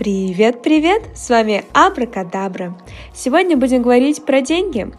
Привет-привет! 0.00 1.02
С 1.14 1.28
вами 1.28 1.62
Абракадабра. 1.74 2.74
Сегодня 3.14 3.54
будем 3.58 3.82
говорить 3.82 4.24
про 4.24 4.40
деньги. 4.40 4.90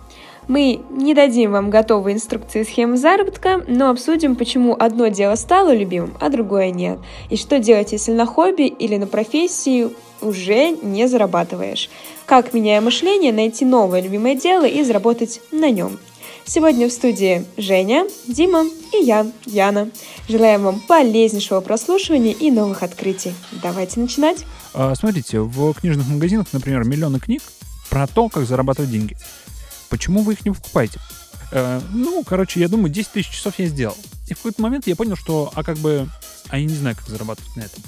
Мы 0.47 0.81
не 0.91 1.15
дадим 1.15 1.53
вам 1.53 1.71
готовые 1.71 2.13
инструкции 2.13 2.61
схемы 2.61 2.97
заработка, 2.97 3.63
но 3.67 3.89
обсудим, 3.89 4.35
почему 4.35 4.75
одно 4.79 5.07
дело 5.07 5.33
стало 5.33 5.73
любимым, 5.73 6.15
а 6.19 6.29
другое 6.29 6.69
нет. 6.69 6.99
И 7.31 7.35
что 7.35 7.57
делать, 7.57 7.93
если 7.93 8.11
на 8.11 8.27
хобби 8.27 8.67
или 8.67 8.97
на 8.97 9.07
профессии 9.07 9.89
уже 10.21 10.69
не 10.83 11.07
зарабатываешь. 11.07 11.89
Как, 12.27 12.53
меняя 12.53 12.79
мышление, 12.79 13.33
найти 13.33 13.65
новое 13.65 14.01
любимое 14.01 14.35
дело 14.35 14.65
и 14.65 14.83
заработать 14.83 15.41
на 15.51 15.71
нем. 15.71 15.97
Сегодня 16.45 16.87
в 16.87 16.91
студии 16.91 17.43
Женя, 17.57 18.05
Дима 18.27 18.65
и 18.93 19.03
я, 19.03 19.25
Яна. 19.47 19.89
Желаем 20.29 20.61
вам 20.61 20.79
полезнейшего 20.79 21.61
прослушивания 21.61 22.33
и 22.33 22.51
новых 22.51 22.83
открытий. 22.83 23.33
Давайте 23.63 23.99
начинать. 23.99 24.45
А, 24.73 24.95
смотрите, 24.95 25.39
в 25.39 25.73
книжных 25.73 26.07
магазинах, 26.07 26.47
например, 26.53 26.83
миллионы 26.83 27.19
книг 27.19 27.41
про 27.89 28.07
то, 28.07 28.29
как 28.29 28.45
зарабатывать 28.45 28.91
деньги. 28.91 29.17
Почему 29.89 30.23
вы 30.23 30.33
их 30.33 30.45
не 30.45 30.51
покупаете? 30.51 30.99
Э, 31.51 31.81
ну, 31.91 32.23
короче, 32.23 32.59
я 32.59 32.69
думаю, 32.69 32.89
10 32.89 33.11
тысяч 33.11 33.29
часов 33.29 33.59
я 33.59 33.67
сделал. 33.67 33.97
И 34.27 34.33
в 34.33 34.37
какой-то 34.37 34.61
момент 34.61 34.87
я 34.87 34.95
понял, 34.95 35.15
что, 35.17 35.51
а 35.53 35.63
как 35.63 35.77
бы, 35.77 36.07
а 36.47 36.57
я 36.57 36.65
не 36.65 36.75
знаю, 36.75 36.95
как 36.95 37.07
зарабатывать 37.07 37.55
на 37.57 37.61
этом. 37.61 37.83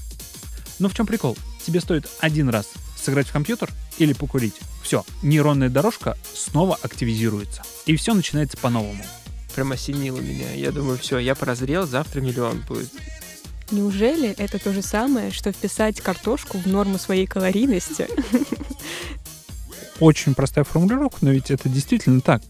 Но 0.80 0.90
в 0.90 0.94
чем 0.94 1.06
прикол? 1.06 1.38
Тебе 1.66 1.80
стоит 1.80 2.10
один 2.20 2.50
раз 2.50 2.68
сыграть 2.98 3.28
в 3.28 3.32
компьютер 3.32 3.70
или 3.98 4.14
покурить. 4.14 4.56
Все, 4.82 5.06
нейронная 5.22 5.70
дорожка 5.70 6.18
снова 6.34 6.78
активизируется. 6.82 7.64
И 7.86 7.96
все 7.96 8.14
начинается 8.14 8.58
по-новому. 8.58 9.04
Прям 9.56 9.72
осенило 9.72 10.20
меня. 10.20 10.52
Я 10.54 10.72
думаю, 10.72 10.98
все, 10.98 11.20
я 11.20 11.36
прозрел, 11.36 11.86
завтра 11.86 12.22
миллион 12.22 12.62
будет. 12.68 12.92
Неужели 13.72 14.30
это 14.30 14.60
то 14.60 14.72
же 14.74 14.82
самое, 14.82 15.32
что 15.32 15.52
вписать 15.52 16.02
картошку 16.02 16.58
в 16.58 16.68
норму 16.68 16.98
своей 16.98 17.26
калорийности? 17.26 18.08
Очень 20.00 20.36
простая 20.36 20.64
формулировка, 20.64 21.20
но 21.22 21.32
ведь 21.32 21.52
это 21.52 21.70
действительно 21.70 22.22
так. 22.22 22.42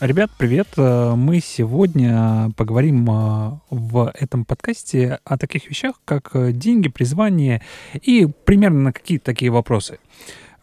Ребят, 0.00 0.30
привет! 0.36 0.68
Э, 0.76 1.14
мы 1.14 1.40
сегодня 1.40 2.50
поговорим 2.56 3.08
э, 3.08 3.58
в 3.70 4.12
этом 4.14 4.44
подкасте 4.44 5.20
о 5.24 5.38
таких 5.38 5.70
вещах, 5.70 6.00
как 6.04 6.30
э, 6.34 6.52
деньги, 6.52 6.88
призвание 6.88 7.62
и 7.94 8.26
примерно 8.26 8.80
на 8.80 8.92
какие-то 8.92 9.26
такие 9.26 9.50
вопросы. 9.50 9.98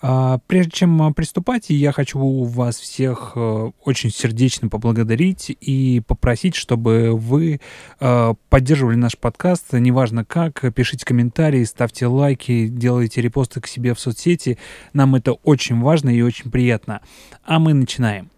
А, 0.04 0.40
прежде 0.48 0.72
чем 0.72 1.14
приступать, 1.14 1.70
я 1.70 1.92
хочу 1.92 2.44
вас 2.44 2.78
всех 2.80 3.34
э, 3.36 3.72
очень 3.86 4.10
сердечно 4.10 4.68
поблагодарить 4.68 5.56
и 5.62 6.02
попросить, 6.08 6.56
чтобы 6.56 7.16
вы 7.16 7.62
э, 8.00 8.34
поддерживали 8.50 8.96
наш 8.96 9.16
подкаст, 9.16 9.74
неважно 9.74 10.26
как, 10.26 10.74
пишите 10.74 11.06
комментарии, 11.06 11.64
ставьте 11.66 12.08
лайки, 12.08 12.68
делайте 12.68 13.22
репосты 13.22 13.62
к 13.62 13.68
себе 13.68 13.94
в 13.94 14.00
соцсети. 14.00 14.58
Нам 14.94 15.14
это 15.14 15.34
очень 15.34 15.80
важно 15.80 16.10
и 16.10 16.22
очень 16.24 16.50
приятно. 16.50 17.02
А 17.44 17.60
мы 17.60 17.76
начинаем. 17.76 18.32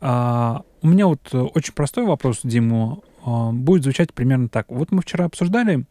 А, 0.00 0.62
у 0.82 0.88
меня 0.88 1.06
вот 1.06 1.32
очень 1.32 1.72
простой 1.72 2.04
вопрос, 2.04 2.40
Диму, 2.42 3.04
а, 3.24 3.52
будет 3.52 3.84
звучать 3.84 4.12
примерно 4.12 4.48
так. 4.48 4.66
Вот 4.70 4.90
мы 4.90 5.02
вчера 5.02 5.26
обсуждали 5.26 5.84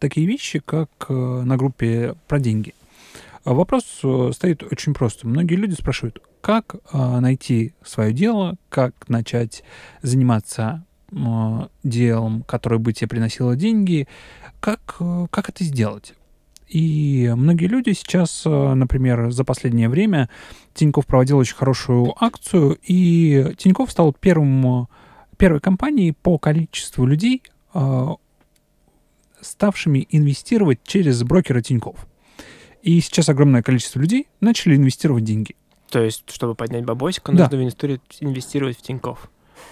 такие 0.00 0.26
вещи, 0.26 0.58
как 0.58 0.88
э, 1.08 1.12
на 1.12 1.56
группе 1.56 2.14
про 2.26 2.40
деньги. 2.40 2.74
А 3.44 3.54
вопрос 3.54 3.84
э, 4.02 4.30
стоит 4.34 4.62
очень 4.62 4.92
просто. 4.92 5.26
Многие 5.26 5.54
люди 5.54 5.74
спрашивают, 5.74 6.22
как 6.42 6.76
э, 6.92 7.20
найти 7.20 7.74
свое 7.82 8.12
дело, 8.12 8.56
как 8.68 9.08
начать 9.08 9.64
заниматься 10.02 10.84
э, 11.10 11.16
делом, 11.82 12.42
которое 12.42 12.78
бы 12.78 12.92
тебе 12.92 13.08
приносило 13.08 13.56
деньги, 13.56 14.08
как, 14.60 14.98
как 15.30 15.48
это 15.48 15.64
сделать. 15.64 16.12
И 16.68 17.32
многие 17.34 17.66
люди 17.66 17.92
сейчас, 17.94 18.44
например, 18.44 19.32
за 19.32 19.42
последнее 19.42 19.88
время 19.88 20.28
Тиньков 20.72 21.06
проводил 21.06 21.38
очень 21.38 21.56
хорошую 21.56 22.14
акцию, 22.22 22.78
и 22.84 23.54
Тиньков 23.56 23.90
стал 23.90 24.12
первым, 24.12 24.86
первой 25.36 25.58
компанией 25.58 26.12
по 26.12 26.38
количеству 26.38 27.06
людей, 27.06 27.42
ставшими 29.40 30.06
инвестировать 30.10 30.78
через 30.84 31.24
брокера 31.24 31.60
Тиньков. 31.60 32.06
И 32.82 33.00
сейчас 33.00 33.28
огромное 33.28 33.62
количество 33.62 34.00
людей 34.00 34.28
начали 34.40 34.76
инвестировать 34.76 35.24
деньги. 35.24 35.54
То 35.90 36.02
есть, 36.02 36.24
чтобы 36.30 36.54
поднять 36.54 36.84
бабосик, 36.84 37.24
да. 37.26 37.48
нужно 37.50 38.00
инвестировать, 38.20 38.78
в 38.78 38.82
Тиньков. 38.82 39.30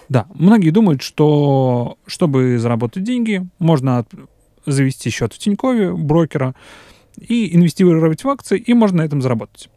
Да, 0.09 0.27
многие 0.35 0.71
думают, 0.71 1.03
что 1.03 1.99
чтобы 2.07 2.59
заработать 2.59 3.05
деньги, 3.05 3.47
можно 3.59 4.05
завести 4.67 5.11
счет 5.11 5.33
в 5.33 5.39
Тинькове, 5.39 5.93
брокера, 5.93 6.55
и 7.17 7.55
инвестировать 7.55 8.25
в 8.25 8.29
акции, 8.29 8.59
и 8.59 8.75
можно 8.75 8.99
на 8.99 9.03
этом 9.03 9.23
заработать. 9.23 9.69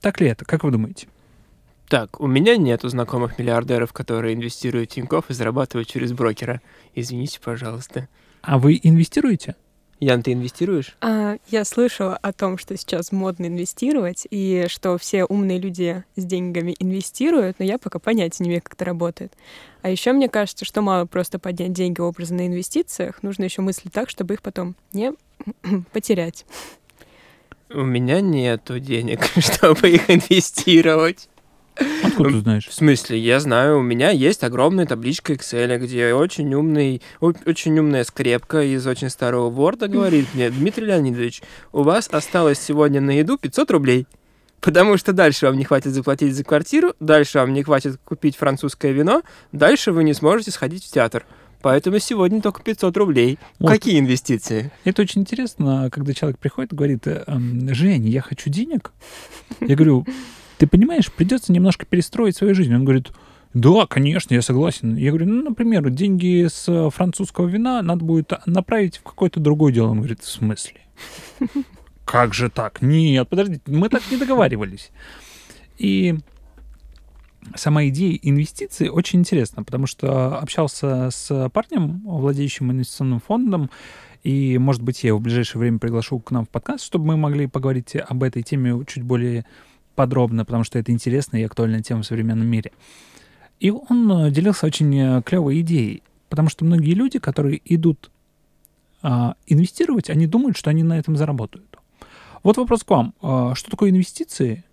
Так 0.00 0.20
ли 0.20 0.28
это? 0.28 0.44
Как 0.44 0.64
вы 0.64 0.70
думаете? 0.70 1.08
Так, 1.88 2.20
у 2.20 2.26
меня 2.26 2.56
нету 2.56 2.88
знакомых 2.88 3.38
миллиардеров, 3.38 3.92
которые 3.92 4.34
инвестируют 4.34 4.90
в 4.90 4.94
Тиньков 4.94 5.30
и 5.30 5.34
зарабатывают 5.34 5.88
через 5.88 6.12
брокера. 6.12 6.60
Извините, 6.94 7.40
пожалуйста. 7.42 8.08
А 8.42 8.58
вы 8.58 8.78
инвестируете? 8.82 9.56
Ян, 10.00 10.22
ты 10.22 10.32
инвестируешь? 10.32 10.96
А, 11.00 11.38
я 11.48 11.64
слышала 11.64 12.16
о 12.16 12.32
том, 12.32 12.56
что 12.56 12.76
сейчас 12.76 13.10
модно 13.10 13.46
инвестировать, 13.46 14.26
и 14.30 14.66
что 14.68 14.96
все 14.96 15.24
умные 15.24 15.58
люди 15.58 16.04
с 16.14 16.24
деньгами 16.24 16.76
инвестируют, 16.78 17.58
но 17.58 17.64
я 17.64 17.78
пока 17.78 17.98
понятия 17.98 18.44
не 18.44 18.50
имею, 18.50 18.62
как 18.62 18.74
это 18.74 18.84
работает. 18.84 19.32
А 19.82 19.90
еще 19.90 20.12
мне 20.12 20.28
кажется, 20.28 20.64
что 20.64 20.82
мало 20.82 21.06
просто 21.06 21.40
поднять 21.40 21.72
деньги 21.72 22.00
образно 22.00 22.38
на 22.38 22.46
инвестициях, 22.46 23.22
нужно 23.22 23.44
еще 23.44 23.60
мыслить 23.62 23.92
так, 23.92 24.08
чтобы 24.08 24.34
их 24.34 24.42
потом 24.42 24.76
не 24.92 25.12
потерять. 25.92 26.46
У 27.70 27.82
меня 27.82 28.20
нету 28.20 28.78
денег, 28.78 29.20
чтобы 29.38 29.90
их 29.90 30.08
инвестировать. 30.08 31.28
Откуда 32.02 32.30
ты 32.30 32.40
знаешь? 32.40 32.68
В 32.68 32.74
смысле, 32.74 33.18
я 33.18 33.40
знаю, 33.40 33.78
у 33.78 33.82
меня 33.82 34.10
есть 34.10 34.44
огромная 34.44 34.86
табличка 34.86 35.34
Excel, 35.34 35.78
где 35.78 36.14
очень 36.14 36.52
умный, 36.54 37.02
очень 37.20 37.78
умная 37.78 38.04
скрепка 38.04 38.62
из 38.62 38.86
очень 38.86 39.10
старого 39.10 39.50
Word 39.50 39.86
говорит 39.88 40.26
мне, 40.34 40.50
Дмитрий 40.50 40.86
Леонидович, 40.86 41.42
у 41.72 41.82
вас 41.82 42.08
осталось 42.10 42.58
сегодня 42.58 43.00
на 43.00 43.12
еду 43.12 43.38
500 43.38 43.70
рублей. 43.70 44.06
Потому 44.60 44.96
что 44.96 45.12
дальше 45.12 45.46
вам 45.46 45.56
не 45.56 45.64
хватит 45.64 45.92
заплатить 45.92 46.34
за 46.34 46.42
квартиру, 46.42 46.94
дальше 46.98 47.38
вам 47.38 47.52
не 47.52 47.62
хватит 47.62 48.00
купить 48.04 48.36
французское 48.36 48.90
вино, 48.92 49.22
дальше 49.52 49.92
вы 49.92 50.02
не 50.02 50.14
сможете 50.14 50.50
сходить 50.50 50.84
в 50.84 50.90
театр. 50.90 51.24
Поэтому 51.60 51.98
сегодня 51.98 52.40
только 52.40 52.62
500 52.62 52.96
рублей. 52.96 53.38
Вот. 53.58 53.70
Какие 53.70 53.98
инвестиции? 53.98 54.70
Это 54.84 55.02
очень 55.02 55.22
интересно, 55.22 55.88
когда 55.90 56.14
человек 56.14 56.38
приходит 56.38 56.72
и 56.72 56.76
говорит, 56.76 57.06
«Эм, 57.06 57.72
Жень, 57.74 58.08
я 58.08 58.20
хочу 58.20 58.48
денег. 58.48 58.92
Я 59.60 59.74
говорю, 59.74 60.06
ты 60.58 60.66
понимаешь, 60.66 61.10
придется 61.10 61.52
немножко 61.52 61.86
перестроить 61.86 62.36
свою 62.36 62.54
жизнь. 62.54 62.74
Он 62.74 62.84
говорит, 62.84 63.12
да, 63.54 63.86
конечно, 63.86 64.34
я 64.34 64.42
согласен. 64.42 64.96
Я 64.96 65.10
говорю, 65.10 65.26
ну, 65.26 65.42
например, 65.42 65.88
деньги 65.90 66.46
с 66.48 66.90
французского 66.90 67.46
вина 67.46 67.80
надо 67.82 68.04
будет 68.04 68.32
направить 68.46 68.98
в 68.98 69.02
какое-то 69.02 69.40
другое 69.40 69.72
дело. 69.72 69.88
Он 69.88 69.98
говорит, 69.98 70.20
в 70.20 70.28
смысле? 70.28 70.80
Как 72.04 72.34
же 72.34 72.50
так? 72.50 72.82
Нет, 72.82 73.28
подождите, 73.28 73.62
мы 73.66 73.88
так 73.88 74.02
не 74.10 74.16
договаривались. 74.16 74.90
И 75.78 76.16
сама 77.54 77.86
идея 77.88 78.18
инвестиций 78.22 78.88
очень 78.88 79.20
интересна, 79.20 79.62
потому 79.62 79.86
что 79.86 80.38
общался 80.38 81.10
с 81.10 81.50
парнем, 81.50 82.02
владеющим 82.04 82.72
инвестиционным 82.72 83.20
фондом, 83.20 83.70
и, 84.24 84.58
может 84.58 84.82
быть, 84.82 85.04
я 85.04 85.08
его 85.08 85.18
в 85.18 85.22
ближайшее 85.22 85.60
время 85.60 85.78
приглашу 85.78 86.18
к 86.18 86.30
нам 86.32 86.44
в 86.44 86.48
подкаст, 86.48 86.84
чтобы 86.84 87.06
мы 87.06 87.16
могли 87.16 87.46
поговорить 87.46 87.94
об 87.96 88.22
этой 88.24 88.42
теме 88.42 88.84
чуть 88.86 89.04
более 89.04 89.46
подробно, 89.98 90.44
потому 90.44 90.62
что 90.62 90.78
это 90.78 90.92
интересная 90.92 91.40
и 91.40 91.44
актуальная 91.44 91.82
тема 91.82 92.02
в 92.02 92.06
современном 92.06 92.46
мире. 92.46 92.70
И 93.58 93.72
он 93.72 94.12
э, 94.12 94.30
делился 94.30 94.64
очень 94.64 94.96
э, 94.96 95.22
клевой 95.22 95.60
идеей, 95.62 96.04
потому 96.28 96.48
что 96.48 96.64
многие 96.64 96.94
люди, 96.94 97.18
которые 97.18 97.60
идут 97.64 98.12
а, 99.02 99.34
инвестировать, 99.48 100.08
они 100.08 100.28
думают, 100.28 100.56
что 100.56 100.70
они 100.70 100.84
на 100.84 100.96
этом 100.98 101.16
заработают. 101.16 101.76
Вот 102.44 102.56
вопрос 102.58 102.84
к 102.84 102.90
вам. 102.90 103.12
А, 103.20 103.56
что 103.56 103.72
такое 103.72 103.90
инвестиции? 103.90 104.64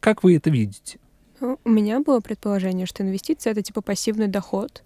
Как 0.00 0.24
вы 0.24 0.36
это 0.36 0.48
видите? 0.48 0.98
Ну, 1.40 1.58
у 1.62 1.68
меня 1.68 2.00
было 2.00 2.20
предположение, 2.20 2.86
что 2.86 3.02
инвестиции 3.02 3.50
это 3.50 3.62
типа 3.62 3.82
пассивный 3.82 4.28
доход, 4.28 4.82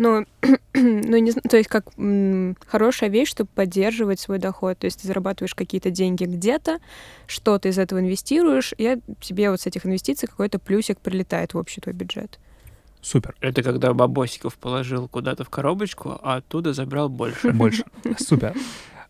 но, 0.00 0.24
ну, 0.74 1.18
не, 1.18 1.32
то 1.32 1.58
есть 1.58 1.68
как 1.68 1.84
м, 1.98 2.56
хорошая 2.66 3.10
вещь, 3.10 3.28
чтобы 3.28 3.50
поддерживать 3.54 4.18
свой 4.18 4.38
доход. 4.38 4.78
То 4.78 4.86
есть 4.86 5.02
ты 5.02 5.06
зарабатываешь 5.06 5.54
какие-то 5.54 5.90
деньги 5.90 6.24
где-то, 6.24 6.78
что 7.26 7.58
ты 7.58 7.68
из 7.68 7.78
этого 7.78 8.00
инвестируешь, 8.00 8.72
и 8.78 8.98
тебе 9.20 9.50
вот 9.50 9.60
с 9.60 9.66
этих 9.66 9.84
инвестиций 9.84 10.26
какой-то 10.26 10.58
плюсик 10.58 10.98
прилетает 11.00 11.52
в 11.52 11.58
общий 11.58 11.82
твой 11.82 11.94
бюджет. 11.94 12.38
Супер. 13.02 13.34
Это 13.42 13.62
когда 13.62 13.92
бабосиков 13.92 14.56
положил 14.56 15.06
куда-то 15.06 15.44
в 15.44 15.50
коробочку, 15.50 16.18
а 16.22 16.36
оттуда 16.36 16.72
забрал 16.72 17.10
больше. 17.10 17.52
Больше. 17.52 17.84
Супер. 18.18 18.54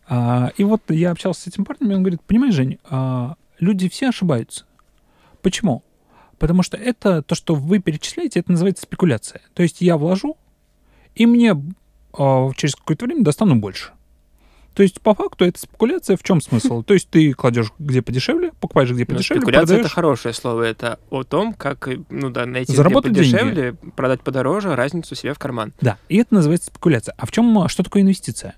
А, 0.09 0.51
и 0.57 0.65
вот 0.65 0.81
я 0.89 1.11
общался 1.11 1.43
с 1.43 1.47
этим 1.47 1.63
парнем, 1.63 1.91
и 1.91 1.95
он 1.95 2.01
говорит, 2.01 2.21
понимаешь, 2.21 2.53
Жень, 2.53 2.79
а, 2.89 3.35
люди 3.59 3.87
все 3.87 4.09
ошибаются. 4.09 4.65
Почему? 5.41 5.83
Потому 6.37 6.63
что 6.63 6.75
это 6.75 7.21
то, 7.21 7.33
что 7.33 7.55
вы 7.55 7.79
перечисляете, 7.79 8.41
это 8.41 8.51
называется 8.51 8.83
спекуляция. 8.83 9.41
То 9.53 9.63
есть 9.63 9.79
я 9.79 9.95
вложу, 9.95 10.35
и 11.15 11.25
мне 11.25 11.51
э, 11.51 12.49
через 12.55 12.75
какое-то 12.75 13.05
время 13.05 13.23
достану 13.23 13.55
больше. 13.55 13.91
То 14.73 14.83
есть, 14.83 15.01
по 15.01 15.13
факту, 15.13 15.43
это 15.43 15.59
спекуляция 15.59 16.15
в 16.15 16.23
чем 16.23 16.39
смысл? 16.39 16.81
То 16.81 16.93
есть, 16.93 17.09
ты 17.09 17.33
кладешь 17.33 17.73
где 17.77 18.01
подешевле, 18.01 18.53
покупаешь 18.61 18.89
где 18.89 19.01
Но 19.01 19.15
подешевле, 19.15 19.41
спекуляция 19.41 19.63
это 19.63 19.73
продаешь. 19.73 19.93
хорошее 19.93 20.33
слово. 20.33 20.63
Это 20.63 20.97
о 21.09 21.23
том, 21.23 21.53
как 21.53 21.89
ну 22.09 22.29
да, 22.29 22.45
найти 22.45 22.73
Заработать 22.73 23.11
где 23.11 23.23
деньги. 23.23 23.35
подешевле, 23.35 23.73
продать 23.97 24.21
подороже, 24.21 24.73
разницу 24.75 25.13
себе 25.13 25.33
в 25.33 25.39
карман. 25.39 25.73
Да, 25.81 25.97
и 26.07 26.17
это 26.17 26.33
называется 26.35 26.67
спекуляция. 26.67 27.13
А 27.17 27.25
в 27.25 27.31
чем, 27.31 27.67
что 27.67 27.83
такое 27.83 28.01
инвестиция? 28.01 28.55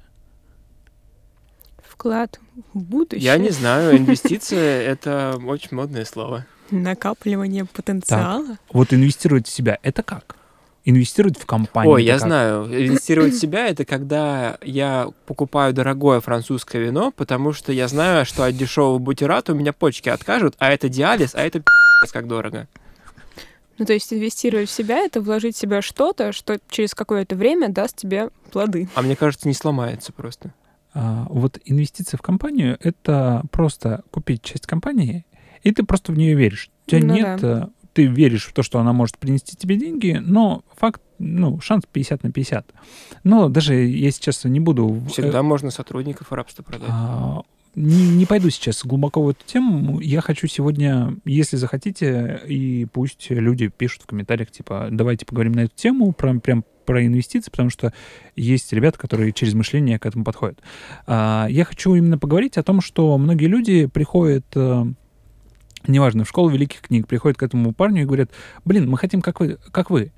Вклад 1.83 2.39
в 2.73 2.83
будущее. 2.83 3.23
Я 3.25 3.37
не 3.37 3.49
знаю, 3.51 3.97
инвестиция 3.97 4.81
это 4.83 5.39
очень 5.43 5.75
модное 5.75 6.05
слово. 6.05 6.45
Накапливание 6.69 7.65
потенциала. 7.65 8.57
Вот 8.71 8.93
инвестировать 8.93 9.47
в 9.47 9.51
себя, 9.51 9.79
это 9.83 10.03
как? 10.03 10.35
Инвестировать 10.85 11.37
в 11.39 11.45
компанию. 11.45 11.93
Ой, 11.93 12.03
я 12.03 12.13
как? 12.13 12.27
знаю. 12.27 12.65
Инвестировать 12.65 13.33
в 13.33 13.39
себя 13.39 13.67
это 13.67 13.85
когда 13.85 14.57
я 14.61 15.09
покупаю 15.25 15.73
дорогое 15.73 16.19
французское 16.19 16.81
вино, 16.81 17.13
потому 17.15 17.53
что 17.53 17.71
я 17.71 17.87
знаю, 17.87 18.25
что 18.25 18.43
от 18.43 18.57
дешевого 18.57 18.97
бутерата 18.99 19.53
у 19.53 19.55
меня 19.55 19.71
почки 19.71 20.09
откажут, 20.09 20.55
а 20.57 20.71
это 20.71 20.89
диализ, 20.89 21.35
а 21.35 21.41
это 21.41 21.59
пи***ц 21.59 22.11
как 22.11 22.27
дорого. 22.27 22.67
Ну, 23.77 23.85
то 23.85 23.93
есть 23.93 24.13
инвестировать 24.13 24.69
в 24.69 24.73
себя— 24.73 24.97
это 25.05 25.21
вложить 25.21 25.55
в 25.55 25.59
себя 25.59 25.81
что-то, 25.81 26.31
что 26.31 26.59
через 26.69 26.93
какое-то 26.93 27.35
время 27.35 27.69
даст 27.69 27.95
тебе 27.95 28.29
плоды. 28.51 28.87
А 28.93 29.01
мне 29.01 29.15
кажется, 29.15 29.47
не 29.47 29.53
сломается 29.55 30.11
просто. 30.11 30.53
А, 30.93 31.25
вот 31.29 31.59
инвестиция 31.65 32.17
в 32.17 32.21
компанию— 32.21 32.77
это 32.81 33.41
просто 33.51 34.03
купить 34.11 34.43
часть 34.43 34.67
компании, 34.67 35.25
и 35.63 35.71
ты 35.71 35.83
просто 35.83 36.11
в 36.11 36.17
нее 36.17 36.35
веришь. 36.35 36.69
У 36.87 36.91
тебя 36.91 37.07
Ну 37.07 37.13
нет... 37.13 37.43
э, 37.43 37.67
Ты 37.93 38.05
веришь 38.05 38.45
в 38.47 38.53
то, 38.53 38.63
что 38.63 38.79
она 38.79 38.91
может 38.93 39.17
принести 39.17 39.55
тебе 39.55 39.75
деньги, 39.77 40.19
но 40.21 40.63
факт, 40.75 41.01
ну, 41.19 41.59
шанс 41.61 41.83
50 41.91 42.23
на 42.23 42.31
50. 42.31 42.65
Но 43.23 43.49
даже 43.49 43.75
я 43.75 44.11
сейчас 44.11 44.43
не 44.45 44.59
буду... 44.59 45.01
э, 45.05 45.09
Всегда 45.09 45.43
можно 45.43 45.69
сотрудников 45.71 46.31
в 46.31 46.33
рабство 46.33 46.63
продать. 46.63 46.89
а, 46.91 47.41
не, 47.75 48.09
не 48.09 48.25
пойду 48.25 48.49
сейчас 48.49 48.83
глубоко 48.85 49.21
в 49.21 49.29
эту 49.29 49.45
тему. 49.45 49.99
Я 49.99 50.21
хочу 50.21 50.47
сегодня, 50.47 51.15
если 51.25 51.55
захотите, 51.57 52.41
и 52.47 52.85
пусть 52.91 53.29
люди 53.29 53.67
пишут 53.67 54.03
в 54.03 54.05
комментариях, 54.07 54.51
типа, 54.51 54.89
давайте 54.91 55.25
поговорим 55.25 55.53
на 55.53 55.61
эту 55.61 55.75
тему, 55.75 56.11
про, 56.13 56.33
прям 56.39 56.63
про 56.85 57.05
инвестиции, 57.05 57.49
потому 57.49 57.69
что 57.69 57.93
есть 58.35 58.73
ребята, 58.73 58.99
которые 58.99 59.31
через 59.31 59.53
мышление 59.53 59.97
к 59.99 60.05
этому 60.05 60.23
подходят. 60.25 60.59
А, 61.07 61.47
я 61.49 61.63
хочу 61.63 61.95
именно 61.95 62.17
поговорить 62.17 62.57
о 62.57 62.63
том, 62.63 62.81
что 62.81 63.17
многие 63.17 63.45
люди 63.45 63.85
приходят, 63.85 64.45
э, 64.55 64.83
неважно, 65.87 66.23
в 66.23 66.29
школу 66.29 66.49
великих 66.49 66.81
книг, 66.81 67.07
приходят 67.07 67.37
к 67.37 67.43
этому 67.43 67.73
парню 67.73 68.03
и 68.03 68.05
говорят, 68.05 68.31
блин, 68.65 68.89
мы 68.89 68.97
хотим, 68.97 69.21
как 69.21 69.39
вы, 69.39 69.57
как 69.71 69.89
вы. 69.89 70.11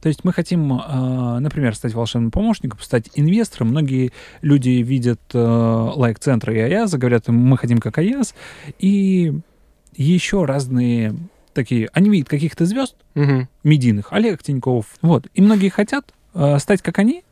То 0.00 0.08
есть 0.08 0.24
мы 0.24 0.32
хотим, 0.32 0.72
э, 0.72 1.38
например, 1.40 1.74
стать 1.74 1.92
волшебным 1.92 2.30
помощником, 2.30 2.80
стать 2.80 3.10
инвестором. 3.14 3.68
Многие 3.68 4.12
люди 4.40 4.70
видят 4.70 5.20
э, 5.34 5.38
лайк-центры 5.38 6.56
и 6.56 6.60
Аяза, 6.60 6.96
говорят, 6.96 7.28
мы 7.28 7.58
хотим 7.58 7.78
как 7.78 7.98
Аяз. 7.98 8.34
И 8.78 9.34
еще 9.94 10.46
разные 10.46 11.14
такие... 11.52 11.90
Они 11.92 12.08
видят 12.08 12.28
каких-то 12.28 12.64
звезд 12.64 12.96
Мгм. 13.14 13.48
медийных, 13.62 14.12
Олег 14.12 14.42
Тиньков. 14.42 14.86
Вот. 15.02 15.26
И 15.34 15.42
многие 15.42 15.68
хотят 15.68 16.14
э, 16.32 16.58
стать 16.58 16.80
как 16.80 16.98
они, 16.98 17.22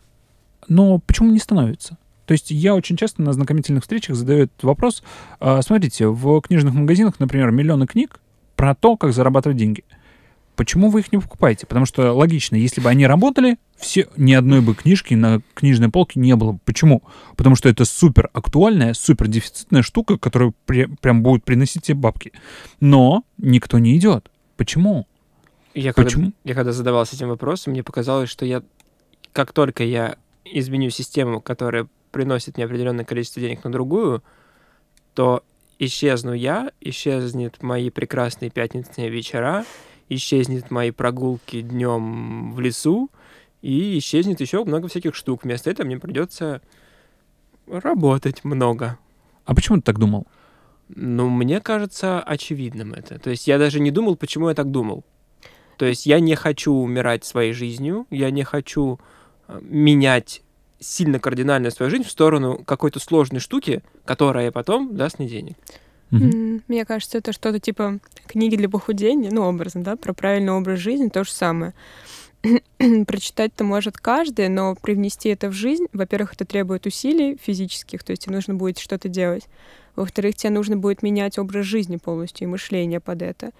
но 0.69 0.99
почему 0.99 1.31
не 1.31 1.39
становятся? 1.39 1.97
То 2.29 2.33
есть 2.33 2.51
я 2.51 2.75
очень 2.75 2.99
часто 2.99 3.23
на 3.23 3.33
знакомительных 3.33 3.85
встречах 3.85 4.15
задаю 4.15 4.45
этот 4.45 4.63
вопрос. 4.63 5.03
А, 5.41 5.63
Смотрите, 5.63 6.09
в 6.09 6.43
книжных 6.43 6.75
магазинах, 6.75 7.19
например, 7.21 7.51
миллионы 7.53 7.87
книг 7.87 8.21
про 8.55 8.75
то, 8.75 8.99
как 8.99 9.15
зарабатывать 9.15 9.57
деньги. 9.57 9.83
Почему 10.55 10.91
вы 10.91 11.01
их 11.01 11.11
не 11.11 11.19
покупаете? 11.19 11.67
Потому 11.67 11.87
что 11.87 12.13
логично, 12.13 12.57
если 12.57 12.83
бы 12.83 12.91
они 12.91 13.07
работали, 13.07 13.57
все, 13.79 14.09
ни 14.19 14.35
одной 14.35 14.61
бы 14.61 14.75
книжки 14.75 15.15
на 15.15 15.41
книжной 15.55 15.89
полке 15.89 16.21
не 16.21 16.37
было. 16.37 16.53
бы. 16.53 16.59
Почему? 16.67 17.03
Потому 17.35 17.57
что 17.57 17.71
это 17.71 17.87
супер 17.87 18.29
актуальная, 18.35 18.93
супер 18.93 19.27
дефицитная 19.29 19.81
штука, 19.81 20.19
которая 20.19 20.53
пре- 20.67 20.95
прям 21.01 21.23
будет 21.23 21.47
приносить 21.47 21.85
тебе 21.85 21.95
бабки. 21.95 22.33
Но 22.79 23.25
никто 23.39 23.79
не 23.79 23.97
идет. 23.97 24.31
Почему? 24.59 25.07
Я 25.73 25.95
когда, 25.95 26.11
Почему? 26.11 26.33
я 26.45 26.55
когда 26.55 26.73
задавался 26.73 27.17
этим 27.17 27.29
вопросом, 27.29 27.73
мне 27.73 27.83
показалось, 27.83 28.29
что 28.29 28.45
я, 28.45 28.63
как 29.33 29.53
только 29.53 29.83
я 29.83 30.17
изменю 30.45 30.91
систему, 30.91 31.41
которая 31.41 31.89
приносит 32.11 32.57
мне 32.57 32.67
определенное 32.67 33.05
количество 33.05 33.41
денег 33.41 33.65
на 33.65 33.73
другую, 33.73 34.23
то 35.15 35.43
исчезну 35.79 36.33
я, 36.33 36.71
исчезнет 36.81 37.63
мои 37.63 37.91
прекрасные 37.91 38.51
пятничные 38.51 39.09
вечера, 39.09 39.65
исчезнет 40.09 40.71
мои 40.71 40.91
прогулки 40.91 41.61
днем 41.61 42.53
в 42.53 42.61
лесу, 42.61 43.11
и 43.63 43.99
исчезнет 43.99 44.41
еще 44.41 44.65
много 44.65 44.89
всяких 44.89 45.15
штук. 45.15 45.45
Вместо 45.45 45.71
этого 45.71 45.87
мне 45.87 45.99
придется 45.99 46.63
работать 47.67 48.45
много. 48.45 48.99
А 49.45 49.55
почему 49.55 49.79
ты 49.79 49.83
так 49.83 49.99
думал? 49.99 50.27
Ну, 50.89 51.29
мне 51.29 51.61
кажется 51.61 52.21
очевидным 52.21 52.95
это. 52.95 53.19
То 53.19 53.31
есть 53.31 53.47
я 53.47 53.59
даже 53.59 53.81
не 53.81 53.91
думал, 53.91 54.17
почему 54.17 54.49
я 54.49 54.55
так 54.55 54.71
думал. 54.71 55.05
То 55.77 55.87
есть 55.87 56.07
я 56.07 56.19
не 56.21 56.35
хочу 56.35 56.73
умирать 56.73 57.25
своей 57.25 57.53
жизнью, 57.53 58.07
я 58.11 58.31
не 58.31 58.43
хочу 58.43 58.99
э, 59.47 59.61
менять 59.63 60.43
сильно 60.81 61.19
кардинально 61.19 61.71
свою 61.71 61.91
жизнь 61.91 62.05
в 62.05 62.11
сторону 62.11 62.63
какой-то 62.65 63.01
сложной 63.01 63.41
штуки, 63.41 63.83
которая 64.05 64.51
потом 64.53 64.97
даст 64.97 65.19
мне 65.19 65.29
денег. 65.29 65.57
М, 66.11 66.63
Мне 66.69 66.85
кажется, 66.85 67.19
это 67.19 67.33
что-то 67.33 67.61
типа 67.61 67.99
книги 68.27 68.57
для 68.57 68.69
похудения, 68.69 69.31
ну, 69.31 69.43
образно, 69.43 69.83
да, 69.83 69.97
про 69.97 70.15
правильный 70.15 70.53
образ 70.53 70.79
жизни, 70.79 71.09
то 71.09 71.25
же 71.25 71.31
самое. 71.31 71.75
Прочитать-то 72.79 73.65
может 73.65 73.99
каждый, 73.99 74.49
но 74.49 74.75
привнести 74.75 75.29
это 75.29 75.49
в 75.49 75.53
жизнь, 75.53 75.87
во-первых, 75.93 76.35
это 76.35 76.45
требует 76.45 76.87
усилий 76.87 77.37
физических, 77.43 78.03
то 78.05 78.13
есть 78.13 78.23
тебе 78.25 78.35
нужно 78.37 78.55
будет 78.55 78.79
что-то 78.79 79.09
делать. 79.09 79.49
Во-вторых, 79.99 80.37
тебе 80.37 80.51
нужно 80.51 80.77
будет 80.77 81.03
менять 81.03 81.39
образ 81.39 81.67
жизни 81.67 81.97
полностью 81.97 82.47
и 82.47 82.51
мышление 82.51 83.01
под 83.01 83.21
это. 83.21 83.51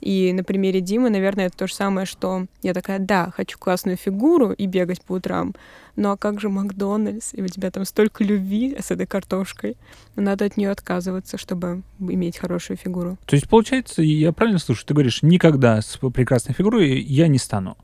И 0.00 0.32
на 0.32 0.44
примере 0.44 0.80
Димы, 0.80 1.10
наверное, 1.10 1.46
это 1.46 1.58
то 1.58 1.66
же 1.66 1.74
самое, 1.74 2.06
что 2.06 2.46
я 2.62 2.72
такая, 2.72 3.00
да, 3.00 3.32
хочу 3.34 3.58
классную 3.58 3.96
фигуру 3.96 4.52
и 4.52 4.66
бегать 4.66 5.02
по 5.02 5.14
утрам, 5.14 5.56
ну 5.96 6.10
а 6.12 6.16
как 6.16 6.40
же 6.40 6.48
Макдональдс? 6.48 7.34
И 7.34 7.42
у 7.42 7.48
тебя 7.48 7.72
там 7.72 7.84
столько 7.84 8.22
любви 8.22 8.76
с 8.78 8.92
этой 8.92 9.06
картошкой. 9.06 9.76
Надо 10.14 10.44
от 10.44 10.56
нее 10.56 10.70
отказываться, 10.70 11.36
чтобы 11.36 11.82
иметь 11.98 12.38
хорошую 12.38 12.76
фигуру. 12.76 13.18
То 13.26 13.34
есть, 13.34 13.48
получается, 13.48 14.00
я 14.00 14.32
правильно 14.32 14.60
слышу, 14.60 14.86
ты 14.86 14.94
говоришь, 14.94 15.22
никогда 15.22 15.82
с 15.82 15.98
прекрасной 16.14 16.54
фигурой 16.54 17.00
я 17.00 17.26
не 17.26 17.38
стану. 17.38 17.76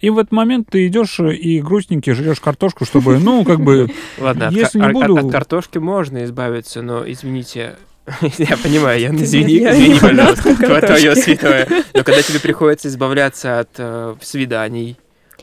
И 0.00 0.08
в 0.10 0.18
этот 0.18 0.32
момент 0.32 0.68
ты 0.70 0.86
идешь 0.86 1.20
и 1.20 1.60
грустненький 1.60 2.12
жрешь 2.14 2.40
картошку, 2.40 2.84
чтобы, 2.86 3.18
ну, 3.18 3.44
как 3.44 3.60
бы... 3.60 3.88
Ладно, 4.18 4.48
от, 4.48 4.54
Если 4.54 4.78
ка- 4.80 4.86
не 4.92 5.02
от- 5.02 5.08
буду- 5.08 5.26
от 5.26 5.32
картошки 5.32 5.78
можно 5.78 6.24
избавиться, 6.24 6.80
но 6.80 7.04
извините, 7.10 7.76
я 8.38 8.56
понимаю, 8.56 8.98
я 9.00 9.10
извини, 9.10 9.58
извини, 9.58 10.00
пожалуйста, 10.00 10.50
тво- 10.50 10.86
твое 10.86 11.14
святое. 11.16 11.68
Но 11.94 12.02
когда 12.02 12.22
тебе 12.22 12.40
приходится 12.40 12.88
избавляться 12.88 13.60
от 13.60 13.68
э, 13.76 14.14
свиданий, 14.22 14.96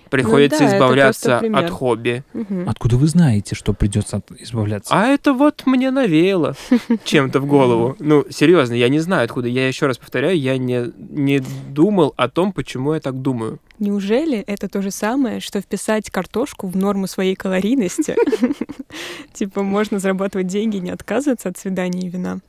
приходится 0.09 0.59
да, 0.59 0.65
это 0.65 0.75
избавляться 0.75 1.37
от 1.39 1.69
хобби, 1.69 2.23
Мгм. 2.33 2.67
Откуда 2.69 2.97
вы 2.97 3.07
знаете, 3.07 3.55
что 3.55 3.73
придется 3.73 4.17
от- 4.17 4.31
избавляться? 4.39 4.93
А 4.93 5.07
это 5.07 5.33
вот 5.33 5.63
мне 5.65 5.91
навеяло 5.91 6.55
чем-то 7.03 7.39
в 7.39 7.45
голову. 7.45 7.95
Ну, 7.99 8.25
серьезно, 8.29 8.73
я 8.73 8.89
не 8.89 8.99
знаю 8.99 9.25
откуда. 9.25 9.47
Я 9.47 9.67
еще 9.67 9.87
раз 9.87 9.97
повторяю, 9.97 10.39
я 10.39 10.57
не, 10.57 10.91
не 10.97 11.39
думал 11.69 12.13
о 12.17 12.29
том, 12.29 12.51
почему 12.51 12.93
я 12.93 12.99
так 12.99 13.21
думаю. 13.21 13.59
Неужели 13.79 14.39
это 14.39 14.67
то 14.67 14.81
же 14.81 14.91
самое, 14.91 15.39
что 15.39 15.61
вписать 15.61 16.09
картошку 16.09 16.67
в 16.67 16.75
норму 16.75 17.07
своей 17.07 17.35
калорийности? 17.35 18.15
Типа 19.33 19.63
можно 19.63 19.99
зарабатывать 19.99 20.47
деньги, 20.47 20.77
не 20.77 20.89
отказываться 20.89 21.49
от 21.49 21.57
свиданий 21.57 22.07
и 22.07 22.09
вина. 22.09 22.39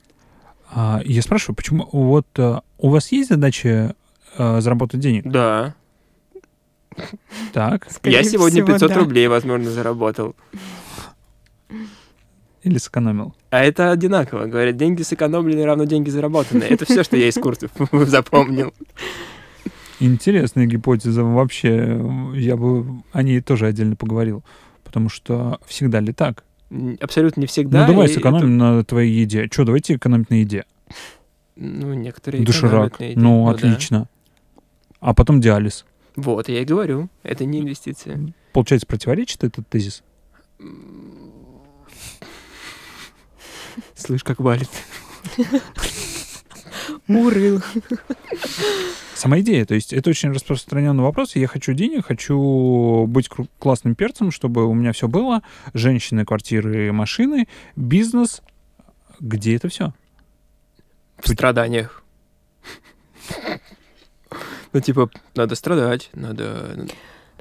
А, 0.71 1.01
я 1.03 1.21
спрашиваю, 1.21 1.55
почему 1.55 1.87
вот 1.91 2.27
э, 2.37 2.59
у 2.77 2.89
вас 2.89 3.11
есть 3.11 3.29
задача 3.29 3.95
э, 4.37 4.61
заработать 4.61 4.99
денег? 4.99 5.23
Да. 5.25 5.75
Так. 7.53 7.87
Скорее 7.89 8.17
я 8.17 8.23
сегодня 8.23 8.63
всего, 8.63 8.73
500 8.77 8.89
да. 8.89 8.95
рублей, 8.99 9.27
возможно, 9.27 9.69
заработал. 9.69 10.35
Или 12.63 12.77
сэкономил? 12.77 13.33
А 13.51 13.63
это 13.63 13.91
одинаково. 13.91 14.45
Говорят, 14.45 14.75
деньги 14.77 15.01
сэкономленные 15.01 15.65
равно 15.65 15.85
деньги 15.85 16.09
заработанные. 16.09 16.69
Это 16.69 16.85
все, 16.85 17.03
что 17.03 17.15
я 17.17 17.29
из 17.29 17.35
курсов 17.35 17.71
запомнил. 17.91 18.73
Интересная 19.99 20.65
гипотеза. 20.65 21.23
Вообще, 21.23 21.99
я 22.35 22.57
бы 22.57 23.01
о 23.11 23.23
ней 23.23 23.41
тоже 23.41 23.65
отдельно 23.65 23.95
поговорил. 23.95 24.43
Потому 24.83 25.09
что 25.09 25.59
всегда 25.65 25.99
ли 25.99 26.13
так? 26.13 26.43
Абсолютно 26.99 27.41
не 27.41 27.47
всегда. 27.47 27.81
ну, 27.87 27.93
давай 27.93 28.09
сэкономим 28.09 28.57
на 28.57 28.83
твоей 28.83 29.21
еде. 29.21 29.47
Что, 29.51 29.65
давайте 29.65 29.95
экономить 29.95 30.29
на 30.29 30.35
еде. 30.35 30.59
это- 30.59 30.67
ну, 31.55 31.93
некоторые 31.93 32.43
экономят 32.43 32.99
на 32.99 33.03
еде. 33.03 33.19
Ну, 33.19 33.45
да. 33.45 33.51
отлично. 33.51 34.07
А 34.99 35.13
потом 35.13 35.41
диализ. 35.41 35.85
Вот, 36.15 36.49
я 36.49 36.61
и 36.61 36.65
говорю. 36.65 37.09
Это 37.23 37.45
не 37.45 37.59
инвестиция. 37.59 38.33
Получается, 38.53 38.87
противоречит 38.87 39.43
этот 39.43 39.67
тезис? 39.67 40.03
Слышь, 43.95 44.23
как 44.23 44.39
валит. 44.39 44.69
Урыл. 47.07 47.61
Сама 49.15 49.39
идея, 49.41 49.65
то 49.65 49.75
есть 49.75 49.91
это 49.91 50.09
очень 50.09 50.31
распространенный 50.31 51.03
вопрос. 51.03 51.35
Я 51.35 51.47
хочу 51.47 51.73
денег, 51.73 52.05
хочу 52.05 53.05
быть 53.07 53.29
классным 53.59 53.95
перцем, 53.95 54.31
чтобы 54.31 54.65
у 54.65 54.73
меня 54.73 54.93
все 54.93 55.07
было. 55.07 55.41
Женщины, 55.73 56.25
квартиры, 56.25 56.91
машины, 56.93 57.47
бизнес. 57.75 58.41
Где 59.19 59.55
это 59.57 59.67
все? 59.67 59.93
В 61.17 61.29
страданиях. 61.29 62.03
Ну, 64.73 64.79
типа, 64.79 65.09
надо 65.35 65.55
страдать, 65.55 66.09
надо... 66.13 66.87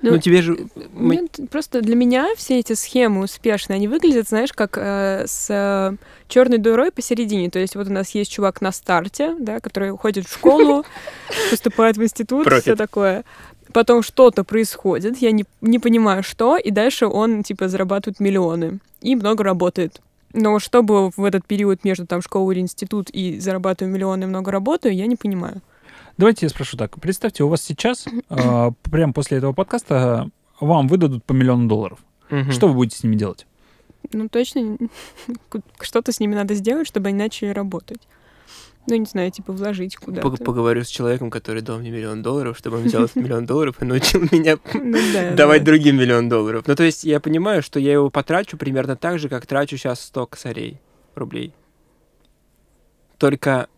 Ну, 0.00 0.12
Ну, 0.12 0.18
тебе 0.18 0.42
же... 0.42 0.56
Нет, 0.94 1.40
просто 1.50 1.80
для 1.82 1.96
меня 1.96 2.28
все 2.36 2.60
эти 2.60 2.74
схемы 2.74 3.22
успешные, 3.22 3.76
они 3.76 3.88
выглядят, 3.88 4.28
знаешь, 4.28 4.52
как 4.52 4.78
э, 4.78 5.24
с 5.26 5.98
черной 6.28 6.58
дырой 6.58 6.92
посередине. 6.92 7.50
То 7.50 7.58
есть 7.58 7.74
вот 7.74 7.88
у 7.88 7.92
нас 7.92 8.10
есть 8.10 8.30
чувак 8.30 8.60
на 8.60 8.70
старте, 8.70 9.34
да, 9.38 9.60
который 9.60 9.90
уходит 9.90 10.26
в 10.26 10.32
школу, 10.32 10.84
поступает 11.50 11.96
в 11.96 12.02
институт, 12.02 12.46
все 12.60 12.76
такое. 12.76 13.24
Потом 13.72 14.02
что-то 14.02 14.44
происходит, 14.44 15.18
я 15.18 15.30
не, 15.30 15.44
не 15.60 15.78
понимаю, 15.78 16.22
что, 16.22 16.56
и 16.56 16.70
дальше 16.70 17.06
он, 17.06 17.42
типа, 17.42 17.68
зарабатывает 17.68 18.18
миллионы 18.20 18.78
и 19.02 19.14
много 19.14 19.44
работает. 19.44 20.00
Но 20.32 20.58
чтобы 20.58 21.10
в 21.10 21.24
этот 21.24 21.44
период 21.46 21.84
между 21.84 22.06
там 22.06 22.22
школой 22.22 22.54
или 22.54 22.60
институт 22.60 23.10
и 23.10 23.38
зарабатываю 23.40 23.92
миллионы 23.92 24.24
и 24.24 24.26
много 24.26 24.50
работаю, 24.50 24.94
я 24.94 25.06
не 25.06 25.16
понимаю. 25.16 25.60
Давайте 26.18 26.46
я 26.46 26.50
спрошу 26.50 26.76
так. 26.76 27.00
Представьте, 27.00 27.44
у 27.44 27.48
вас 27.48 27.62
сейчас, 27.62 28.06
э, 28.06 28.70
прямо 28.90 29.12
после 29.12 29.38
этого 29.38 29.52
подкаста, 29.52 30.28
вам 30.60 30.88
выдадут 30.88 31.24
по 31.24 31.32
миллиону 31.32 31.68
долларов. 31.68 32.00
Мгм. 32.30 32.50
Что 32.52 32.68
вы 32.68 32.74
будете 32.74 32.98
с 32.98 33.02
ними 33.04 33.14
делать? 33.16 33.46
Ну, 34.12 34.28
точно, 34.28 34.76
что-то 35.80 36.12
с 36.12 36.20
ними 36.20 36.34
надо 36.34 36.54
сделать, 36.54 36.86
чтобы 36.88 37.08
они 37.08 37.18
начали 37.18 37.50
работать. 37.50 38.00
Ну, 38.88 38.96
не 38.96 39.04
знаю, 39.04 39.30
типа 39.30 39.52
вложить 39.52 39.96
куда-то. 39.96 40.26
Пог- 40.26 40.42
Поговорю 40.42 40.82
с 40.82 40.88
человеком, 40.88 41.30
который 41.30 41.60
дал 41.62 41.78
мне 41.78 41.90
миллион 41.90 42.22
долларов, 42.22 42.56
чтобы 42.56 42.78
он 42.78 42.84
взял 42.84 43.04
этот 43.04 43.16
миллион 43.16 43.44
долларов 43.46 43.76
и 43.80 43.84
научил 43.84 44.22
меня 44.32 44.58
Ну, 44.74 44.98
да, 45.12 45.32
давать 45.34 45.62
да. 45.62 45.66
другим 45.72 45.96
миллион 45.98 46.28
долларов. 46.28 46.64
Ну, 46.66 46.74
то 46.74 46.82
есть 46.82 47.04
я 47.04 47.20
понимаю, 47.20 47.62
что 47.62 47.78
я 47.78 47.92
его 47.92 48.08
потрачу 48.10 48.56
примерно 48.56 48.96
так 48.96 49.18
же, 49.18 49.28
как 49.28 49.46
трачу 49.46 49.76
сейчас 49.76 50.00
100 50.00 50.26
косарей 50.26 50.80
рублей. 51.14 51.52
Только 53.18 53.68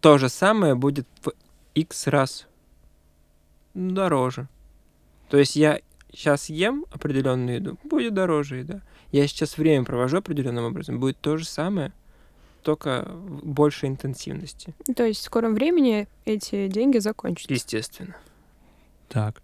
то 0.00 0.16
же 0.18 0.28
самое 0.28 0.74
будет 0.74 1.06
в 1.22 1.32
x 1.74 2.06
раз 2.06 2.46
дороже. 3.74 4.48
То 5.28 5.36
есть 5.38 5.56
я 5.56 5.80
сейчас 6.12 6.48
ем 6.48 6.86
определенную 6.90 7.56
еду, 7.56 7.78
будет 7.84 8.14
дороже 8.14 8.58
еда. 8.58 8.82
Я 9.12 9.26
сейчас 9.26 9.58
время 9.58 9.84
провожу 9.84 10.18
определенным 10.18 10.64
образом, 10.64 11.00
будет 11.00 11.18
то 11.18 11.36
же 11.36 11.44
самое, 11.44 11.92
только 12.62 13.06
в 13.08 13.46
большей 13.46 13.88
интенсивности, 13.88 14.74
То 14.94 15.04
есть 15.04 15.20
в 15.20 15.24
скором 15.24 15.54
времени 15.54 16.08
эти 16.24 16.68
деньги 16.68 16.98
закончатся. 16.98 17.52
естественно. 17.52 18.16
Так. 19.08 19.42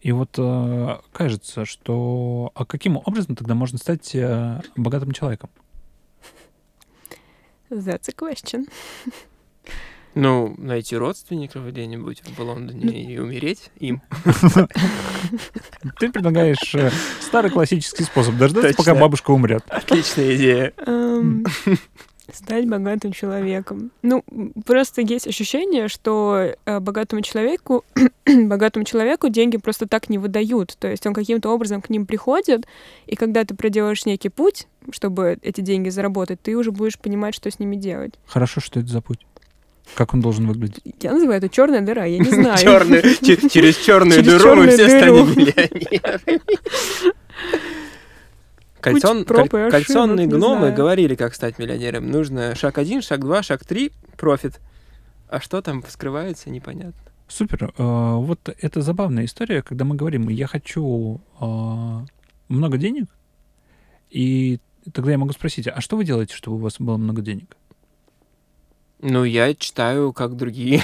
И 0.00 0.12
вот 0.12 0.30
э, 0.36 0.98
кажется, 1.12 1.64
что... 1.64 2.52
А 2.54 2.66
каким 2.66 2.98
образом 2.98 3.36
тогда 3.36 3.54
можно 3.54 3.78
стать 3.78 4.14
э, 4.14 4.60
богатым 4.76 5.12
человеком? 5.12 5.50
That's 7.70 8.08
a 8.08 8.12
question. 8.12 8.68
Ну, 10.14 10.54
найти 10.58 10.96
родственников 10.96 11.66
где-нибудь 11.68 12.22
в 12.24 12.38
Ну, 12.38 12.44
Лондоне 12.44 13.04
и 13.04 13.18
умереть 13.18 13.70
им. 13.78 14.02
Ты 15.98 16.12
предлагаешь 16.12 16.74
э, 16.74 16.90
старый 17.20 17.50
классический 17.50 18.04
способ 18.04 18.36
дождаться, 18.36 18.74
пока 18.76 18.94
бабушка 18.94 19.32
умрет. 19.32 19.64
Отличная 19.68 20.36
идея. 20.36 20.72
Стать 22.32 22.66
богатым 22.66 23.12
человеком. 23.12 23.90
Ну, 24.02 24.24
просто 24.64 25.02
есть 25.02 25.26
ощущение, 25.26 25.88
что 25.88 26.54
э, 26.64 26.80
богатому 26.80 27.20
человеку, 27.20 27.84
богатому 28.26 28.86
человеку 28.86 29.28
деньги 29.28 29.58
просто 29.58 29.86
так 29.86 30.08
не 30.08 30.16
выдают. 30.16 30.74
То 30.78 30.88
есть 30.88 31.06
он 31.06 31.12
каким-то 31.12 31.50
образом 31.50 31.82
к 31.82 31.90
ним 31.90 32.06
приходит, 32.06 32.66
и 33.06 33.14
когда 33.14 33.44
ты 33.44 33.54
проделаешь 33.54 34.06
некий 34.06 34.30
путь, 34.30 34.68
чтобы 34.90 35.38
эти 35.42 35.60
деньги 35.60 35.90
заработать, 35.90 36.40
ты 36.40 36.56
уже 36.56 36.72
будешь 36.72 36.98
понимать, 36.98 37.34
что 37.34 37.50
с 37.50 37.58
ними 37.58 37.76
делать. 37.76 38.14
Хорошо, 38.26 38.60
что 38.60 38.80
это 38.80 38.88
за 38.88 39.02
путь? 39.02 39.26
Как 39.94 40.14
он 40.14 40.20
должен 40.20 40.46
выглядеть? 40.46 40.80
Я 41.00 41.12
называю 41.12 41.38
это 41.38 41.48
черная 41.48 41.80
дыра, 41.80 42.04
я 42.04 42.18
не 42.18 42.24
знаю. 42.30 42.58
Через 43.20 43.76
черную 43.76 44.22
Через 44.22 44.42
дыру 44.42 44.54
мы 44.56 44.68
все 44.68 44.86
дыру. 44.86 45.24
станем 45.24 45.38
миллионерами. 45.38 46.40
Кольцон- 48.80 49.24
коль- 49.24 49.40
ошибок, 49.40 49.70
Кольцонные 49.70 50.26
гномы 50.26 50.58
знаю. 50.58 50.74
говорили, 50.74 51.14
как 51.14 51.34
стать 51.34 51.58
миллионером. 51.58 52.10
Нужно 52.10 52.54
шаг 52.54 52.76
один, 52.78 53.00
шаг 53.00 53.20
два, 53.20 53.42
шаг 53.42 53.64
три, 53.64 53.92
профит. 54.18 54.60
А 55.28 55.40
что 55.40 55.62
там 55.62 55.82
скрывается, 55.88 56.50
непонятно. 56.50 57.00
Супер. 57.26 57.72
Э, 57.78 58.16
Вот 58.16 58.40
это 58.60 58.82
забавная 58.82 59.24
история, 59.24 59.62
когда 59.62 59.84
мы 59.86 59.96
говорим, 59.96 60.28
я 60.28 60.46
хочу 60.46 61.20
э, 61.40 62.00
много 62.48 62.76
денег, 62.76 63.06
и 64.10 64.58
тогда 64.92 65.12
я 65.12 65.18
могу 65.18 65.32
спросить, 65.32 65.66
а 65.66 65.80
что 65.80 65.96
вы 65.96 66.04
делаете, 66.04 66.34
чтобы 66.34 66.58
у 66.58 66.60
вас 66.60 66.74
было 66.78 66.98
много 66.98 67.22
денег? 67.22 67.56
Ну, 69.06 69.24
я 69.24 69.54
читаю, 69.54 70.14
как 70.14 70.34
другие 70.34 70.82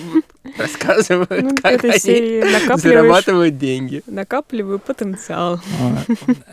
рассказывают, 0.56 1.42
Ну, 1.42 1.50
как 1.60 1.82
они 1.82 2.78
зарабатывают 2.78 3.58
деньги. 3.58 4.04
накапливаю 4.06 4.78
потенциал. 4.78 5.60
А, 5.80 6.04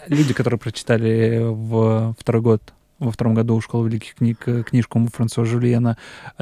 Люди, 0.08 0.34
которые 0.34 0.60
прочитали 0.60 1.40
в 1.44 2.16
второй 2.20 2.42
год, 2.42 2.62
во 3.00 3.12
втором 3.12 3.34
году 3.34 3.60
школы 3.62 3.90
великих 3.90 4.16
книг 4.16 4.38
книжку 4.66 5.06
Франсуа 5.14 5.46
Жульена 5.46 5.98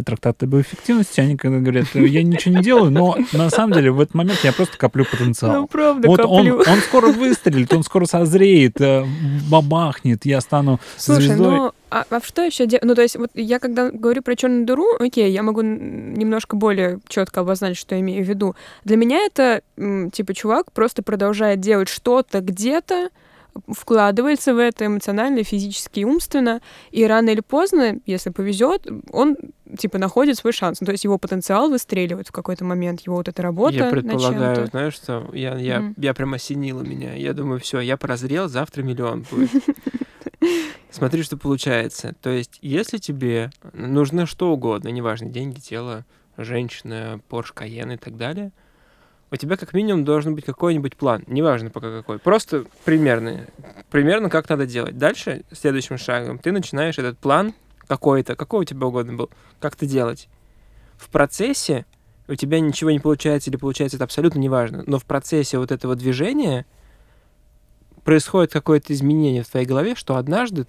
«Трактат 0.05 0.43
об 0.43 0.55
эффективности», 0.55 1.20
они 1.20 1.38
когда 1.38 1.60
говорят, 1.60 1.88
я 1.96 2.24
ничего 2.24 2.55
не 2.58 2.62
делаю, 2.63 2.91
но 2.91 3.17
на 3.34 3.50
самом 3.50 3.74
деле 3.74 3.91
в 3.91 4.00
этот 4.00 4.13
момент 4.15 4.39
я 4.43 4.53
просто 4.53 4.77
коплю 4.77 5.05
Ну, 5.12 5.17
потенциал. 5.17 5.67
правда, 5.67 6.08
Вот 6.08 6.20
он, 6.22 6.48
коплю. 6.48 6.63
он 6.72 6.77
скоро 6.79 7.08
выстрелит, 7.12 7.74
он 7.74 7.84
скоро 7.84 8.05
созреет, 8.05 8.79
э, 8.79 9.03
бабахнет, 9.50 10.25
я 10.25 10.41
стану 10.41 10.79
Слушай, 10.98 11.27
звездой. 11.27 11.51
ну 11.51 11.72
а, 11.89 12.05
а 12.10 12.22
что 12.24 12.41
еще 12.43 12.67
делать? 12.67 12.86
Ну, 12.86 12.96
то 12.96 13.01
есть, 13.01 13.17
вот 13.17 13.31
я 13.34 13.60
когда 13.60 13.91
говорю 13.91 14.22
про 14.22 14.36
черную 14.38 14.65
дыру, 14.65 14.86
окей, 15.00 15.29
я 15.31 15.43
могу 15.43 15.62
немножко 15.62 16.55
более 16.55 17.00
четко 17.10 17.41
обозначить, 17.41 17.79
что 17.81 17.96
я 17.96 18.01
имею 18.01 18.24
в 18.24 18.27
виду. 18.29 18.55
Для 18.86 18.96
меня 18.96 19.20
это 19.25 19.62
типа 20.13 20.34
чувак 20.34 20.72
просто 20.72 21.03
продолжает 21.03 21.60
делать 21.60 21.89
что-то 21.89 22.39
где-то, 22.39 23.10
вкладывается 23.67 24.53
в 24.53 24.58
это 24.58 24.86
эмоционально, 24.86 25.43
физически 25.43 26.01
и 26.01 26.03
умственно, 26.05 26.62
и 26.91 27.05
рано 27.05 27.29
или 27.29 27.41
поздно, 27.41 28.00
если 28.05 28.29
повезет, 28.29 28.88
он 29.12 29.36
типа 29.77 29.98
находит 29.98 30.38
свой 30.38 30.53
шанс. 30.53 30.81
Ну, 30.81 30.86
то 30.86 30.91
есть 30.91 31.03
его 31.03 31.17
потенциал 31.17 31.70
выстреливает 31.70 32.27
в 32.27 32.31
какой-то 32.31 32.65
момент, 32.65 33.01
его 33.01 33.15
вот 33.17 33.27
эта 33.27 33.41
работа 33.41 33.74
Я 33.75 33.89
предполагаю, 33.89 34.67
знаешь, 34.67 34.93
что 34.93 35.29
я, 35.34 35.55
я, 35.58 35.79
Мгм. 35.79 35.96
я 35.98 36.13
прям 36.13 36.34
осенило 36.34 36.81
меня. 36.81 37.13
Я 37.13 37.34
думаю, 37.34 37.60
все, 37.60 37.79
я 37.79 37.98
прозрел, 37.98 38.48
завтра 38.50 38.84
миллион 38.84 39.25
будет. 39.29 39.50
Смотри, 40.89 41.24
что 41.24 41.38
получается. 41.38 42.15
То 42.22 42.29
есть, 42.29 42.58
если 42.62 42.98
тебе 42.98 43.51
нужно 43.74 44.25
что 44.25 44.51
угодно, 44.51 44.89
неважно, 44.89 45.29
деньги, 45.29 45.60
тело, 45.60 46.05
женщина, 46.38 47.22
Porsche 47.29 47.53
Cayenne 47.55 47.96
и 47.96 47.98
так 47.98 48.17
далее, 48.17 48.51
у 49.31 49.35
тебя 49.38 49.55
как 49.55 49.73
минимум 49.73 50.03
должен 50.03 50.35
быть 50.35 50.43
какой-нибудь 50.43 50.97
план, 50.97 51.23
неважно 51.27 51.69
пока 51.69 51.89
какой, 51.89 52.19
просто 52.19 52.65
примерный, 52.83 53.47
примерно 53.89 54.29
как 54.29 54.50
надо 54.50 54.65
делать. 54.65 54.97
Дальше, 54.97 55.43
следующим 55.51 55.97
шагом, 55.97 56.38
ты 56.38 56.51
начинаешь 56.51 56.97
этот 57.00 57.17
план 57.17 57.53
какой-то, 57.88 58.35
какой 58.35 58.61
у 58.61 58.63
тебя 58.65 58.88
угодно 58.88 59.13
был, 59.13 59.29
как-то 59.59 59.85
делать. 59.85 60.27
В 60.97 61.09
процессе 61.09 61.85
у 62.27 62.35
тебя 62.35 62.59
ничего 62.59 62.91
не 62.91 63.00
получается 63.00 63.50
или 63.50 63.57
получается, 63.57 63.97
это 63.97 64.03
абсолютно 64.03 64.39
неважно, 64.39 64.83
но 64.85 65.00
в 65.00 65.05
процессе 65.05 65.57
вот 65.57 65.71
этого 65.71 65.95
движения 65.95 66.65
происходит 68.03 68.51
какое-то 68.51 68.93
изменение 68.93 69.43
в 69.43 69.50
твоей 69.50 69.65
голове, 69.65 69.95
что 69.95 70.17
однажды 70.17 70.67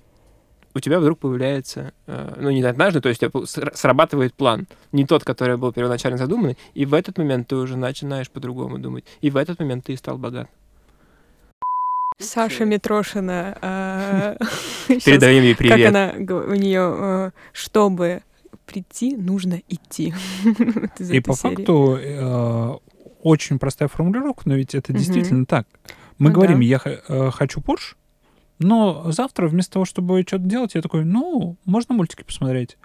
у 0.75 0.81
тебя 0.81 0.99
вдруг 1.01 1.19
появляется, 1.19 1.93
э, 2.07 2.35
ну 2.41 2.51
не 2.51 2.63
однажды, 2.63 3.01
то 3.01 3.09
есть 3.09 3.23
у 3.23 3.29
тебя 3.29 3.41
сра- 3.45 3.77
срабатывает 3.77 4.35
план, 4.35 4.67
не 4.93 5.05
тот, 5.07 5.25
который 5.25 5.57
был 5.57 5.73
первоначально 5.73 6.19
задуманный, 6.19 6.57
и 6.75 6.85
в 6.87 6.95
этот 6.95 7.19
момент 7.19 7.49
ты 7.49 7.57
уже 7.57 7.77
начинаешь 7.77 8.31
по-другому 8.31 8.79
думать, 8.79 9.05
и 9.21 9.31
в 9.31 9.37
этот 9.37 9.59
момент 9.61 9.85
ты 9.85 9.97
стал 9.97 10.19
богат. 10.19 10.49
Саша 12.19 12.65
Митрошина. 12.65 13.57
щас 14.89 15.03
Передаем 15.05 15.43
ей 15.43 15.55
Как 15.55 15.59
привет. 15.59 15.89
она, 15.89 16.13
г- 16.17 16.35
у 16.47 16.55
нее, 16.55 17.33
чтобы 17.53 18.23
прийти, 18.67 19.17
нужно 19.17 19.61
идти. 19.69 20.15
И 20.99 21.21
по 21.21 21.35
факту 21.35 21.97
э, 22.01 22.71
очень 23.23 23.59
простая 23.59 23.89
формулировка, 23.89 24.43
но 24.49 24.55
ведь 24.55 24.75
это 24.75 24.93
действительно 24.93 25.47
так. 25.47 25.67
Мы 26.19 26.29
Ну 26.31 26.35
говорим, 26.37 26.61
я 26.61 26.81
э, 26.85 27.31
хочу 27.33 27.61
Porsche, 27.61 27.95
но 28.63 29.11
завтра 29.13 29.49
вместо 29.49 29.75
того, 29.75 29.85
чтобы 29.85 30.23
что-то 30.23 30.45
делать, 30.45 30.75
я 30.75 30.83
такой, 30.83 31.05
ну, 31.05 31.57
можно 31.65 31.95
мультики 31.95 32.23
посмотреть, 32.23 32.77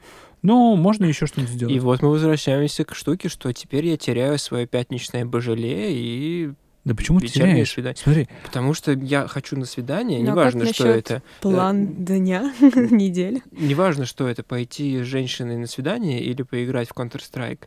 ну, 0.42 0.76
можно 0.76 1.06
еще 1.06 1.26
что-нибудь 1.26 1.54
сделать. 1.54 1.76
И 1.76 1.80
вот 1.80 2.02
мы 2.02 2.10
возвращаемся 2.10 2.86
к 2.86 2.94
штуке, 2.96 3.30
что 3.30 3.52
теперь 3.54 3.86
я 3.88 3.98
теряю 3.98 4.38
свое 4.38 4.68
пятничное 4.68 5.26
божеле, 5.26 5.90
и 5.94 6.52
Да 6.86 6.94
почему 6.96 7.20
ты 7.20 7.28
теряешь? 7.28 7.72
свидание. 7.72 7.98
Смотри, 7.98 8.28
потому 8.46 8.74
что 8.74 8.92
я 8.94 9.28
хочу 9.28 9.58
на 9.58 9.66
свидание, 9.66 10.20
Ну, 10.20 10.28
а 10.28 10.32
неважно, 10.32 10.66
что 10.72 10.88
это. 10.88 11.24
План 11.42 11.88
дня, 12.06 12.54
недели. 12.62 13.42
Неважно, 13.52 14.06
что 14.06 14.28
это, 14.28 14.44
пойти 14.44 15.02
с 15.02 15.06
женщиной 15.06 15.58
на 15.58 15.68
свидание 15.68 16.22
или 16.22 16.44
поиграть 16.44 16.90
в 16.90 16.94
Counter-Strike. 16.94 17.66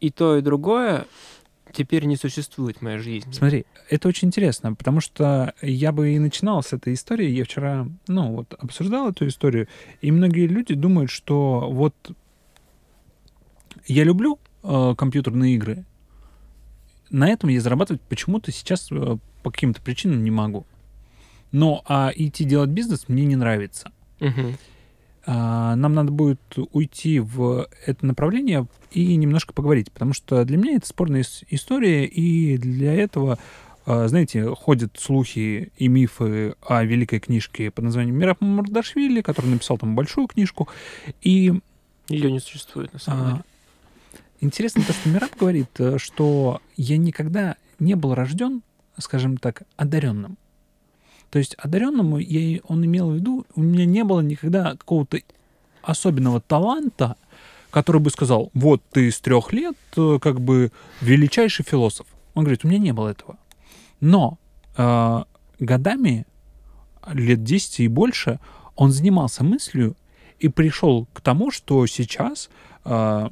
и 0.00 0.10
то, 0.10 0.36
и 0.38 0.40
другое 0.42 1.06
теперь 1.72 2.04
не 2.04 2.16
существует 2.16 2.78
в 2.78 2.82
моей 2.82 2.98
жизни. 2.98 3.32
Смотри, 3.32 3.66
это 3.88 4.08
очень 4.08 4.28
интересно, 4.28 4.74
потому 4.74 5.00
что 5.00 5.54
я 5.62 5.92
бы 5.92 6.14
и 6.14 6.18
начинал 6.18 6.62
с 6.62 6.72
этой 6.72 6.94
истории. 6.94 7.28
Я 7.28 7.44
вчера, 7.44 7.86
ну, 8.06 8.34
вот 8.34 8.54
обсуждал 8.58 9.10
эту 9.10 9.26
историю, 9.26 9.68
и 10.00 10.10
многие 10.10 10.46
люди 10.46 10.74
думают, 10.74 11.10
что 11.10 11.68
вот 11.70 11.94
я 13.86 14.04
люблю 14.04 14.38
э, 14.62 14.94
компьютерные 14.96 15.54
игры, 15.54 15.84
на 17.10 17.28
этом 17.28 17.48
я 17.48 17.60
зарабатывать 17.60 18.02
почему-то 18.02 18.52
сейчас 18.52 18.88
э, 18.90 19.16
по 19.42 19.50
каким-то 19.50 19.80
причинам 19.80 20.22
не 20.22 20.30
могу. 20.30 20.66
Но 21.52 21.82
а 21.86 22.12
идти 22.14 22.44
делать 22.44 22.70
бизнес 22.70 23.08
мне 23.08 23.24
не 23.24 23.36
нравится. 23.36 23.92
Мгм. 24.20 24.58
А, 25.30 25.76
нам 25.76 25.92
надо 25.92 26.10
будет 26.10 26.40
уйти 26.72 27.20
в 27.20 27.68
это 27.84 28.06
направление 28.06 28.66
и 28.90 29.14
немножко 29.14 29.52
поговорить, 29.52 29.92
потому 29.92 30.14
что 30.14 30.42
для 30.46 30.56
меня 30.56 30.76
это 30.76 30.86
спорная 30.86 31.20
ис- 31.20 31.44
история, 31.50 32.06
и 32.06 32.56
для 32.56 32.94
этого, 32.94 33.38
а, 33.84 34.08
знаете, 34.08 34.48
ходят 34.54 34.96
слухи 34.98 35.70
и 35.76 35.88
мифы 35.88 36.54
о 36.62 36.82
великой 36.82 37.20
книжке 37.20 37.70
под 37.70 37.84
названием 37.84 38.16
«Мираб 38.16 38.40
Мардашвили», 38.40 39.20
который 39.20 39.50
написал 39.50 39.76
там 39.76 39.94
большую 39.94 40.28
книжку, 40.28 40.66
и 41.20 41.52
Ее 42.08 42.32
не 42.32 42.40
существует, 42.40 42.90
на 42.94 42.98
самом 42.98 43.20
а, 43.20 43.30
деле. 43.32 43.44
Интересно 44.40 44.82
то, 44.82 44.94
что 44.94 45.10
Мираб 45.10 45.36
говорит, 45.38 45.68
э, 45.78 45.98
что 45.98 46.62
я 46.78 46.96
никогда 46.96 47.56
не 47.78 47.96
был 47.96 48.14
рожден, 48.14 48.62
скажем 48.96 49.36
так, 49.36 49.64
одаренным. 49.76 50.38
То 51.30 51.38
есть 51.38 51.54
одаренному 51.54 52.18
я, 52.18 52.60
он 52.64 52.84
имел 52.84 53.10
в 53.10 53.14
виду, 53.14 53.46
у 53.54 53.60
меня 53.60 53.84
не 53.84 54.04
было 54.04 54.20
никогда 54.20 54.72
какого-то 54.72 55.18
особенного 55.82 56.40
таланта, 56.40 57.16
который 57.70 58.00
бы 58.00 58.10
сказал, 58.10 58.50
вот 58.54 58.82
ты 58.90 59.10
с 59.10 59.20
трех 59.20 59.52
лет 59.52 59.76
э, 59.96 60.18
как 60.20 60.40
бы 60.40 60.72
величайший 61.00 61.64
философ. 61.64 62.06
Он 62.34 62.44
говорит, 62.44 62.64
у 62.64 62.68
меня 62.68 62.78
не 62.78 62.92
было 62.92 63.08
этого. 63.08 63.36
Но 64.00 64.38
э, 64.76 65.24
годами, 65.58 66.26
лет 67.12 67.42
10 67.44 67.80
и 67.80 67.88
больше, 67.88 68.40
он 68.74 68.90
занимался 68.90 69.44
мыслью 69.44 69.96
и 70.38 70.48
пришел 70.48 71.06
к 71.12 71.20
тому, 71.20 71.50
что 71.50 71.84
сейчас 71.86 72.48
э, 72.84 73.28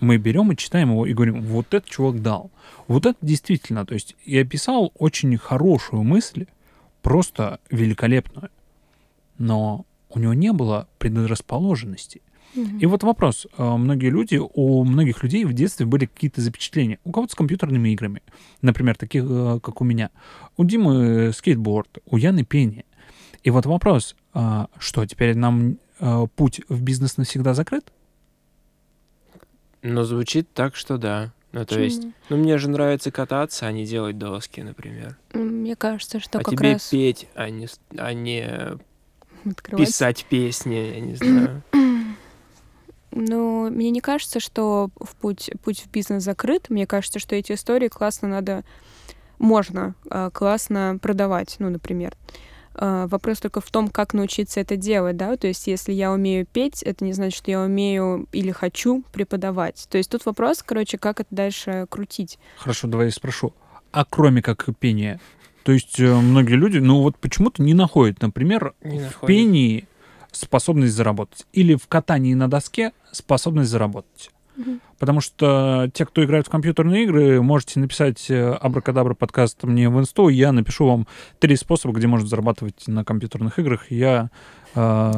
мы 0.00 0.16
берем 0.16 0.50
и 0.52 0.56
читаем 0.56 0.90
его 0.90 1.06
и 1.06 1.14
говорим, 1.14 1.42
вот 1.42 1.72
этот 1.74 1.88
чувак 1.88 2.22
дал. 2.22 2.50
Вот 2.88 3.06
это 3.06 3.18
действительно, 3.22 3.86
то 3.86 3.94
есть 3.94 4.16
я 4.24 4.42
описал 4.42 4.92
очень 4.96 5.36
хорошую 5.36 6.02
мысль, 6.02 6.46
просто 7.06 7.60
великолепную, 7.70 8.50
но 9.38 9.86
у 10.10 10.18
него 10.18 10.34
не 10.34 10.52
было 10.52 10.88
предрасположенности. 10.98 12.20
Мгм. 12.56 12.78
И 12.78 12.86
вот 12.86 13.04
вопрос. 13.04 13.46
э, 13.56 13.76
Многие 13.76 14.10
люди, 14.10 14.40
у 14.42 14.82
многих 14.82 15.22
людей 15.22 15.44
в 15.44 15.52
детстве 15.52 15.86
были 15.86 16.06
какие-то 16.06 16.40
запечатления. 16.40 16.98
У 17.04 17.12
кого-то 17.12 17.30
с 17.30 17.36
компьютерными 17.36 17.90
играми, 17.90 18.22
например, 18.60 18.96
таких, 18.96 19.22
э, 19.24 19.60
как 19.62 19.80
у 19.80 19.84
меня. 19.84 20.10
У 20.56 20.64
Димы 20.64 21.32
скейтборд, 21.32 21.98
у 22.06 22.16
Яны 22.16 22.44
пение. 22.44 22.84
И 23.44 23.50
вот 23.50 23.66
вопрос, 23.66 24.16
что 24.32 25.06
теперь 25.06 25.36
нам 25.36 25.78
э, 26.00 26.26
путь 26.34 26.60
в 26.68 26.82
бизнес 26.82 27.18
навсегда 27.18 27.54
закрыт? 27.54 27.92
Но 29.82 30.02
звучит 30.02 30.52
так, 30.52 30.74
что 30.74 30.98
да. 30.98 31.32
Ну, 31.52 31.64
то 31.64 31.80
есть, 31.80 31.98
Почему? 31.98 32.12
ну, 32.28 32.36
мне 32.36 32.58
же 32.58 32.68
нравится 32.68 33.10
кататься, 33.10 33.66
а 33.66 33.72
не 33.72 33.86
делать 33.86 34.18
доски, 34.18 34.60
например. 34.60 35.16
М, 35.32 35.60
Мне 35.60 35.76
кажется, 35.76 36.20
что 36.20 36.38
а 36.38 36.42
как 36.42 36.54
тебе 36.54 36.72
раз 36.72 36.88
петь, 36.88 37.28
а 37.34 37.48
не, 37.50 37.68
а 37.96 38.12
не 38.12 38.78
открывать 39.48 39.86
писать 39.86 40.26
песни, 40.26 40.74
я 40.74 41.00
не 41.00 41.14
знаю. 41.14 41.62
Ну, 43.18 43.70
мне 43.70 43.88
не 43.90 44.02
кажется, 44.02 44.40
что 44.40 44.90
в 45.00 45.16
путь, 45.16 45.50
путь 45.64 45.80
в 45.80 45.90
бизнес 45.90 46.22
закрыт. 46.22 46.68
Мне 46.68 46.86
кажется, 46.86 47.18
что 47.18 47.34
эти 47.34 47.52
истории 47.52 47.88
классно 47.88 48.28
надо... 48.28 48.62
Можно 49.38 49.94
а, 50.10 50.28
классно 50.30 50.98
продавать, 51.00 51.56
ну, 51.58 51.70
например. 51.70 52.14
А, 52.14 52.36
Вопрос 52.78 53.38
только 53.40 53.60
в 53.60 53.70
том, 53.70 53.88
как 53.88 54.12
научиться 54.14 54.60
это 54.60 54.76
делать, 54.76 55.16
да, 55.16 55.36
то 55.36 55.46
есть 55.46 55.66
если 55.66 55.92
я 55.92 56.12
умею 56.12 56.46
петь, 56.46 56.82
это 56.82 57.04
не 57.04 57.12
значит, 57.12 57.38
что 57.38 57.50
я 57.50 57.62
умею 57.62 58.28
или 58.32 58.50
хочу 58.50 59.02
преподавать. 59.12 59.86
То 59.90 59.98
есть 59.98 60.10
тут 60.10 60.26
вопрос, 60.26 60.62
короче, 60.62 60.98
как 60.98 61.20
это 61.20 61.34
дальше 61.34 61.86
крутить. 61.88 62.38
Хорошо, 62.58 62.86
давай 62.88 63.06
я 63.06 63.12
спрошу. 63.12 63.54
А 63.92 64.04
кроме 64.04 64.42
как 64.42 64.66
пения? 64.78 65.20
То 65.62 65.72
есть 65.72 65.98
э, 65.98 66.14
многие 66.14 66.54
люди, 66.54 66.78
ну 66.78 67.02
вот 67.02 67.16
почему-то 67.18 67.62
не 67.62 67.74
находят, 67.74 68.20
например, 68.22 68.74
Не 68.82 68.98
в 68.98 69.02
находят. 69.02 69.26
пении 69.26 69.88
способность 70.30 70.94
заработать. 70.94 71.46
Или 71.52 71.74
в 71.74 71.88
катании 71.88 72.34
на 72.34 72.48
доске 72.48 72.92
способность 73.10 73.70
заработать. 73.70 74.30
Мгм. 74.56 74.80
Потому 74.98 75.20
что 75.20 75.90
те, 75.92 76.06
кто 76.06 76.24
играет 76.24 76.46
в 76.46 76.50
компьютерные 76.50 77.04
игры, 77.04 77.42
можете 77.42 77.80
написать 77.80 78.30
э, 78.30 78.52
абракадабра 78.52 79.14
подкаст 79.14 79.62
мне 79.64 79.88
в 79.88 79.98
инсту, 79.98 80.28
я 80.28 80.52
напишу 80.52 80.86
вам 80.86 81.06
три 81.38 81.56
способа, 81.56 81.94
где 81.94 82.06
можно 82.06 82.26
зарабатывать 82.26 82.86
на 82.86 83.04
компьютерных 83.04 83.58
играх. 83.58 83.90
Я 83.90 84.30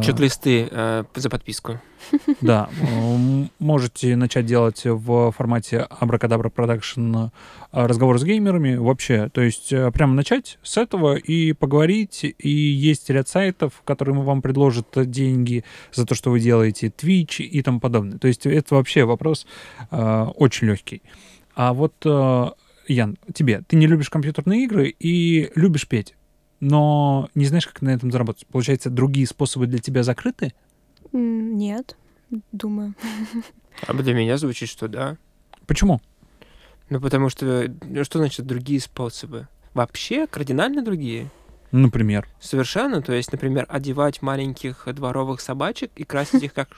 Чек-листы 0.03 0.69
э, 0.71 1.05
за 1.15 1.31
подписку. 1.31 1.81
да, 2.41 2.69
м, 2.81 3.51
можете 3.59 4.17
начать 4.17 4.47
делать 4.47 4.83
в 4.85 5.33
формате 5.33 5.87
Абракадабра 5.91 6.49
Продакшн 6.49 7.31
разговор 7.73 8.19
с 8.19 8.25
геймерами 8.25 8.77
вообще. 8.77 9.29
То 9.31 9.41
есть 9.41 9.73
э, 9.73 9.91
прямо 9.91 10.15
начать 10.15 10.59
с 10.63 10.77
этого 10.77 11.17
и 11.17 11.53
поговорить. 11.53 12.25
И 12.39 12.49
есть 12.49 13.11
ряд 13.11 13.29
сайтов, 13.29 13.83
которые 13.85 14.17
вам 14.23 14.43
предложат 14.43 15.11
деньги 15.11 15.65
за 15.93 16.07
то, 16.07 16.15
что 16.15 16.31
вы 16.31 16.41
делаете, 16.41 16.89
Twitch 16.89 17.43
и 17.43 17.63
тому 17.63 17.81
подобное. 17.81 18.19
То 18.19 18.29
есть 18.29 18.47
это 18.47 18.75
вообще 18.75 19.05
вопрос 19.05 19.47
э, 19.91 20.27
очень 20.37 20.69
легкий. 20.69 21.03
А 21.55 21.73
вот, 21.73 21.95
э, 22.05 22.51
Ян, 22.87 23.19
тебе, 23.35 23.63
ты 23.67 23.77
не 23.77 23.87
любишь 23.87 24.09
компьютерные 24.09 24.65
игры 24.65 24.95
и 24.99 25.51
любишь 25.55 25.87
петь, 25.87 26.15
но 26.61 27.29
не 27.35 27.47
знаешь, 27.47 27.67
как 27.67 27.83
на 27.83 27.91
этом 27.91 28.11
заработать. 28.11 28.47
Получается, 28.47 28.91
другие 28.91 29.27
способы 29.27 29.67
для 29.67 29.79
тебя 29.79 30.03
закрыты? 30.03 30.55
Нет, 31.13 31.97
думаю. 32.53 32.95
А 33.87 33.93
для 33.95 34.13
меня 34.13 34.37
звучит, 34.39 34.69
что 34.69 34.89
да. 34.89 35.17
Почему? 35.69 36.01
Ну, 36.91 37.01
потому 37.01 37.29
что, 37.29 37.73
ну, 37.83 38.03
что 38.03 38.19
значит 38.19 38.45
другие 38.45 38.81
способы? 38.81 39.47
Вообще 39.73 40.27
кардинально 40.27 40.83
другие. 40.83 41.31
Например. 41.71 42.27
Совершенно. 42.41 43.03
То 43.03 43.13
есть, 43.13 43.31
например, 43.31 43.67
одевать 43.69 44.21
маленьких 44.21 44.89
дворовых 44.93 45.41
собачек 45.41 45.93
и 45.95 46.03
красить 46.03 46.43
их 46.43 46.55
как 46.55 46.71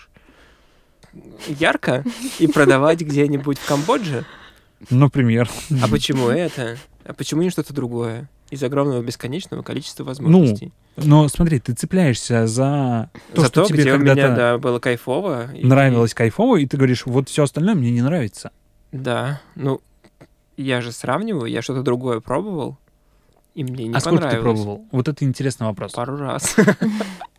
ярко 1.46 2.04
и 2.38 2.46
продавать 2.46 3.00
где-нибудь 3.00 3.58
в 3.58 3.66
Камбодже. 3.66 4.26
Например. 4.88 5.48
А 5.82 5.88
почему 5.88 6.28
это? 6.28 6.78
А 7.04 7.12
почему 7.12 7.42
не 7.42 7.50
что-то 7.50 7.74
другое? 7.74 8.28
Из 8.50 8.62
огромного 8.64 9.00
бесконечного 9.02 9.62
количества 9.62 10.04
возможностей. 10.04 10.72
Но 10.96 11.28
смотри, 11.28 11.60
ты 11.60 11.72
цепляешься 11.72 12.46
за 12.46 13.10
то, 13.34 13.42
За 13.42 13.46
что 13.48 13.62
то, 13.62 13.68
тебе 13.68 13.82
где 13.82 13.92
у 13.94 13.98
меня, 13.98 14.14
когда-то 14.14 14.36
да, 14.36 14.58
было 14.58 14.78
кайфово. 14.80 15.52
и- 15.54 15.64
нравилось 15.64 16.14
кайфово, 16.14 16.56
и 16.56 16.66
ты 16.66 16.76
говоришь, 16.76 17.06
вот 17.06 17.28
все 17.28 17.44
остальное 17.44 17.74
мне 17.74 17.90
не 17.92 18.02
нравится. 18.02 18.50
Да. 18.90 19.40
Ну, 19.54 19.80
я 20.56 20.80
же 20.80 20.90
сравниваю, 20.92 21.46
я 21.50 21.62
что-то 21.62 21.82
другое 21.82 22.18
пробовал, 22.20 22.76
и 23.54 23.62
мне 23.62 23.86
не 23.86 23.94
а 23.94 24.00
сколько 24.00 24.22
понравилось. 24.22 24.36
ты 24.36 24.42
пробовал? 24.42 24.84
Вот 24.90 25.06
это 25.08 25.24
интересный 25.24 25.66
вопрос. 25.68 25.92
Пару 25.92 26.16
раз. 26.16 26.56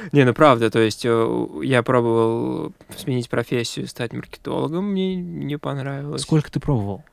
Не, 0.12 0.24
ну 0.24 0.34
правда, 0.34 0.70
то 0.70 0.78
есть 0.78 1.04
э, 1.04 1.46
я 1.62 1.82
пробовал 1.82 2.72
сменить 2.96 3.28
профессию, 3.28 3.86
стать 3.86 4.12
маркетологом, 4.12 4.84
мне 4.92 5.14
не 5.16 5.58
понравилось. 5.58 6.22
Сколько 6.22 6.50
ты 6.50 6.60
пробовал? 6.60 7.04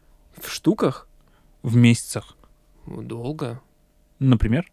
В 0.41 0.49
штуках? 0.49 1.07
В 1.63 1.75
месяцах, 1.75 2.35
Ну, 2.85 3.01
долго. 3.01 3.61
например? 4.19 4.69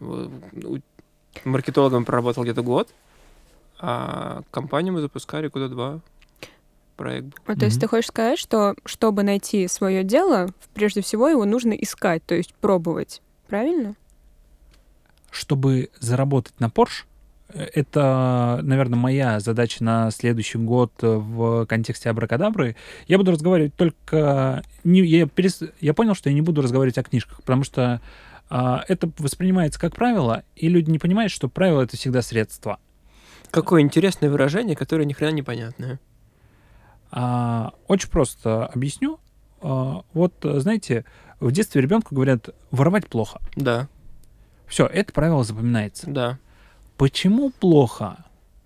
Ну, 0.00 0.30
Маркетологом 1.44 2.04
проработал 2.04 2.42
где-то 2.44 2.62
год, 2.62 2.92
а 3.78 4.42
компанию 4.50 4.94
мы 4.94 5.00
запускали 5.00 5.48
года 5.48 5.68
два. 5.68 6.00
Проект 6.96 7.26
был. 7.26 7.34
Ну, 7.48 7.56
То 7.56 7.66
есть 7.66 7.78
ты 7.78 7.86
хочешь 7.86 8.08
сказать, 8.08 8.38
что 8.38 8.74
чтобы 8.86 9.22
найти 9.22 9.68
свое 9.68 10.02
дело, 10.02 10.48
прежде 10.72 11.02
всего 11.02 11.28
его 11.28 11.44
нужно 11.44 11.72
искать, 11.72 12.24
то 12.24 12.34
есть 12.34 12.54
пробовать. 12.54 13.20
Правильно? 13.48 13.94
Чтобы 15.30 15.90
заработать 16.00 16.58
на 16.58 16.68
Porsche, 16.68 17.04
это, 17.52 18.58
наверное, 18.62 18.98
моя 18.98 19.40
задача 19.40 19.82
на 19.84 20.10
следующий 20.10 20.58
год 20.58 20.92
э, 21.02 21.06
в 21.06 21.66
контексте 21.66 22.10
абракадабры. 22.10 22.76
Я 23.06 23.18
буду 23.18 23.30
разговаривать 23.30 23.74
только... 23.74 24.62
Не, 24.84 25.00
я, 25.04 25.24
перес- 25.24 25.72
я 25.80 25.94
понял, 25.94 26.14
что 26.14 26.28
я 26.28 26.34
не 26.34 26.40
буду 26.42 26.60
разговаривать 26.62 26.98
о 26.98 27.02
книжках, 27.02 27.40
потому 27.42 27.64
что 27.64 28.00
а, 28.48 28.84
это 28.88 29.10
воспринимается 29.18 29.80
как 29.80 29.94
правило, 29.94 30.42
и 30.54 30.68
люди 30.68 30.90
не 30.90 30.98
понимают, 30.98 31.32
что 31.32 31.48
правило— 31.48 31.82
это 31.82 31.96
всегда 31.96 32.22
средство. 32.22 32.78
Какое 33.50 33.80
интересное 33.82 34.28
выражение, 34.30 34.76
которое 34.76 35.04
ни 35.04 35.12
хрена 35.12 35.32
непонятное. 35.32 36.00
А, 37.10 37.72
очень 37.88 38.10
просто 38.10 38.66
объясню. 38.66 39.18
А, 39.60 40.02
вот, 40.12 40.34
знаете, 40.42 41.04
в 41.40 41.50
детстве 41.52 41.80
ребенку 41.80 42.14
говорят, 42.14 42.50
воровать 42.70 43.06
плохо. 43.08 43.40
Да, 43.56 43.88
Все, 44.66 44.86
это 44.86 45.12
правило 45.12 45.44
запоминается. 45.44 46.10
да. 46.10 46.38
Почему 46.96 47.50
плохо? 47.50 48.18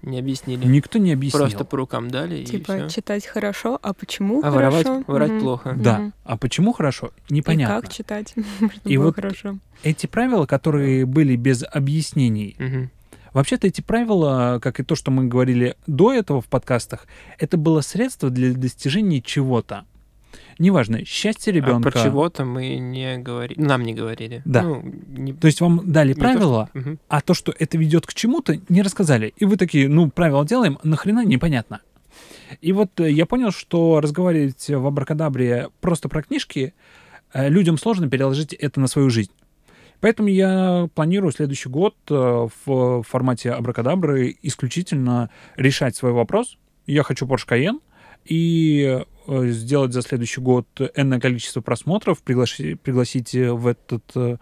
Не 0.03 0.19
объяснили. 0.19 0.65
Никто 0.67 0.99
не 0.99 1.13
объяснил. 1.13 1.43
Просто 1.43 1.65
по 1.65 1.77
рукам 1.77 2.11
дали 2.11 2.39
и 2.39 2.45
Типа 2.47 2.75
все. 2.77 2.89
читать 2.89 3.27
хорошо, 3.27 3.79
а 3.83 3.93
почему 3.93 4.41
А 4.43 4.51
хорошо? 4.51 4.57
воровать, 4.89 5.07
воровать 5.09 5.33
Мгм. 5.33 5.41
плохо. 5.41 5.75
Да. 5.79 5.99
Мгм. 5.99 6.15
А 6.25 6.37
почему 6.39 6.73
хорошо? 6.73 7.11
И 7.29 7.35
Непонятно. 7.35 7.81
как 7.83 7.93
читать, 7.93 8.33
чтобы 8.57 8.73
И 8.85 8.97
было 8.97 9.07
вот 9.07 9.17
хорошо. 9.17 9.59
Эти 9.83 10.07
правила, 10.07 10.47
которые 10.47 11.05
были 11.05 11.37
без 11.37 11.63
объяснений, 11.71 12.57
Мгм. 12.59 12.91
Вообще-то 13.33 13.69
эти 13.69 13.81
правила, 13.81 14.59
как 14.61 14.81
и 14.81 14.83
то, 14.83 14.97
что 14.97 15.13
мы 15.13 15.27
говорили 15.27 15.77
до 15.87 16.13
этого 16.13 16.41
в 16.41 16.47
подкастах, 16.47 17.07
это 17.39 17.57
было 17.57 17.81
средство 17.81 18.29
для 18.29 18.53
достижения 18.55 19.21
чего-то. 19.23 19.85
Неважно, 20.59 21.05
счастье 21.05 21.53
А 21.53 21.57
ребенка. 21.57 21.91
про 21.91 22.03
чего-то 22.03 22.45
мы 22.45 22.77
не 22.77 23.19
говорили. 23.19 23.61
Нам 23.61 23.83
не 23.83 23.95
говорили. 23.95 24.43
Да. 24.45 24.63
Ну, 24.63 24.83
не- 25.09 25.33
То 25.33 25.47
есть 25.47 25.61
вам 25.61 25.81
дали 25.91 26.09
не 26.09 26.15
то, 26.15 26.21
правила, 26.21 26.69
что- 26.71 26.79
Мгм. 26.79 26.99
а 27.09 27.21
то, 27.21 27.35
что 27.35 27.55
это 27.59 27.79
ведет 27.79 28.07
к 28.07 28.15
чему-то, 28.15 28.59
не 28.69 28.83
рассказали. 28.83 29.33
И 29.37 29.45
вы 29.45 29.57
такие, 29.57 29.89
ну, 29.89 30.11
правила 30.11 30.45
делаем, 30.47 30.79
нахрена 30.83 31.25
непонятно. 31.25 31.81
И 32.61 32.73
вот 32.73 32.99
э, 33.01 33.11
я 33.11 33.27
понял, 33.27 33.53
что 33.53 34.01
разговаривать 34.01 34.69
в 34.69 34.87
Абракадабре 34.87 35.69
просто 35.81 36.09
про 36.09 36.23
книжки 36.23 36.75
э, 37.33 37.49
людям 37.49 37.79
сложно 37.79 38.09
переложить 38.11 38.53
это 38.53 38.81
на 38.81 38.87
свою 38.89 39.09
жизнь. 39.11 39.31
Поэтому 40.01 40.29
я 40.29 40.89
планирую 40.95 41.31
следующий 41.33 41.69
год 41.69 41.95
э, 42.11 42.49
в 42.65 43.03
формате 43.03 43.53
Абракадабры 43.53 44.37
исключительно 44.43 45.31
решать 45.57 45.95
свой 45.95 46.13
вопрос. 46.13 46.57
Я 46.87 47.03
хочу 47.05 47.27
Porsche 47.27 47.47
Cayenne 47.49 47.79
и 48.25 49.01
сделать 49.27 49.93
за 49.93 50.03
следующий 50.03 50.41
год 50.41 50.67
энное 50.95 51.21
количество 51.21 51.61
просмотров, 51.61 52.23
приглаши- 52.25 52.77
пригласить 52.77 53.35
э, 53.35 53.53
в 53.53 53.67
этот 53.67 54.05
э, 54.15 54.37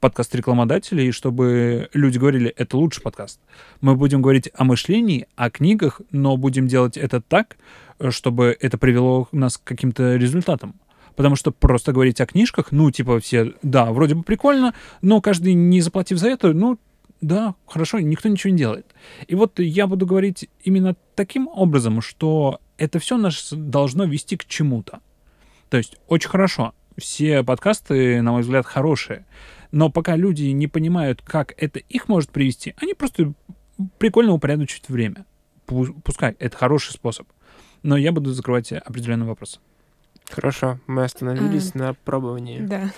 подкаст 0.00 0.34
рекламодателей, 0.34 1.12
чтобы 1.12 1.88
люди 1.92 2.18
говорили, 2.18 2.50
это 2.50 2.76
лучший 2.76 3.02
подкаст. 3.02 3.40
Мы 3.80 3.94
будем 3.94 4.22
говорить 4.22 4.50
о 4.54 4.64
мышлении, 4.64 5.26
о 5.36 5.50
книгах, 5.50 6.00
но 6.10 6.36
будем 6.36 6.66
делать 6.66 6.96
это 6.96 7.20
так, 7.20 7.56
э, 7.98 8.10
чтобы 8.10 8.56
это 8.60 8.78
привело 8.78 9.28
нас 9.32 9.58
к 9.58 9.64
каким-то 9.64 10.16
результатам. 10.16 10.74
Потому 11.16 11.36
что 11.36 11.52
просто 11.52 11.92
говорить 11.92 12.20
о 12.20 12.26
книжках, 12.26 12.72
ну, 12.72 12.90
типа 12.90 13.20
все, 13.20 13.52
да, 13.62 13.92
вроде 13.92 14.14
бы 14.14 14.22
прикольно, 14.22 14.74
но 15.02 15.20
каждый, 15.20 15.54
не 15.54 15.80
заплатив 15.80 16.18
за 16.18 16.28
это, 16.28 16.52
ну, 16.52 16.78
да, 17.20 17.54
хорошо, 17.66 18.00
никто 18.00 18.28
ничего 18.28 18.50
не 18.50 18.58
делает. 18.58 18.86
И 19.28 19.34
вот 19.34 19.58
я 19.60 19.86
буду 19.86 20.06
говорить 20.06 20.48
именно 20.64 20.96
таким 21.14 21.48
образом, 21.48 22.00
что 22.00 22.60
это 22.82 22.98
все 22.98 23.16
нас 23.16 23.52
должно 23.52 24.04
вести 24.04 24.36
к 24.36 24.44
чему-то. 24.44 25.00
То 25.70 25.76
есть 25.76 25.98
очень 26.08 26.28
хорошо. 26.28 26.74
Все 26.98 27.44
подкасты, 27.44 28.20
на 28.22 28.32
мой 28.32 28.42
взгляд, 28.42 28.66
хорошие. 28.66 29.24
Но 29.70 29.88
пока 29.88 30.16
люди 30.16 30.46
не 30.46 30.66
понимают, 30.66 31.22
как 31.22 31.54
это 31.56 31.78
их 31.78 32.08
может 32.08 32.30
привести, 32.30 32.74
они 32.78 32.94
просто 32.94 33.34
прикольно 33.98 34.32
упорядочивают 34.32 34.88
время. 34.88 35.26
Пу- 35.64 35.94
Пускай 36.02 36.34
это 36.40 36.56
хороший 36.56 36.90
способ. 36.92 37.28
Но 37.84 37.96
я 37.96 38.10
буду 38.10 38.32
закрывать 38.32 38.72
определенные 38.72 39.28
вопросы. 39.28 39.60
Хорошо, 40.28 40.80
мы 40.88 41.04
остановились 41.04 41.74
на 41.74 41.94
пробовании. 41.94 42.58
Да. 42.60 42.90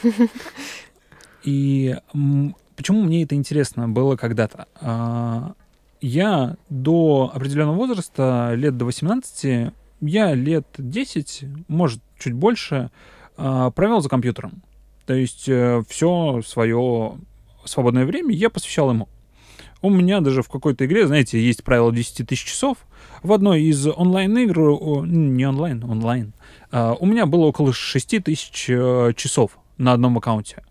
И 1.42 1.94
почему 2.74 3.02
мне 3.02 3.22
это 3.22 3.34
интересно 3.34 3.86
было 3.86 4.16
когда-то? 4.16 5.54
Я 6.06 6.56
до 6.68 7.30
определенного 7.32 7.76
возраста, 7.76 8.52
лет 8.54 8.76
до 8.76 8.84
18, 8.84 9.72
я 10.02 10.34
лет 10.34 10.66
10, 10.76 11.44
может, 11.68 12.02
чуть 12.18 12.34
больше, 12.34 12.90
а, 13.38 13.70
провел 13.70 14.02
за 14.02 14.10
компьютером. 14.10 14.62
То 15.06 15.14
есть 15.14 15.44
все 15.88 16.42
свое 16.46 17.18
свободное 17.64 18.04
время 18.04 18.34
я 18.34 18.50
посвящал 18.50 18.90
ему. 18.90 19.08
У 19.80 19.88
меня 19.88 20.20
даже 20.20 20.42
в 20.42 20.50
какой-то 20.50 20.84
игре, 20.84 21.06
знаете, 21.06 21.42
есть 21.42 21.64
правило 21.64 21.90
10 21.90 22.28
тысяч 22.28 22.44
часов. 22.44 22.76
В 23.22 23.32
одной 23.32 23.62
из 23.62 23.86
онлайн-игр, 23.86 25.06
не 25.06 25.46
онлайн, 25.46 25.82
онлайн, 25.84 26.34
а, 26.70 26.92
у 27.00 27.06
меня 27.06 27.24
было 27.24 27.46
около 27.46 27.72
6 27.72 28.22
тысяч 28.22 28.66
э, 28.68 29.14
часов 29.16 29.58
на 29.78 29.94
одном 29.94 30.18
аккаунте. 30.18 30.62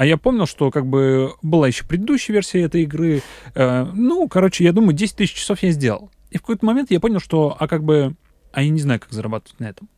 А 0.00 0.06
я 0.06 0.16
помнил, 0.16 0.46
что 0.46 0.70
как 0.70 0.86
бы 0.86 1.34
была 1.42 1.68
еще 1.68 1.84
предыдущая 1.84 2.32
версия 2.32 2.62
этой 2.62 2.84
игры. 2.84 3.20
Э, 3.54 3.84
ну, 3.84 4.28
короче, 4.28 4.64
я 4.64 4.72
думаю, 4.72 4.94
10 4.94 5.14
тысяч 5.14 5.34
часов 5.34 5.62
я 5.62 5.72
сделал. 5.72 6.10
И 6.30 6.38
в 6.38 6.40
какой-то 6.40 6.64
момент 6.64 6.90
я 6.90 7.00
понял, 7.00 7.20
что, 7.20 7.54
а 7.60 7.68
как 7.68 7.84
бы, 7.84 8.14
а 8.50 8.62
я 8.62 8.70
не 8.70 8.80
знаю, 8.80 8.98
как 8.98 9.12
зарабатывать 9.12 9.60
на 9.60 9.66
этом. 9.66 9.90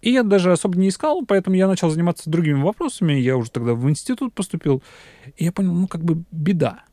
И 0.00 0.12
я 0.12 0.22
даже 0.22 0.52
особо 0.52 0.78
не 0.78 0.90
искал, 0.90 1.26
поэтому 1.26 1.56
я 1.56 1.66
начал 1.66 1.90
заниматься 1.90 2.30
другими 2.30 2.62
вопросами. 2.62 3.14
Я 3.14 3.36
уже 3.36 3.50
тогда 3.50 3.74
в 3.74 3.90
институт 3.90 4.32
поступил. 4.32 4.80
И 5.36 5.44
я 5.44 5.50
понял, 5.50 5.74
ну, 5.74 5.88
как 5.88 6.04
бы 6.04 6.22
беда. 6.30 6.84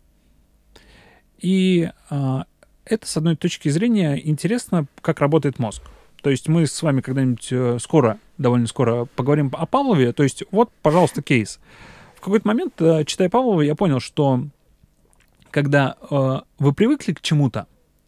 И 1.38 1.92
а, 2.10 2.46
это, 2.84 3.06
с 3.06 3.16
одной 3.16 3.36
точки 3.36 3.70
зрения, 3.70 4.20
интересно, 4.28 4.88
как 5.02 5.20
работает 5.20 5.60
мозг. 5.60 5.84
То 6.26 6.32
есть 6.32 6.48
мы 6.48 6.66
с 6.66 6.82
вами 6.82 7.02
когда-нибудь 7.02 7.50
э, 7.52 7.78
скоро, 7.80 8.18
довольно 8.40 8.66
скоро 8.66 9.06
поговорим 9.06 9.52
о 9.54 9.68
Павлове. 9.68 10.12
То 10.12 10.24
есть 10.24 10.44
вот, 10.50 10.72
пожалуйста, 10.82 11.22
кейс. 11.22 11.60
В 12.16 12.20
какой-то 12.22 12.48
момент, 12.48 12.82
э, 12.82 13.04
читая 13.06 13.30
Павлова, 13.30 13.62
я 13.62 13.76
понял, 13.76 14.00
что 14.00 14.48
когда 15.52 15.98
э, 16.10 16.40
вы 16.58 16.74
привыкли 16.74 17.14
к 17.14 17.22
чему-то, 17.22 17.68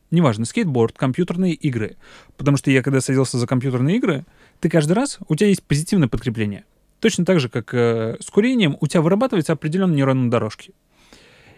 неважно, 0.09 0.45
скейтборд, 0.45 0.97
компьютерные 0.97 1.53
игры, 1.53 1.95
потому 2.37 2.57
что 2.57 2.71
я, 2.71 2.81
когда 2.81 3.01
садился 3.01 3.37
за 3.37 3.45
компьютерные 3.45 3.97
игры, 3.97 4.25
ты 4.61 4.67
каждый 4.67 4.93
раз, 4.93 5.19
у 5.27 5.35
тебя 5.35 5.49
есть 5.49 5.61
позитивное 5.61 6.07
подкрепление. 6.07 6.65
Точно 6.99 7.23
так 7.23 7.39
же, 7.39 7.49
как 7.49 7.71
э, 7.75 8.17
с 8.19 8.31
курением, 8.31 8.77
у 8.81 8.87
тебя 8.87 9.01
вырабатываются 9.01 9.53
определенные 9.53 9.97
нейронные 9.97 10.31
дорожки. 10.31 10.73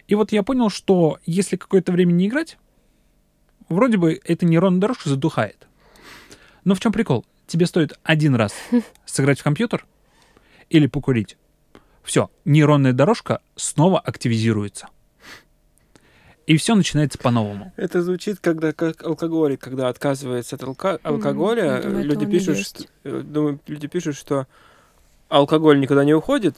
И 0.09 0.15
вот 0.15 0.33
я 0.33 0.43
понял, 0.43 0.69
что 0.69 1.19
если 1.25 1.55
какое-то 1.55 1.93
время 1.93 2.11
не 2.11 2.27
играть, 2.27 2.57
вроде 3.69 3.95
бы 3.95 4.19
эта 4.25 4.45
нейронная 4.45 4.81
дорожка 4.81 5.07
задухает. 5.07 5.68
Но 6.69 6.75
в 6.75 6.79
чем 6.79 6.91
прикол? 6.91 7.25
Тебе 7.47 7.65
стоит 7.65 7.97
один 8.03 8.35
раз 8.35 8.53
сыграть 9.07 9.39
в 9.39 9.43
компьютер 9.43 9.87
или 10.69 10.85
покурить. 10.85 11.35
Все, 12.03 12.29
нейронная 12.45 12.93
дорожка 12.93 13.41
снова 13.55 13.99
активизируется. 13.99 14.87
И 16.45 16.57
все 16.57 16.75
начинается 16.75 17.17
по-новому. 17.17 17.73
Это 17.75 18.03
звучит 18.03 18.37
когда 18.39 18.71
как 18.71 19.01
алкоголик, 19.03 19.59
когда 19.59 19.89
отказывается 19.89 20.57
от 20.57 20.61
алка- 20.61 20.99
алкоголя. 21.01 21.81
думаю, 21.81 22.03
люди 22.03 22.11
это 22.13 22.25
он 22.25 22.29
и 22.29 22.31
пишут, 22.33 22.57
что, 22.59 22.83
э, 23.03 23.21
думаю, 23.25 23.59
люди 23.65 23.87
пишут, 23.87 24.15
что 24.15 24.45
алкоголь 25.27 25.79
никуда 25.79 26.05
не 26.05 26.13
уходит, 26.13 26.57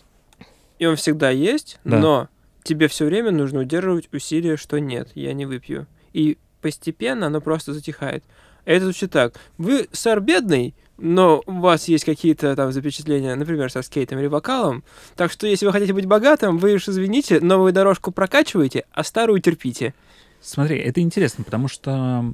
и 0.77 0.87
он 0.87 0.97
всегда 0.97 1.29
есть, 1.29 1.79
Да. 1.85 1.99
но 1.99 2.29
тебе 2.63 2.89
все 2.89 3.05
время 3.05 3.31
нужно 3.31 3.61
удерживать 3.61 4.09
усилие, 4.13 4.57
что 4.57 4.77
нет, 4.77 5.11
я 5.15 5.31
не 5.31 5.45
выпью. 5.45 5.87
И 6.11 6.37
постепенно 6.61 7.27
оно 7.27 7.39
просто 7.39 7.71
затихает. 7.73 8.25
Это 8.65 8.85
звучит 8.85 9.11
так. 9.11 9.33
Вы 9.57 9.87
сэр 9.91 10.19
бедный, 10.19 10.75
но 10.97 11.41
у 11.45 11.59
вас 11.59 11.87
есть 11.87 12.05
какие-то 12.05 12.55
там 12.55 12.71
запечатления, 12.71 13.35
например, 13.35 13.71
со 13.71 13.81
скейтом 13.81 14.19
или 14.19 14.27
вокалом. 14.27 14.83
Так 15.15 15.31
что, 15.31 15.47
если 15.47 15.65
вы 15.65 15.71
хотите 15.71 15.93
быть 15.93 16.05
богатым, 16.05 16.57
вы 16.57 16.75
уж 16.75 16.87
извините, 16.87 17.39
новую 17.39 17.73
дорожку 17.73 18.11
прокачиваете, 18.11 18.85
а 18.91 19.03
старую 19.03 19.41
терпите. 19.41 19.93
Смотри, 20.41 20.77
это 20.77 21.01
интересно, 21.01 21.43
потому 21.43 21.67
что 21.67 22.33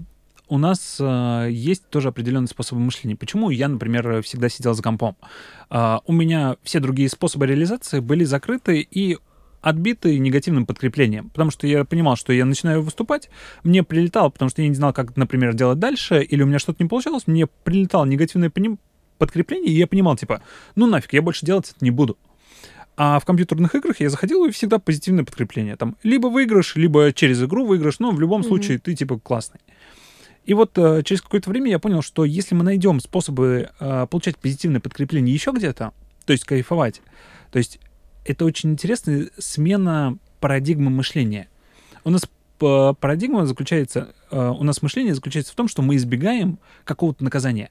у 0.49 0.57
нас 0.57 0.97
э, 0.99 1.47
есть 1.51 1.89
тоже 1.89 2.09
определенные 2.09 2.47
способы 2.47 2.79
мышления. 2.79 3.15
Почему 3.15 3.49
я, 3.49 3.67
например, 3.67 4.21
всегда 4.21 4.47
сидел 4.49 4.73
за 4.73 4.81
компом? 4.81 5.17
А, 5.69 6.01
у 6.05 6.13
меня 6.13 6.55
все 6.63 6.79
другие 6.79 7.09
способы 7.09 7.47
реализации 7.47 7.99
были 7.99 8.23
закрыты 8.23 8.79
и 8.89 9.17
отбиты 9.67 10.17
негативным 10.17 10.65
подкреплением. 10.65 11.29
Потому 11.29 11.51
что 11.51 11.67
я 11.67 11.83
понимал, 11.83 12.15
что 12.15 12.33
я 12.33 12.45
начинаю 12.45 12.81
выступать, 12.81 13.29
мне 13.63 13.83
прилетало, 13.83 14.29
потому 14.29 14.49
что 14.49 14.61
я 14.61 14.67
не 14.67 14.75
знал, 14.75 14.93
как, 14.93 15.15
например, 15.17 15.53
делать 15.53 15.79
дальше, 15.79 16.23
или 16.23 16.43
у 16.43 16.45
меня 16.45 16.59
что-то 16.59 16.83
не 16.83 16.89
получалось, 16.89 17.27
мне 17.27 17.47
прилетало 17.47 18.05
негативное 18.05 18.51
подкрепление, 19.17 19.73
и 19.73 19.77
я 19.77 19.87
понимал, 19.87 20.15
типа, 20.15 20.41
ну 20.75 20.87
нафиг, 20.87 21.13
я 21.13 21.21
больше 21.21 21.45
делать 21.45 21.69
это 21.75 21.83
не 21.83 21.91
буду. 21.91 22.17
А 22.95 23.19
в 23.19 23.25
компьютерных 23.25 23.75
играх 23.75 23.99
я 23.99 24.09
заходил, 24.09 24.45
и 24.45 24.51
всегда 24.51 24.79
позитивное 24.79 25.23
подкрепление. 25.23 25.75
Там 25.75 25.97
либо 26.01 26.27
выигрыш, 26.27 26.75
либо 26.75 27.13
через 27.13 27.43
игру 27.43 27.65
выигрыш, 27.65 27.99
но 27.99 28.11
в 28.11 28.19
любом 28.19 28.41
Мгм. 28.41 28.47
случае 28.47 28.79
ты, 28.79 28.95
типа, 28.95 29.19
классный. 29.19 29.59
И 30.45 30.53
вот 30.53 30.77
э, 30.77 31.03
через 31.03 31.21
какое-то 31.21 31.49
время 31.49 31.69
я 31.69 31.77
понял, 31.77 32.01
что 32.01 32.23
если 32.25 32.55
мы 32.55 32.63
найдем 32.63 32.99
способы 33.01 33.69
э, 33.79 34.07
получать 34.09 34.37
позитивное 34.37 34.79
подкрепление 34.79 35.33
еще 35.35 35.51
где-то, 35.51 35.91
то 36.25 36.33
есть 36.33 36.45
кайфовать, 36.45 37.01
то 37.51 37.59
есть 37.59 37.79
это 38.27 38.45
очень 38.45 38.71
интересная 38.71 39.29
смена 39.37 40.17
парадигмы 40.39 40.89
мышления. 40.89 41.47
У 42.03 42.09
нас 42.09 42.27
п- 42.57 42.93
парадигма 42.99 43.45
заключается, 43.45 44.13
э, 44.31 44.49
у 44.49 44.63
нас 44.63 44.81
мышление 44.81 45.15
заключается 45.15 45.53
в 45.53 45.55
том, 45.55 45.67
что 45.67 45.81
мы 45.81 45.95
избегаем 45.95 46.59
какого-то 46.83 47.23
наказания. 47.23 47.69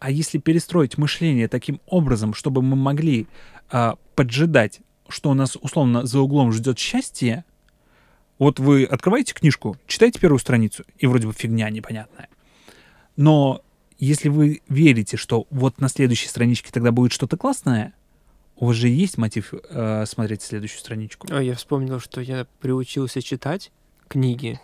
А 0.00 0.10
если 0.10 0.38
перестроить 0.38 0.98
мышление 0.98 1.48
таким 1.48 1.80
образом, 1.86 2.34
чтобы 2.34 2.62
мы 2.62 2.76
могли 2.76 3.26
э, 3.70 3.92
поджидать, 4.14 4.80
что 5.08 5.30
у 5.30 5.34
нас 5.34 5.56
условно 5.56 6.06
за 6.06 6.20
углом 6.20 6.52
ждет 6.52 6.78
счастье, 6.78 7.44
вот 8.38 8.60
вы 8.60 8.84
открываете 8.84 9.34
книжку, 9.34 9.76
читаете 9.86 10.20
первую 10.20 10.38
страницу, 10.38 10.84
и 10.98 11.06
вроде 11.06 11.26
бы 11.26 11.32
фигня 11.32 11.68
непонятная. 11.70 12.28
Но 13.16 13.62
если 13.98 14.28
вы 14.28 14.62
верите, 14.68 15.16
что 15.16 15.46
вот 15.50 15.80
на 15.80 15.88
следующей 15.88 16.28
страничке 16.28 16.70
тогда 16.72 16.92
будет 16.92 17.12
что-то 17.12 17.36
классное, 17.36 17.94
у 18.60 18.66
вас 18.66 18.76
же 18.76 18.88
есть 18.88 19.18
мотив 19.18 19.54
э, 19.54 20.04
смотреть 20.06 20.42
следующую 20.42 20.80
страничку. 20.80 21.28
Ой, 21.30 21.46
я 21.46 21.54
вспомнил, 21.54 22.00
что 22.00 22.20
я 22.20 22.46
приучился 22.60 23.22
читать 23.22 23.70
книги 24.08 24.60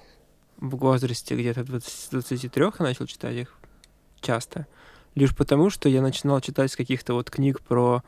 в 0.58 0.76
возрасте 0.76 1.36
где-то 1.36 1.64
20, 1.64 2.10
23 2.10 2.62
я 2.62 2.72
начал 2.78 3.06
читать 3.06 3.34
их 3.34 3.58
часто. 4.20 4.66
Лишь 5.14 5.34
потому, 5.34 5.70
что 5.70 5.88
я 5.88 6.02
начинал 6.02 6.40
читать 6.40 6.72
с 6.72 6.76
каких-то 6.76 7.14
вот 7.14 7.30
книг 7.30 7.60
про 7.60 7.96
а, 7.96 8.02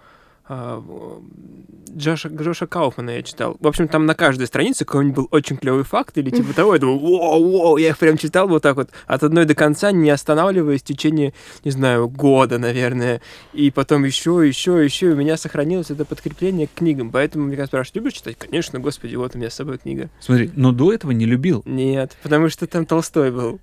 Джоша, 0.48 2.28
Джоша 2.28 2.66
Кауфмана 2.66 3.10
я 3.10 3.22
читал. 3.22 3.56
В 3.60 3.66
общем, 3.66 3.88
там 3.88 4.06
на 4.06 4.14
каждой 4.14 4.46
странице 4.46 4.84
какой-нибудь 4.84 5.16
был 5.16 5.28
очень 5.30 5.56
клевый 5.56 5.84
факт 5.84 6.18
или 6.18 6.30
типа 6.30 6.52
того. 6.52 6.74
Я 6.74 6.80
думал, 6.80 6.98
воу, 6.98 7.42
воу, 7.42 7.76
я 7.78 7.88
их 7.88 7.98
прям 7.98 8.16
читал 8.16 8.46
вот 8.48 8.62
так 8.62 8.76
вот 8.76 8.90
от 9.06 9.22
одной 9.22 9.44
до 9.44 9.54
конца, 9.54 9.92
не 9.92 10.10
останавливаясь 10.10 10.82
в 10.82 10.84
течение, 10.84 11.32
не 11.64 11.70
знаю, 11.70 12.08
года, 12.08 12.58
наверное. 12.58 13.22
И 13.54 13.70
потом 13.70 14.04
еще, 14.04 14.46
еще, 14.46 14.84
еще. 14.84 15.08
У 15.08 15.16
меня 15.16 15.36
сохранилось 15.36 15.90
это 15.90 16.04
подкрепление 16.04 16.66
к 16.66 16.74
книгам. 16.74 17.10
Поэтому 17.10 17.46
меня 17.46 17.66
спрашивают, 17.66 17.96
любишь 17.96 18.12
читать? 18.14 18.36
Конечно, 18.36 18.78
господи, 18.78 19.16
вот 19.16 19.34
у 19.34 19.38
меня 19.38 19.50
с 19.50 19.54
собой 19.54 19.78
книга. 19.78 20.10
Смотри, 20.20 20.50
но 20.54 20.72
до 20.72 20.92
этого 20.92 21.12
не 21.12 21.24
любил. 21.24 21.62
Нет, 21.64 22.16
потому 22.22 22.50
что 22.50 22.66
там 22.66 22.86
Толстой 22.86 23.30
был. 23.30 23.58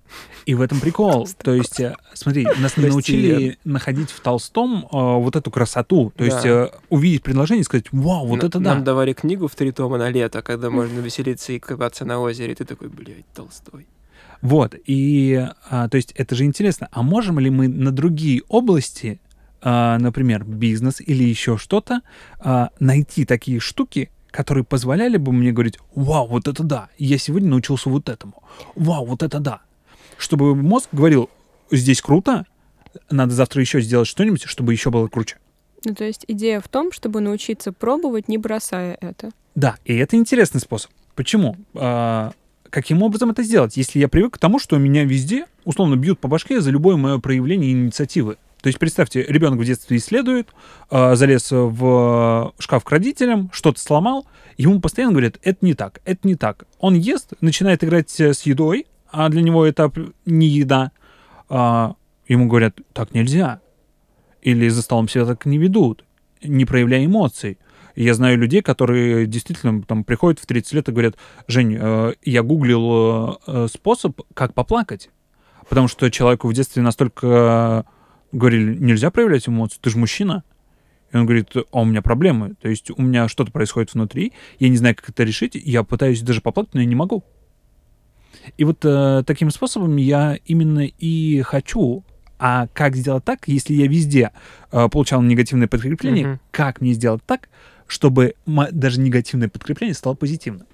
И 0.45 0.55
в 0.55 0.61
этом 0.61 0.79
прикол. 0.79 1.27
То 1.41 1.53
есть, 1.53 1.79
э, 1.79 1.95
смотри, 2.13 2.45
нас 2.59 2.77
не 2.77 2.87
научили 2.87 3.57
находить 3.63 4.09
в 4.09 4.19
Толстом 4.19 4.85
э, 4.85 4.87
вот 4.91 5.35
эту 5.35 5.51
красоту. 5.51 6.11
То 6.17 6.23
есть 6.23 6.45
э, 6.45 6.69
увидеть 6.89 7.23
предложение 7.23 7.61
и 7.61 7.65
сказать, 7.65 7.85
вау, 7.91 8.27
вот 8.27 8.39
Н- 8.39 8.45
это 8.45 8.59
да. 8.59 8.75
Нам 8.75 8.83
давали 8.83 9.13
книгу 9.13 9.47
в 9.47 9.55
три 9.55 9.71
тома 9.71 9.97
на 9.97 10.09
лето, 10.09 10.41
когда 10.41 10.69
можно 10.69 10.99
веселиться 10.99 11.53
и 11.53 11.59
копаться 11.59 12.05
на 12.05 12.19
озере. 12.19 12.53
И 12.53 12.55
ты 12.55 12.65
такой, 12.65 12.89
блядь, 12.89 13.25
Толстой. 13.33 13.87
Вот, 14.41 14.75
и, 14.85 15.47
а, 15.69 15.87
то 15.87 15.95
есть, 15.95 16.11
это 16.13 16.35
же 16.35 16.43
интересно. 16.43 16.89
А 16.91 17.01
можем 17.01 17.39
ли 17.39 17.49
мы 17.49 17.67
на 17.69 17.91
другие 17.91 18.41
области, 18.49 19.21
а, 19.61 19.97
например, 19.97 20.43
бизнес 20.43 20.99
или 20.99 21.23
еще 21.23 21.57
что-то, 21.57 22.01
а, 22.39 22.69
найти 22.79 23.25
такие 23.25 23.59
штуки, 23.59 24.09
которые 24.31 24.63
позволяли 24.65 25.17
бы 25.17 25.31
мне 25.31 25.51
говорить, 25.51 25.77
вау, 25.95 26.27
вот 26.27 26.47
это 26.47 26.63
да, 26.63 26.89
я 26.97 27.17
сегодня 27.17 27.49
научился 27.49 27.89
вот 27.89 28.09
этому, 28.09 28.43
вау, 28.75 29.05
вот 29.05 29.23
это 29.23 29.39
да. 29.39 29.61
Чтобы 30.17 30.55
мозг 30.55 30.89
говорил, 30.91 31.29
здесь 31.71 32.01
круто, 32.01 32.45
надо 33.09 33.33
завтра 33.33 33.61
еще 33.61 33.79
сделать 33.79 34.07
что-нибудь, 34.07 34.43
чтобы 34.43 34.73
еще 34.73 34.89
было 34.89 35.07
круче. 35.07 35.37
Ну, 35.85 35.95
то 35.95 36.03
есть 36.03 36.25
идея 36.27 36.61
в 36.61 36.67
том, 36.67 36.91
чтобы 36.91 37.21
научиться 37.21 37.71
пробовать, 37.71 38.27
не 38.27 38.37
бросая 38.37 38.97
это. 39.01 39.31
Да, 39.55 39.77
и 39.85 39.95
это 39.95 40.15
интересный 40.15 40.59
способ. 40.59 40.91
Почему? 41.15 41.57
А, 41.75 42.31
каким 42.69 43.03
образом 43.03 43.31
это 43.31 43.43
сделать, 43.43 43.77
если 43.77 43.99
я 43.99 44.07
привык 44.07 44.35
к 44.35 44.37
тому, 44.37 44.59
что 44.59 44.77
меня 44.77 45.03
везде 45.03 45.45
условно 45.65 45.95
бьют 45.95 46.19
по 46.19 46.27
башке 46.27 46.61
за 46.61 46.71
любое 46.71 46.95
мое 46.95 47.19
проявление 47.19 47.71
инициативы? 47.71 48.37
То 48.61 48.67
есть 48.67 48.79
представьте, 48.79 49.23
ребенок 49.23 49.59
в 49.59 49.65
детстве 49.65 49.97
исследует, 49.97 50.49
а, 50.89 51.15
залез 51.15 51.49
в 51.51 52.53
шкаф 52.59 52.83
к 52.83 52.89
родителям, 52.89 53.49
что-то 53.51 53.79
сломал, 53.79 54.25
ему 54.57 54.79
постоянно 54.79 55.11
говорят, 55.11 55.37
это 55.43 55.65
не 55.65 55.73
так, 55.73 55.99
это 56.05 56.25
не 56.27 56.35
так. 56.35 56.65
Он 56.79 56.95
ест, 56.95 57.33
начинает 57.41 57.83
играть 57.83 58.19
э, 58.21 58.33
с 58.33 58.43
едой, 58.43 58.87
а 59.11 59.29
для 59.29 59.41
него 59.41 59.65
это 59.65 59.91
не 60.25 60.47
еда. 60.47 60.91
А, 61.49 61.95
ему 62.27 62.47
говорят, 62.47 62.79
так 62.93 63.13
нельзя. 63.13 63.59
Или 64.43 64.67
за 64.67 64.81
столом 64.81 65.07
себя 65.07 65.25
так 65.25 65.45
не 65.45 65.57
ведут, 65.57 66.03
не 66.43 66.65
проявляя 66.65 67.05
эмоций. 67.05 67.57
Я 67.95 68.13
знаю 68.13 68.37
людей, 68.37 68.61
которые 68.61 69.25
действительно 69.25 69.81
там 69.83 70.03
приходят 70.03 70.39
в 70.39 70.45
30 70.45 70.73
лет 70.73 70.89
и 70.89 70.91
говорят, 70.91 71.15
Жень, 71.47 71.77
э, 71.79 72.13
я 72.23 72.43
гуглил 72.43 73.39
э, 73.47 73.67
способ, 73.71 74.19
как 74.33 74.53
поплакать. 74.53 75.09
Потому 75.69 75.87
что 75.87 76.11
человеку 76.11 76.49
в 76.49 76.53
детстве 76.53 76.81
настолько 76.81 77.85
говорили, 78.33 78.75
нельзя 78.75 79.11
проявлять 79.11 79.47
эмоции, 79.47 79.77
ты 79.79 79.89
же 79.89 79.97
мужчина. 79.97 80.43
И 81.13 81.17
он 81.17 81.25
говорит, 81.25 81.51
а 81.71 81.81
у 81.81 81.85
меня 81.85 82.01
проблемы. 82.01 82.55
То 82.61 82.67
есть 82.67 82.91
у 82.91 83.01
меня 83.01 83.29
что-то 83.29 83.51
происходит 83.51 83.93
внутри, 83.93 84.33
я 84.59 84.67
не 84.67 84.77
знаю, 84.77 84.95
как 84.95 85.09
это 85.09 85.23
решить, 85.23 85.55
я 85.55 85.83
пытаюсь 85.83 86.21
даже 86.21 86.41
поплакать, 86.41 86.73
но 86.73 86.81
я 86.81 86.87
не 86.87 86.95
могу. 86.95 87.23
И 88.57 88.65
вот 88.65 88.83
э, 88.83 89.23
таким 89.25 89.51
способом 89.51 89.95
я 89.95 90.37
именно 90.45 90.85
и 90.85 91.41
хочу. 91.43 92.03
А 92.39 92.67
как 92.73 92.95
сделать 92.95 93.23
так, 93.23 93.47
если 93.47 93.73
я 93.73 93.87
везде 93.87 94.31
э, 94.71 94.89
получал 94.89 95.21
негативное 95.21 95.67
подкрепление, 95.67 96.27
Мгм. 96.27 96.39
как 96.51 96.81
мне 96.81 96.93
сделать 96.93 97.21
так, 97.25 97.47
чтобы 97.87 98.35
даже 98.45 98.99
негативное 98.99 99.49
подкрепление 99.49 99.93
стало 99.93 100.15
позитивным? 100.15 100.67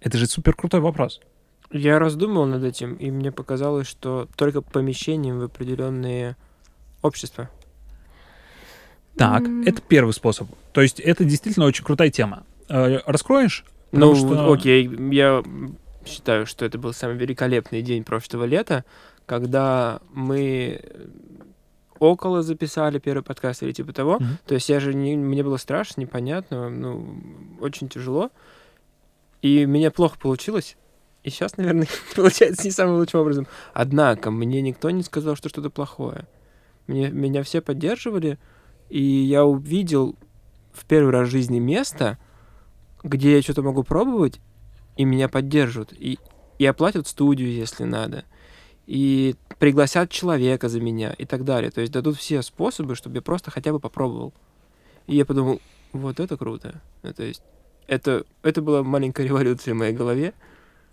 Это 0.00 0.18
же 0.18 0.26
супер 0.26 0.54
крутой 0.54 0.80
вопрос. 0.80 1.20
Я 1.70 1.98
раздумывал 1.98 2.46
над 2.46 2.62
этим, 2.64 2.94
и 2.94 3.10
мне 3.10 3.32
показалось, 3.32 3.86
что 3.86 4.28
только 4.36 4.60
помещением 4.60 5.38
в 5.38 5.44
определенные 5.44 6.36
общества. 7.00 7.48
Так, 9.16 9.42
М. 9.42 9.62
это 9.62 9.80
первый 9.82 10.12
способ. 10.12 10.48
То 10.72 10.80
есть 10.80 11.00
это 11.00 11.24
действительно 11.24 11.66
очень 11.66 11.84
крутая 11.84 12.10
тема. 12.10 12.44
Э, 12.68 12.98
раскроешь? 13.06 13.64
Ну, 13.92 14.14
что- 14.14 14.52
окей, 14.52 14.88
я 15.10 15.42
считаю, 16.06 16.46
что 16.46 16.64
это 16.64 16.78
был 16.78 16.92
самый 16.92 17.16
великолепный 17.16 17.82
день 17.82 18.04
прошлого 18.04 18.44
лета, 18.44 18.84
когда 19.26 20.00
мы 20.12 20.80
э, 20.82 21.06
около 21.98 22.42
записали 22.42 22.98
первый 22.98 23.22
подкаст 23.22 23.62
или 23.62 23.72
типа 23.72 23.92
того. 23.92 24.14
Мгм. 24.14 24.38
То 24.46 24.54
есть 24.54 24.68
я 24.68 24.80
же 24.80 24.92
не, 24.92 25.16
мне 25.16 25.42
было 25.42 25.56
страшно, 25.56 26.00
непонятно, 26.00 26.68
ну, 26.68 27.16
очень 27.60 27.88
тяжело. 27.88 28.30
И 29.40 29.66
меня 29.66 29.90
плохо 29.90 30.18
получилось. 30.18 30.76
И 31.22 31.30
сейчас, 31.30 31.56
наверное, 31.56 31.86
получается 32.16 32.64
не 32.64 32.70
самым 32.72 32.96
лучшим 32.96 33.20
образом. 33.20 33.46
Однако, 33.72 34.30
мне 34.30 34.60
никто 34.60 34.90
не 34.90 35.02
сказал, 35.02 35.36
что 35.36 35.48
что-то 35.48 35.70
плохое. 35.70 36.26
Мне, 36.86 37.10
меня 37.10 37.44
все 37.44 37.60
поддерживали, 37.60 38.38
и 38.88 39.00
я 39.00 39.44
увидел 39.44 40.16
в 40.72 40.84
первый 40.86 41.12
раз 41.12 41.28
в 41.28 41.32
жизни 41.32 41.60
место, 41.60 42.18
где 43.04 43.36
я 43.36 43.42
что-то 43.42 43.62
могу 43.62 43.84
пробовать, 43.84 44.40
и 44.96 45.04
меня 45.04 45.28
поддержат. 45.28 45.92
И, 45.92 46.18
и 46.58 46.66
оплатят 46.66 47.06
студию, 47.06 47.52
если 47.52 47.84
надо. 47.84 48.24
И 48.86 49.36
пригласят 49.58 50.10
человека 50.10 50.68
за 50.68 50.80
меня 50.80 51.14
и 51.16 51.24
так 51.24 51.44
далее. 51.44 51.70
То 51.70 51.80
есть 51.80 51.92
дадут 51.92 52.16
все 52.16 52.42
способы, 52.42 52.96
чтобы 52.96 53.16
я 53.16 53.22
просто 53.22 53.50
хотя 53.50 53.72
бы 53.72 53.78
попробовал. 53.78 54.32
И 55.06 55.16
я 55.16 55.24
подумал, 55.24 55.60
вот 55.92 56.20
это 56.20 56.36
круто. 56.36 56.80
Ну, 57.02 57.12
то 57.12 57.22
есть 57.22 57.42
это, 57.86 58.24
это 58.42 58.62
была 58.62 58.82
маленькая 58.82 59.26
революция 59.28 59.74
в 59.74 59.76
моей 59.76 59.92
голове. 59.92 60.32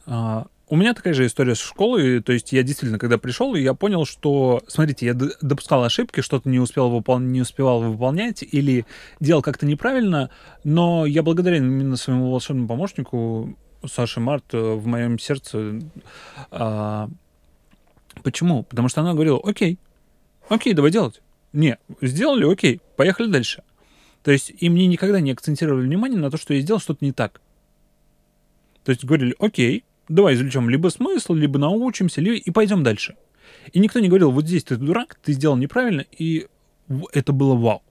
А, 0.06 0.48
У 0.68 0.76
меня 0.76 0.94
такая 0.94 1.14
же 1.14 1.26
история 1.26 1.56
с 1.56 1.60
школой. 1.60 2.22
То 2.22 2.32
есть 2.32 2.52
я 2.52 2.64
действительно, 2.64 3.00
когда 3.00 3.18
пришел, 3.18 3.56
я 3.56 3.74
понял, 3.74 4.06
что, 4.06 4.62
смотрите, 4.68 5.08
я 5.08 5.14
допускал 5.14 5.84
ошибки, 5.84 6.22
что-то 6.22 6.48
не 6.50 6.60
успел 6.60 6.92
выпол- 6.92 7.22
не 7.22 7.42
успевал 7.42 7.82
выполнять 7.82 8.44
или 8.44 8.86
делал 9.20 9.42
как-то 9.42 9.66
неправильно, 9.66 10.30
но 10.64 11.06
я 11.06 11.24
благодарен 11.24 11.66
именно 11.66 11.98
своему 11.98 12.32
волшебному 12.32 12.68
помощнику 12.68 13.58
Саше 13.86 14.20
Март 14.20 14.54
э, 14.54 14.74
в 14.74 14.86
моем 14.86 15.18
сердце. 15.18 15.80
А, 16.52 17.10
Почему? 18.24 18.64
Потому 18.64 18.90
что 18.90 19.02
она 19.02 19.14
говорила, 19.14 19.40
окей, 19.44 19.80
окей, 20.48 20.74
давай 20.74 20.92
делать. 20.92 21.22
Не, 21.54 21.78
сделали, 22.02 22.52
окей, 22.52 22.82
поехали 22.96 23.28
дальше. 23.28 23.64
То 24.24 24.32
есть 24.32 24.52
и 24.58 24.70
мне 24.70 24.88
никогда 24.88 25.20
не 25.20 25.32
акцентировали 25.32 25.86
внимание 25.86 26.20
на 26.20 26.30
то, 26.30 26.38
что 26.38 26.54
я 26.54 26.62
сделал 26.62 26.80
что-то 26.80 27.06
не 27.06 27.12
так. 27.12 27.42
То 28.84 28.92
есть 28.92 29.04
говорили, 29.06 29.36
окей, 29.40 29.84
давай 30.08 30.36
извлечем 30.36 30.70
либо 30.70 30.90
смысл, 30.90 31.34
либо 31.34 31.60
научимся, 31.60 32.22
либо... 32.22 32.36
и 32.36 32.52
пойдем 32.52 32.84
дальше. 32.84 33.16
И 33.72 33.80
никто 33.80 34.00
не 34.00 34.10
говорил, 34.10 34.32
вот 34.32 34.46
здесь 34.46 34.64
ты 34.64 34.76
дурак, 34.76 35.20
ты 35.24 35.34
сделал 35.34 35.58
неправильно, 35.58 36.06
и 36.12 36.48
это 37.14 37.34
было 37.34 37.56
вау. 37.56 37.84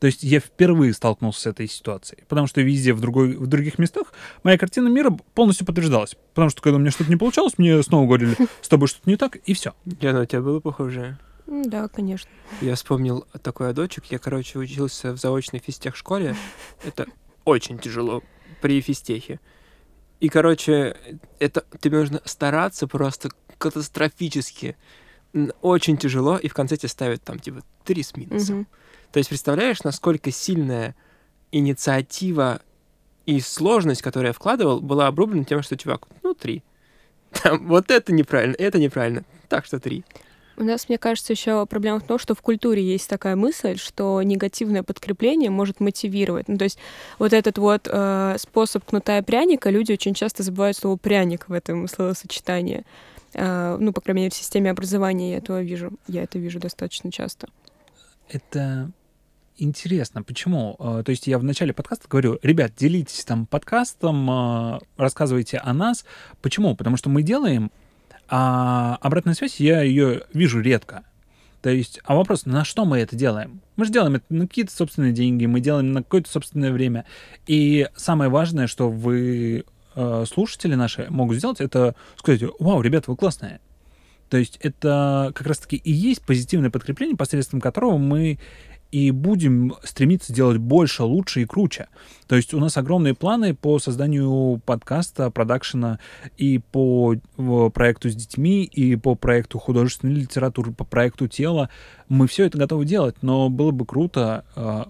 То 0.00 0.06
есть 0.06 0.22
я 0.22 0.40
впервые 0.40 0.94
столкнулся 0.94 1.42
с 1.42 1.46
этой 1.46 1.68
ситуацией, 1.68 2.24
потому 2.26 2.46
что 2.46 2.62
везде, 2.62 2.94
в, 2.94 3.00
другой, 3.00 3.36
в 3.36 3.46
других 3.46 3.78
местах, 3.78 4.14
моя 4.42 4.56
картина 4.56 4.88
мира 4.88 5.10
полностью 5.34 5.66
подтверждалась. 5.66 6.16
Потому 6.34 6.48
что 6.48 6.62
когда 6.62 6.76
у 6.76 6.80
меня 6.80 6.90
что-то 6.90 7.10
не 7.10 7.16
получалось, 7.16 7.58
мне 7.58 7.82
снова 7.82 8.06
говорили, 8.06 8.34
с 8.62 8.68
тобой 8.68 8.88
что-то 8.88 9.08
не 9.10 9.16
так, 9.16 9.36
и 9.36 9.52
все. 9.52 9.74
Яна, 10.00 10.22
у 10.22 10.24
тебя 10.24 10.40
было 10.40 10.58
похоже? 10.60 11.18
Да, 11.46 11.88
конечно. 11.88 12.30
Я 12.62 12.76
вспомнил 12.76 13.26
такой 13.42 13.70
адочек. 13.70 14.06
Я, 14.06 14.18
короче, 14.18 14.58
учился 14.58 15.12
в 15.12 15.18
заочной 15.18 15.58
физтех-школе. 15.58 16.34
Это 16.82 17.06
очень 17.44 17.78
тяжело 17.78 18.22
при 18.62 18.80
физтехе. 18.80 19.38
И, 20.20 20.28
короче, 20.28 20.96
это 21.38 21.64
тебе 21.80 21.98
нужно 21.98 22.22
стараться 22.24 22.86
просто 22.86 23.30
катастрофически. 23.58 24.76
Очень 25.60 25.96
тяжело, 25.96 26.38
и 26.38 26.48
в 26.48 26.54
конце 26.54 26.76
тебе 26.76 26.88
ставят 26.88 27.22
там, 27.22 27.38
типа, 27.38 27.62
три 27.84 28.02
с 28.02 28.16
минусом. 28.16 28.58
Мгм. 28.58 28.66
То 29.12 29.18
есть 29.18 29.28
представляешь, 29.28 29.82
насколько 29.82 30.30
сильная 30.30 30.94
инициатива 31.52 32.60
и 33.26 33.40
сложность, 33.40 34.02
которую 34.02 34.28
я 34.28 34.32
вкладывал, 34.32 34.80
была 34.80 35.06
обрублена 35.06 35.44
тем, 35.44 35.62
что, 35.62 35.76
чувак, 35.76 36.06
ну, 36.22 36.34
три. 36.34 36.62
Там, 37.42 37.66
вот 37.66 37.90
это 37.90 38.12
неправильно, 38.12 38.54
это 38.58 38.78
неправильно. 38.78 39.24
Так 39.48 39.64
что 39.64 39.80
три. 39.80 40.04
У 40.56 40.64
нас, 40.64 40.88
мне 40.88 40.98
кажется, 40.98 41.32
еще 41.32 41.64
проблема 41.64 42.00
в 42.00 42.02
том, 42.02 42.18
что 42.18 42.34
в 42.34 42.42
культуре 42.42 42.82
есть 42.82 43.08
такая 43.08 43.34
мысль, 43.34 43.78
что 43.78 44.20
негативное 44.22 44.82
подкрепление 44.82 45.48
может 45.48 45.80
мотивировать. 45.80 46.48
Ну, 46.48 46.58
то 46.58 46.64
есть 46.64 46.78
вот 47.18 47.32
этот 47.32 47.56
вот 47.56 47.88
э, 47.90 48.36
способ 48.38 48.84
кнута 48.84 49.18
и 49.18 49.22
пряника, 49.22 49.70
люди 49.70 49.92
очень 49.92 50.12
часто 50.12 50.42
забывают 50.42 50.76
слово 50.76 50.96
пряник 50.96 51.48
в 51.48 51.52
этом 51.52 51.88
словосочетании. 51.88 52.84
Э, 53.32 53.78
ну, 53.80 53.92
по 53.92 54.02
крайней 54.02 54.22
мере, 54.22 54.30
в 54.32 54.34
системе 54.34 54.70
образования 54.70 55.32
я 55.32 55.38
этого 55.38 55.62
вижу. 55.62 55.92
Я 56.06 56.24
это 56.24 56.38
вижу 56.38 56.60
достаточно 56.60 57.10
часто. 57.10 57.48
Это 58.28 58.90
интересно. 59.62 60.22
Почему? 60.22 60.76
Э, 60.78 61.02
То 61.04 61.10
есть 61.10 61.26
я 61.26 61.38
в 61.38 61.44
начале 61.44 61.72
подкаста 61.72 62.08
говорю, 62.08 62.38
ребят, 62.42 62.72
делитесь 62.76 63.24
там 63.24 63.46
подкастом, 63.46 64.30
э, 64.30 64.78
рассказывайте 64.96 65.58
о 65.58 65.72
нас. 65.72 66.04
Почему? 66.42 66.74
Потому 66.76 66.96
что 66.96 67.10
мы 67.10 67.22
делаем 67.22 67.70
А 68.28 68.96
обратная 69.00 69.34
связь, 69.34 69.58
я 69.58 69.82
ее 69.82 70.22
вижу 70.32 70.60
редко. 70.60 71.04
То 71.62 71.70
есть, 71.70 72.00
а 72.04 72.14
вопрос, 72.14 72.46
на 72.46 72.64
что 72.64 72.84
мы 72.84 72.98
это 72.98 73.16
делаем? 73.16 73.60
Мы 73.76 73.84
же 73.84 73.92
делаем 73.92 74.14
это 74.14 74.24
на 74.30 74.46
какие-то 74.46 74.72
собственные 74.72 75.12
деньги, 75.12 75.46
мы 75.46 75.60
делаем 75.60 75.92
на 75.92 76.02
какое-то 76.02 76.30
собственное 76.30 76.72
время. 76.72 77.04
И 77.46 77.88
самое 77.96 78.30
важное, 78.30 78.66
что 78.66 78.88
вы, 78.88 79.64
э, 79.94 80.24
слушатели 80.26 80.74
наши, 80.74 81.06
могут 81.10 81.36
сделать, 81.36 81.60
это 81.60 81.94
сказать, 82.16 82.42
вау, 82.58 82.80
ребята, 82.80 83.10
вы 83.10 83.16
классные. 83.16 83.60
То 84.30 84.36
есть 84.36 84.58
это 84.62 85.32
как 85.34 85.46
раз-таки 85.46 85.76
и 85.76 85.90
есть 85.90 86.22
позитивное 86.22 86.70
подкрепление, 86.70 87.16
посредством 87.16 87.60
которого 87.60 87.98
мы 87.98 88.38
и 88.90 89.10
будем 89.10 89.74
стремиться 89.84 90.32
делать 90.32 90.58
больше, 90.58 91.04
лучше 91.04 91.42
и 91.42 91.44
круче. 91.44 91.86
То 92.26 92.36
есть 92.36 92.54
у 92.54 92.58
нас 92.60 92.76
огромные 92.76 93.14
планы 93.14 93.54
по 93.54 93.78
созданию 93.78 94.60
подкаста, 94.64 95.30
продакшена 95.30 95.98
и 96.36 96.58
по 96.58 97.16
проекту 97.72 98.10
с 98.10 98.14
детьми, 98.14 98.64
и 98.64 98.96
по 98.96 99.14
проекту 99.14 99.58
художественной 99.58 100.14
литературы, 100.14 100.72
по 100.72 100.84
проекту 100.84 101.28
тела. 101.28 101.70
Мы 102.08 102.26
все 102.26 102.44
это 102.46 102.58
готовы 102.58 102.84
делать, 102.84 103.16
но 103.22 103.48
было 103.48 103.70
бы 103.70 103.86
круто 103.86 104.44
э, 104.56 104.84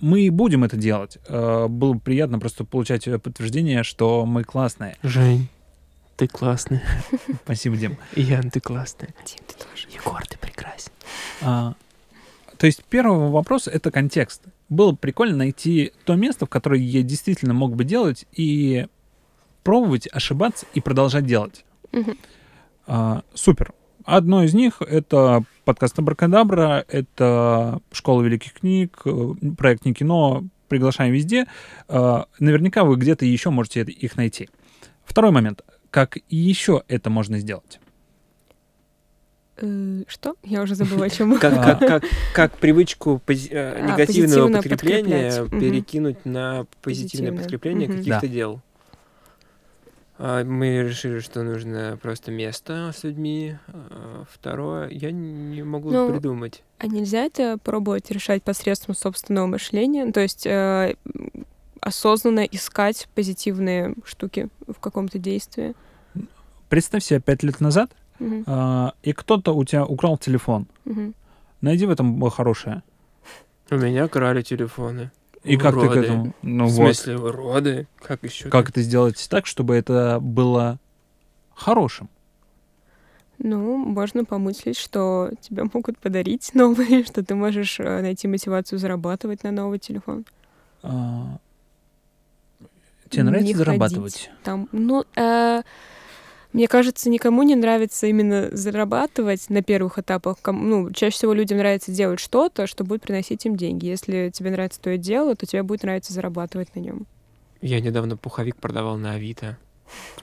мы 0.00 0.22
и 0.22 0.30
будем 0.30 0.64
это 0.64 0.76
делать. 0.76 1.18
Э, 1.28 1.66
Было 1.68 1.94
бы 1.94 2.00
приятно 2.00 2.38
просто 2.38 2.64
получать 2.64 3.04
подтверждение, 3.22 3.82
что 3.82 4.26
мы 4.26 4.44
классные. 4.44 4.96
Жень, 5.02 5.48
ты 6.16 6.26
классный. 6.26 6.80
Спасибо, 7.44 7.76
Дим. 7.76 7.96
Ян, 8.16 8.50
ты 8.50 8.60
классный. 8.60 9.08
Дим, 9.24 9.38
ты 9.46 9.54
тоже. 9.54 9.88
Егор, 9.94 10.22
ты 10.26 10.38
прекрасен. 10.38 10.92
То 12.60 12.66
есть 12.66 12.84
первый 12.84 13.30
вопрос— 13.30 13.66
это 13.72 13.90
контекст. 13.90 14.42
Было 14.68 14.90
бы 14.90 14.98
прикольно 14.98 15.34
найти 15.34 15.94
то 16.04 16.14
место, 16.14 16.44
в 16.44 16.50
которое 16.50 16.78
я 16.78 17.02
действительно 17.02 17.54
мог 17.54 17.74
бы 17.74 17.84
делать 17.84 18.26
и 18.32 18.86
пробовать, 19.62 20.06
ошибаться 20.12 20.66
и 20.74 20.80
продолжать 20.80 21.24
делать. 21.24 21.64
А, 22.86 23.22
супер. 23.32 23.72
Одно 24.04 24.42
из 24.42 24.52
них— 24.52 24.74
это 24.82 25.42
подкаст 25.64 25.98
Абракадабра, 26.00 26.84
это 26.86 27.80
Школа 27.92 28.20
великих 28.20 28.52
книг, 28.52 29.00
э, 29.06 29.32
проект 29.56 29.86
«Не 29.86 29.94
кино», 29.94 30.44
приглашаем 30.68 31.14
везде. 31.14 31.46
А, 31.88 32.26
Наверняка 32.40 32.84
вы 32.84 32.96
где-то 32.96 33.24
еще 33.24 33.48
можете 33.48 33.80
их 33.84 34.16
найти. 34.16 34.50
Второй 35.06 35.30
момент. 35.30 35.62
Как 35.90 36.18
еще 36.28 36.82
это 36.88 37.08
можно 37.08 37.38
сделать? 37.38 37.80
Э, 39.60 40.02
Что? 40.08 40.34
Я 40.42 40.62
уже 40.62 40.74
забыла, 40.74 41.06
о 41.06 41.10
чем. 41.10 41.38
Как, 41.38 41.54
как, 41.54 41.78
как, 41.80 42.04
как 42.34 42.58
привычку 42.58 43.20
пози- 43.26 43.48
э, 43.52 43.74
А, 43.76 43.80
негативного 43.92 44.52
подкрепления 44.52 45.44
перекинуть 45.48 46.24
на 46.24 46.66
позитивное 46.82 47.30
Позитивное. 47.32 47.32
подкрепление 47.38 47.88
каких-то 47.88 48.20
Да. 48.22 48.26
дел. 48.26 48.60
А, 50.18 50.44
Мы 50.44 50.82
решили, 50.82 51.20
что 51.20 51.42
нужно 51.42 51.98
просто 52.00 52.30
место 52.30 52.92
с 52.94 53.04
людьми. 53.04 53.56
А, 53.68 54.24
Второе, 54.30 54.88
я 54.90 55.10
не 55.10 55.62
могу 55.62 55.90
Ну, 55.90 56.10
придумать. 56.12 56.62
А 56.78 56.86
нельзя 56.86 57.24
это 57.24 57.56
пробовать 57.62 58.10
решать 58.10 58.42
посредством 58.42 58.94
собственного 58.94 59.46
мышления? 59.46 60.04
Ну, 60.04 60.12
То 60.12 60.20
есть 60.20 60.46
э, 60.46 60.94
осознанно 61.80 62.40
искать 62.44 63.08
позитивные 63.14 63.94
штуки 64.04 64.48
в 64.66 64.78
каком-то 64.80 65.18
действии? 65.18 65.74
Представь 66.68 67.02
себе 67.02 67.20
пять 67.20 67.42
лет 67.42 67.60
назад, 67.60 67.90
Мгм, 68.20 68.44
а, 68.46 68.92
и 69.02 69.12
кто-то 69.12 69.52
у 69.54 69.64
тебя 69.64 69.84
украл 69.84 70.16
телефон. 70.18 70.66
мгм. 70.84 71.14
Найди 71.60 71.86
в 71.86 71.90
этом 71.90 72.30
хорошее. 72.30 72.82
У 73.70 73.76
меня 73.76 74.08
крали 74.08 74.42
телефоны. 74.42 75.10
И 75.42 75.56
как 75.56 75.74
ты 75.74 75.80
к 75.80 75.84
Уроды. 75.90 76.00
этому? 76.00 76.34
Ну 76.42 76.66
В 76.66 76.70
вот. 76.72 76.96
смысле, 76.96 77.16
уроды? 77.18 77.86
Как 78.02 78.22
еще? 78.22 78.48
Как 78.50 78.68
это 78.68 78.82
сделать 78.82 79.26
так, 79.30 79.46
чтобы 79.46 79.74
это 79.74 80.18
было 80.20 80.78
хорошим? 81.54 82.08
Ну, 83.38 83.76
можно 83.78 84.24
помыслить, 84.26 84.76
что 84.76 85.30
тебе 85.40 85.64
могут 85.72 85.98
подарить 85.98 86.50
новый, 86.54 87.04
что 87.04 87.24
ты 87.24 87.34
можешь 87.34 87.80
э, 87.80 88.02
найти 88.02 88.28
мотивацию 88.28 88.78
зарабатывать 88.78 89.44
на 89.44 89.50
новый 89.50 89.78
телефон. 89.78 90.24
А, 90.82 91.38
Тебе 93.08 93.22
Не 93.24 93.30
нравится 93.30 93.46
ходить. 93.52 93.56
зарабатывать? 93.56 94.30
Там, 94.44 94.68
ну, 94.72 95.04
э, 95.16 95.62
мне 96.52 96.66
кажется, 96.66 97.08
никому 97.08 97.42
не 97.44 97.54
нравится 97.54 98.06
именно 98.08 98.48
зарабатывать 98.50 99.48
на 99.50 99.62
первых 99.62 99.98
этапах. 99.98 100.38
Ну, 100.44 100.90
чаще 100.90 101.14
всего 101.16 101.32
людям 101.32 101.58
нравится 101.58 101.92
делать 101.92 102.18
что-то, 102.18 102.66
что 102.66 102.82
будет 102.82 103.02
приносить 103.02 103.46
им 103.46 103.56
деньги. 103.56 103.86
Если 103.86 104.30
тебе 104.30 104.50
нравится 104.50 104.80
твое 104.80 104.98
дело, 104.98 105.36
то 105.36 105.46
тебе 105.46 105.62
будет 105.62 105.84
нравиться 105.84 106.12
зарабатывать 106.12 106.74
на 106.74 106.80
нем. 106.80 107.06
Я 107.60 107.80
недавно 107.80 108.16
пуховик 108.16 108.56
продавал 108.56 108.96
на 108.96 109.12
Авито. 109.12 109.58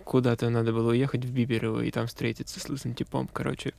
Куда-то 0.03 0.49
надо 0.49 0.73
было 0.73 0.91
уехать 0.91 1.23
в 1.23 1.31
Биберово 1.31 1.81
и 1.81 1.91
там 1.91 2.07
встретиться 2.07 2.59
с 2.59 2.67
лысым 2.67 2.93
типом. 2.93 3.29
Короче, 3.31 3.73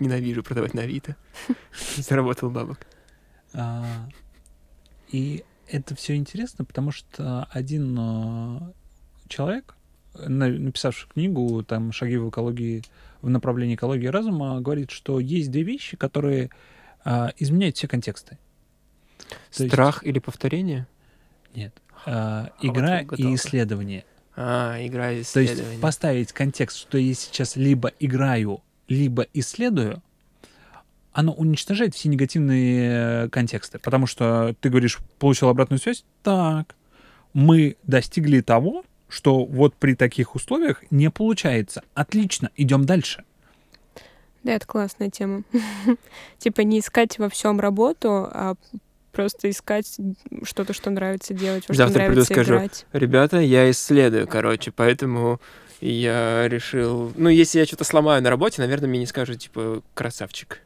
ненавижу 0.00 0.42
продавать 0.42 0.74
на 0.74 0.82
Авито. 0.82 1.16
Заработал 1.96 2.50
бабок. 2.50 2.80
А, 3.52 4.08
И 5.12 5.44
это 5.68 5.94
все 5.94 6.16
интересно, 6.16 6.64
потому 6.64 6.90
что 6.90 7.46
один 7.50 7.96
а, 7.98 8.72
человек, 9.28 9.76
написавший 10.14 11.08
книгу 11.12 11.62
там 11.62 11.92
«Шаги 11.92 12.16
в 12.16 12.28
экологии», 12.30 12.82
в 13.22 13.30
направлении 13.30 13.74
экологии 13.74 14.06
разума, 14.06 14.60
говорит, 14.60 14.90
что 14.90 15.18
есть 15.18 15.50
две 15.50 15.62
вещи, 15.62 15.96
которые 15.96 16.50
а, 17.04 17.32
изменяют 17.38 17.76
все 17.76 17.88
контексты. 17.88 18.38
То 19.56 19.62
есть- 19.62 19.72
Страх 19.72 20.04
или 20.04 20.18
повторение? 20.18 20.86
Нет. 21.54 21.74
А, 22.06 22.50
вот 22.62 22.70
игра 22.70 23.02
готово. 23.02 23.28
и 23.28 23.34
исследование. 23.34 24.04
А, 24.36 24.76
игра 24.84 25.12
и 25.12 25.22
То 25.22 25.40
есть 25.40 25.52
исследование. 25.52 25.80
поставить 25.80 26.32
контекст, 26.32 26.76
что 26.78 26.98
я 26.98 27.14
сейчас 27.14 27.56
либо 27.56 27.92
играю, 28.00 28.62
либо 28.88 29.26
исследую, 29.32 30.02
оно 31.12 31.32
уничтожает 31.32 31.94
все 31.94 32.08
негативные 32.08 33.24
э, 33.24 33.28
контексты. 33.28 33.78
Потому 33.78 34.06
что 34.06 34.54
ты 34.60 34.68
говоришь, 34.68 34.98
получил 35.18 35.48
обратную 35.48 35.78
связь, 35.78 36.04
так, 36.22 36.74
мы 37.32 37.76
достигли 37.84 38.40
того, 38.40 38.84
что 39.14 39.44
вот 39.44 39.74
при 39.76 39.94
таких 39.94 40.34
условиях 40.34 40.82
не 40.90 41.08
получается. 41.08 41.84
Отлично, 41.94 42.50
идем 42.56 42.84
дальше. 42.84 43.22
Да, 44.42 44.52
это 44.52 44.66
классная 44.66 45.08
тема. 45.08 45.44
Типа 46.38 46.62
не 46.62 46.80
искать 46.80 47.18
во 47.18 47.28
всем 47.28 47.60
работу, 47.60 48.28
а 48.30 48.54
просто 49.12 49.48
искать 49.48 49.96
что-то, 50.42 50.72
что 50.72 50.90
нравится 50.90 51.32
делать, 51.32 51.64
во 51.68 51.74
что 51.74 51.84
Завтра 51.84 52.00
приду, 52.00 52.10
нравится 52.10 52.34
скажу. 52.34 52.54
играть. 52.56 52.86
Ребята, 52.92 53.38
я 53.38 53.70
исследую, 53.70 54.26
короче, 54.26 54.72
поэтому 54.72 55.40
я 55.80 56.48
решил... 56.48 57.12
Ну, 57.16 57.28
если 57.28 57.60
я 57.60 57.66
что-то 57.66 57.84
сломаю 57.84 58.20
на 58.20 58.30
работе, 58.30 58.60
наверное, 58.60 58.88
мне 58.88 58.98
не 58.98 59.06
скажут, 59.06 59.38
типа, 59.38 59.82
красавчик. 59.94 60.60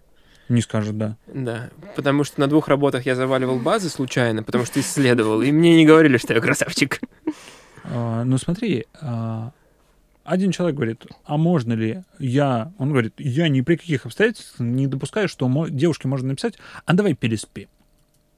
Не 0.48 0.62
скажут, 0.62 0.96
да. 0.96 1.18
Да, 1.26 1.68
потому 1.94 2.24
что 2.24 2.40
на 2.40 2.46
двух 2.46 2.68
работах 2.68 3.04
я 3.04 3.14
заваливал 3.14 3.58
базы 3.58 3.90
случайно, 3.90 4.42
потому 4.42 4.64
что 4.64 4.80
исследовал, 4.80 5.42
и 5.42 5.52
мне 5.52 5.76
не 5.76 5.84
говорили, 5.84 6.16
что 6.16 6.32
я 6.32 6.40
красавчик. 6.40 6.98
А, 7.90 8.24
ну 8.24 8.38
смотри, 8.38 8.86
а, 9.00 9.52
один 10.24 10.52
человек 10.52 10.76
говорит, 10.76 11.06
а 11.24 11.36
можно 11.36 11.72
ли 11.72 12.02
я... 12.18 12.72
Он 12.78 12.90
говорит, 12.90 13.14
я 13.18 13.48
ни 13.48 13.60
при 13.62 13.76
каких 13.76 14.04
обстоятельствах 14.06 14.60
не 14.60 14.86
допускаю, 14.86 15.28
что 15.28 15.48
мо- 15.48 15.68
девушке 15.70 16.06
можно 16.08 16.28
написать, 16.28 16.58
а 16.84 16.92
давай 16.92 17.14
переспи. 17.14 17.68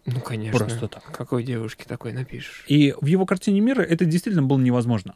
Ну, 0.06 0.20
конечно. 0.20 0.58
Просто 0.58 0.88
так. 0.88 1.04
Какой 1.04 1.42
девушке 1.42 1.84
такой 1.86 2.12
напишешь? 2.12 2.64
И 2.68 2.94
в 3.00 3.06
его 3.06 3.26
картине 3.26 3.60
мира 3.60 3.82
это 3.82 4.04
действительно 4.04 4.42
было 4.46 4.58
невозможно. 4.58 5.14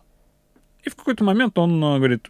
И 0.83 0.91
в 0.91 0.97
какой-то 0.97 1.25
момент 1.25 1.57
он 1.59 1.83
а, 1.83 1.99
говорит, 1.99 2.29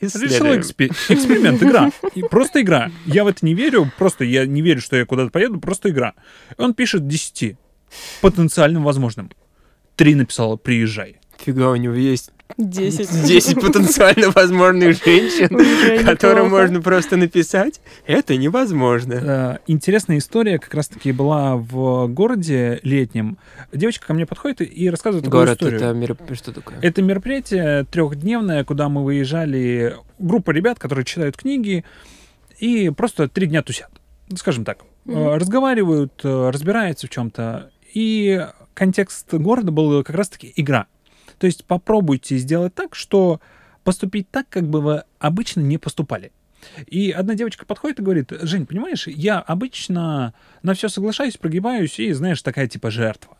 решил 0.00 0.46
экспе- 0.60 0.90
эксперимент, 1.08 1.62
игра. 1.62 1.90
И 2.14 2.22
просто 2.22 2.60
игра. 2.60 2.90
Я 3.06 3.24
в 3.24 3.28
это 3.28 3.44
не 3.46 3.54
верю, 3.54 3.90
просто 3.96 4.24
я 4.24 4.44
не 4.44 4.60
верю, 4.60 4.80
что 4.80 4.96
я 4.96 5.06
куда-то 5.06 5.30
поеду, 5.30 5.60
просто 5.60 5.88
игра. 5.90 6.14
И 6.56 6.60
он 6.60 6.74
пишет 6.74 7.06
10 7.06 7.56
потенциальным 8.20 8.82
возможным. 8.84 9.30
Три 9.96 10.14
написала 10.14 10.56
«приезжай». 10.56 11.17
Фига, 11.38 11.70
у 11.70 11.76
него 11.76 11.94
есть 11.94 12.30
Десять. 12.56 13.10
10 13.26 13.60
потенциально 13.60 14.30
возможных 14.34 14.96
женщин, 15.04 16.04
которым 16.04 16.48
можно 16.48 16.80
просто 16.80 17.16
написать. 17.18 17.80
Это 18.06 18.36
невозможно. 18.36 19.12
Э, 19.12 19.58
Интересная 19.66 20.16
история 20.18 20.58
как 20.58 20.72
раз-таки 20.74 21.12
была 21.12 21.56
в 21.56 22.06
городе 22.08 22.80
летнем. 22.82 23.36
Девочка 23.72 24.06
ко 24.06 24.14
мне 24.14 24.24
подходит 24.24 24.62
и- 24.62 24.64
и 24.64 24.88
рассказывает 24.88 25.26
такую 25.26 25.42
Город 25.42 25.58
историю. 25.62 25.78
это 25.78 26.34
что 26.34 26.52
такое? 26.52 26.78
Это 26.80 27.02
мероприятие 27.02 27.84
трехдневное, 27.84 28.64
куда 28.64 28.88
мы 28.88 29.04
выезжали, 29.04 29.96
группа 30.18 30.50
ребят, 30.50 30.78
которые 30.78 31.04
читают 31.04 31.36
книги, 31.36 31.84
и 32.58 32.88
просто 32.90 33.28
три 33.28 33.46
дня 33.46 33.62
тусят. 33.62 33.90
Скажем 34.34 34.64
так. 34.64 34.78
Э, 35.06 35.36
Разговаривают, 35.36 36.18
э, 36.24 36.50
разбираются 36.50 37.06
в 37.06 37.10
чем-то. 37.10 37.70
И 37.92 38.44
контекст 38.74 39.32
города 39.34 39.70
был 39.70 40.02
как 40.02 40.16
раз-таки 40.16 40.50
игра. 40.56 40.86
То 41.38 41.46
есть 41.46 41.64
попробуйте 41.64 42.36
сделать 42.38 42.74
так, 42.74 42.94
что 42.94 43.40
поступить 43.84 44.30
так, 44.30 44.48
как 44.48 44.68
бы 44.68 44.80
вы 44.80 45.04
обычно 45.18 45.60
не 45.60 45.78
поступали. 45.78 46.32
И 46.86 47.10
одна 47.10 47.34
девочка 47.34 47.64
подходит 47.64 48.00
и 48.00 48.02
говорит, 48.02 48.32
Жень, 48.42 48.66
понимаешь, 48.66 49.06
я 49.06 49.38
обычно 49.38 50.34
на 50.62 50.74
все 50.74 50.88
соглашаюсь, 50.88 51.36
прогибаюсь 51.36 51.98
и, 52.00 52.12
знаешь, 52.12 52.42
такая 52.42 52.66
типа 52.66 52.90
жертва. 52.90 53.36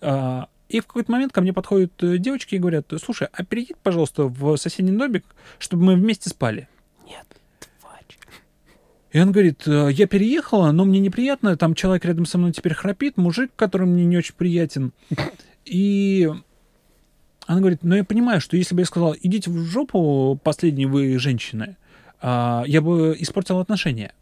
А, 0.00 0.48
И 0.68 0.80
в 0.80 0.86
какой-то 0.86 1.10
момент 1.10 1.32
ко 1.32 1.40
мне 1.40 1.52
подходят 1.52 1.92
э, 2.02 2.18
девочки 2.18 2.56
и 2.56 2.58
говорят, 2.58 2.92
слушай, 3.02 3.28
а 3.32 3.44
переедь, 3.44 3.76
пожалуйста, 3.78 4.24
в 4.24 4.56
соседний 4.56 4.96
домик, 4.96 5.24
чтобы 5.58 5.84
мы 5.84 5.94
вместе 5.94 6.28
спали. 6.28 6.68
Нет, 7.06 7.26
тварь. 7.80 8.04
И 9.12 9.20
он 9.20 9.32
говорит, 9.32 9.66
«Э, 9.66 9.88
я 9.90 10.06
переехала, 10.06 10.70
но 10.72 10.84
мне 10.84 11.00
неприятно, 11.00 11.56
там 11.56 11.74
человек 11.74 12.04
рядом 12.04 12.26
со 12.26 12.36
мной 12.36 12.52
теперь 12.52 12.74
храпит, 12.74 13.16
мужик, 13.16 13.50
который 13.56 13.86
мне 13.86 14.04
не 14.04 14.18
очень 14.18 14.34
приятен. 14.34 14.92
И 15.64 16.30
она 17.48 17.60
говорит, 17.60 17.82
ну 17.82 17.96
я 17.96 18.04
понимаю, 18.04 18.42
что 18.42 18.58
если 18.58 18.74
бы 18.74 18.82
я 18.82 18.84
сказал, 18.84 19.16
идите 19.22 19.50
в 19.50 19.56
жопу, 19.64 20.38
последние 20.44 20.86
вы 20.86 21.18
женщины, 21.18 21.78
а, 22.20 22.62
я 22.66 22.82
бы 22.82 23.16
испортил 23.18 23.58
отношения. 23.58 24.12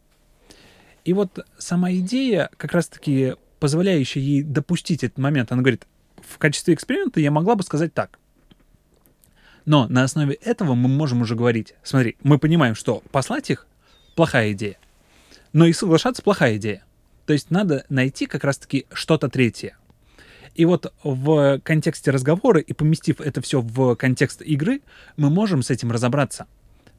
И 1.05 1.13
вот 1.13 1.45
сама 1.59 1.93
идея, 1.95 2.51
как 2.57 2.73
раз-таки 2.73 3.35
позволяющая 3.59 4.23
ей 4.23 4.43
допустить 4.45 5.03
этот 5.03 5.19
момент, 5.19 5.51
она 5.51 5.63
говорит, 5.63 5.89
в 6.17 6.39
качестве 6.39 6.73
эксперимента 6.73 7.19
я 7.19 7.33
могла 7.33 7.57
бы 7.57 7.65
сказать 7.65 7.93
так. 7.93 8.21
Но 9.65 9.89
на 9.89 10.05
основе 10.05 10.35
этого 10.35 10.75
мы 10.75 10.89
можем 10.89 11.23
уже 11.23 11.35
говорить, 11.35 11.75
смотри, 11.83 12.17
мы 12.23 12.39
понимаем, 12.39 12.77
что 12.77 13.03
послать 13.11 13.51
их 13.51 13.67
плохая 14.15 14.53
идея, 14.53 14.79
но 15.53 15.67
и 15.67 15.73
соглашаться 15.73 16.23
плохая 16.23 16.59
идея. 16.59 16.85
То 17.27 17.33
есть 17.33 17.51
надо 17.51 17.85
найти 17.89 18.27
как 18.27 18.45
раз-таки 18.45 18.87
что-то 18.93 19.29
третье. 19.29 19.77
И 20.57 20.65
вот 20.65 20.91
в 21.05 21.61
контексте 21.61 22.11
разговора 22.11 22.61
и 22.61 22.73
поместив 22.73 23.21
это 23.21 23.43
все 23.43 23.61
в 23.61 23.95
контекст 23.97 24.41
игры, 24.41 24.81
мы 25.19 25.29
можем 25.29 25.63
с 25.63 25.71
этим 25.71 25.93
разобраться. 25.93 26.47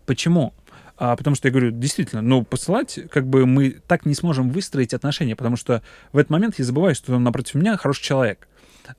Почему? 0.06 0.54
А, 0.96 1.16
потому 1.16 1.36
что 1.36 1.48
я 1.48 1.52
говорю, 1.52 1.72
действительно, 1.72 2.22
ну, 2.22 2.44
посылать, 2.44 3.00
как 3.10 3.26
бы 3.26 3.48
мы 3.48 3.82
так 3.88 4.06
не 4.06 4.14
сможем 4.14 4.52
выстроить 4.52 4.94
отношения, 4.94 5.36
потому 5.36 5.56
что 5.56 5.82
в 6.12 6.18
этот 6.20 6.30
момент 6.30 6.60
я 6.60 6.66
забываю, 6.66 6.94
что 6.94 7.18
напротив 7.18 7.56
меня 7.56 7.78
хороший 7.78 8.04
человек. 8.04 8.48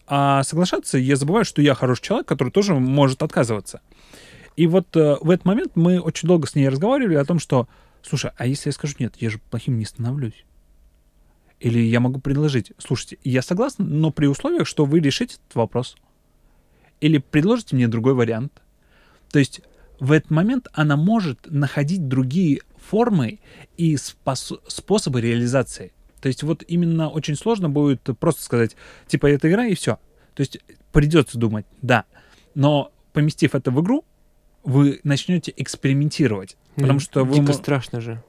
А 0.09 0.43
соглашаться 0.43 0.99
я 0.99 1.15
забываю, 1.15 1.45
что 1.45 1.63
я 1.63 1.75
хороший 1.75 2.03
человек, 2.03 2.27
который 2.27 2.51
тоже 2.51 2.75
может 2.75 3.23
отказываться. 3.23 3.81
И 4.57 4.67
вот 4.67 4.97
э, 4.97 5.17
в 5.21 5.31
этот 5.31 5.47
момент 5.47 5.73
мы 5.77 6.01
очень 6.01 6.27
долго 6.27 6.49
с 6.49 6.57
ней 6.57 6.69
разговаривали 6.69 7.15
о 7.15 7.25
том, 7.25 7.39
что, 7.39 7.69
слушай, 8.03 8.33
а 8.37 8.45
если 8.45 8.71
я 8.71 8.73
скажу 8.73 8.97
нет, 8.99 9.15
я 9.19 9.31
же 9.31 9.39
плохим 9.39 9.79
не 9.79 9.85
становлюсь. 9.85 10.45
Или 11.61 11.81
я 11.81 12.01
могу 12.01 12.21
предложить, 12.21 12.73
слушайте, 12.79 13.19
я 13.25 13.43
согласна, 13.43 13.85
но 13.85 14.11
при 14.11 14.27
условиях, 14.27 14.67
что 14.67 14.85
вы 14.85 15.01
решите 15.01 15.37
этот 15.37 15.55
вопрос. 15.57 15.97
Или 17.01 17.19
предложите 17.19 17.75
мне 17.75 17.89
другой 17.89 18.15
вариант. 18.15 18.63
То 19.33 19.39
есть 19.39 19.61
в 19.99 20.13
этот 20.13 20.31
момент 20.31 20.69
она 20.73 20.97
может 20.97 21.51
находить 21.51 22.07
другие 22.07 22.61
формы 22.77 23.41
и 23.77 23.97
спос- 23.97 24.61
способы 24.69 25.21
реализации. 25.21 25.93
То 26.21 26.29
есть 26.29 26.43
вот 26.43 26.65
именно 26.67 27.09
очень 27.09 27.37
сложно 27.37 27.69
будет 27.69 28.03
просто 28.19 28.43
сказать, 28.43 28.77
типа, 29.07 29.27
это 29.27 29.49
игра 29.49 29.67
и 29.67 29.75
все. 29.75 29.99
То 30.35 30.41
есть 30.41 30.59
придется 30.93 31.39
думать, 31.39 31.67
да. 31.83 32.05
Но 32.55 32.93
поместив 33.13 33.55
это 33.55 33.71
в 33.71 33.81
игру, 33.81 34.05
вы 34.65 35.01
начнете 35.03 35.53
экспериментировать. 35.57 36.57
Потому 36.77 37.01
что 37.01 37.25
вы... 37.25 37.41
Дико 37.41 37.53
страшно 37.53 38.01
же. 38.01 38.23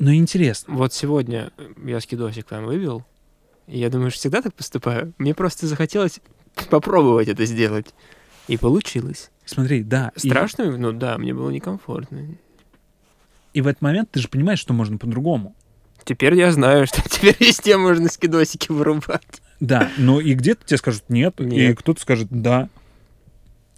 Ну, 0.00 0.14
интересно. 0.14 0.74
Вот 0.74 0.94
сегодня 0.94 1.50
я 1.84 2.00
скидосик 2.00 2.50
вам 2.50 2.64
вывел, 2.64 3.04
и 3.66 3.78
я 3.78 3.90
думаю, 3.90 4.10
что 4.10 4.18
всегда 4.20 4.40
так 4.42 4.54
поступаю. 4.54 5.12
Мне 5.18 5.34
просто 5.34 5.66
захотелось 5.66 6.20
попробовать 6.70 7.28
это 7.28 7.44
сделать. 7.44 7.94
И 8.48 8.56
получилось. 8.56 9.30
Смотри, 9.44 9.82
да. 9.84 10.10
и- 10.16 10.26
Страшно? 10.26 10.76
Ну 10.76 10.92
да, 10.92 11.18
мне 11.18 11.34
было 11.34 11.50
некомфортно. 11.50 12.34
И, 13.52 13.60
в 13.60 13.66
этот 13.66 13.82
момент 13.82 14.10
ты 14.10 14.20
же 14.20 14.28
понимаешь, 14.28 14.58
что 14.58 14.72
можно 14.72 14.96
по-другому. 14.96 15.54
Теперь 16.04 16.34
я 16.34 16.50
знаю, 16.50 16.86
что 16.86 17.02
теперь 17.08 17.36
везде 17.38 17.76
можно 17.76 18.08
скидосики 18.08 18.72
вырубать. 18.72 19.42
Да, 19.60 19.90
но 19.98 20.18
и 20.20 20.32
где-то 20.32 20.64
тебе 20.64 20.78
скажут 20.78 21.04
нет, 21.10 21.38
и 21.40 21.44
Нет. 21.44 21.78
кто-то 21.78 22.00
скажет 22.00 22.28
да. 22.30 22.70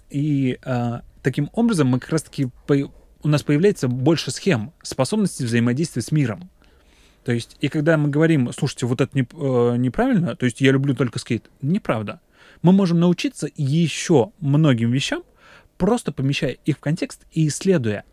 И 0.09 0.57
а, 0.63 1.01
таким 1.21 1.49
образом 1.51 1.87
мы 1.89 1.99
как 1.99 2.11
раз-таки 2.11 2.47
по- 2.65 2.89
у 3.23 3.27
нас 3.27 3.43
появляется 3.43 3.87
больше 3.87 4.31
схем, 4.31 4.71
способности 4.83 5.43
взаимодействия 5.43 6.01
с 6.01 6.11
миром. 6.11 6.49
То 7.23 7.31
есть, 7.31 7.57
и 7.61 7.69
когда 7.69 7.97
мы 7.97 8.09
говорим, 8.09 8.51
слушайте, 8.51 8.85
вот 8.85 8.99
это 8.99 9.17
не- 9.17 9.21
э, 9.31 9.77
неправильно, 9.77 10.35
то 10.35 10.45
есть 10.45 10.59
я 10.61 10.71
люблю 10.71 10.93
только 10.93 11.19
скейт, 11.19 11.49
неправда. 11.61 12.19
Мы 12.61 12.73
можем 12.73 12.99
научиться 12.99 13.47
еще 13.55 14.31
многим 14.39 14.91
вещам, 14.91 15.23
просто 15.77 16.11
помещая 16.11 16.51
их 16.51 16.77
в 16.77 16.79
контекст 16.81 17.25
и 17.31 17.47
исследуя. 17.47 18.03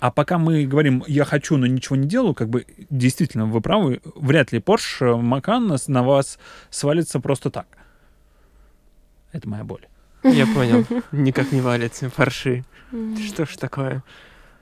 А 0.00 0.10
пока 0.10 0.38
мы 0.38 0.64
говорим, 0.66 1.04
я 1.06 1.24
хочу, 1.24 1.56
но 1.56 1.66
ничего 1.66 1.96
не 1.96 2.08
делаю, 2.08 2.34
как 2.34 2.48
бы 2.48 2.66
действительно, 2.90 3.46
вы 3.46 3.60
правы, 3.60 4.00
вряд 4.16 4.50
ли 4.50 4.58
Porsche 4.58 5.20
Macan 5.20 5.76
на- 5.88 6.02
вас 6.02 6.38
свалится 6.70 7.20
просто 7.20 7.50
так. 7.50 7.66
Это 9.32 9.48
моя 9.48 9.64
боль. 9.64 9.86
Я 10.24 10.46
понял. 10.46 10.84
Никак 11.12 11.52
не 11.52 11.60
валится. 11.60 12.10
Парши. 12.10 12.64
Что 13.26 13.46
ж 13.46 13.56
такое? 13.56 14.02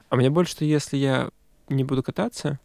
А 0.08 0.16
мне 0.16 0.28
больше, 0.28 0.52
что 0.52 0.64
если 0.64 0.96
я 0.96 1.30
не 1.68 1.84
буду 1.84 2.02
кататься, 2.02 2.58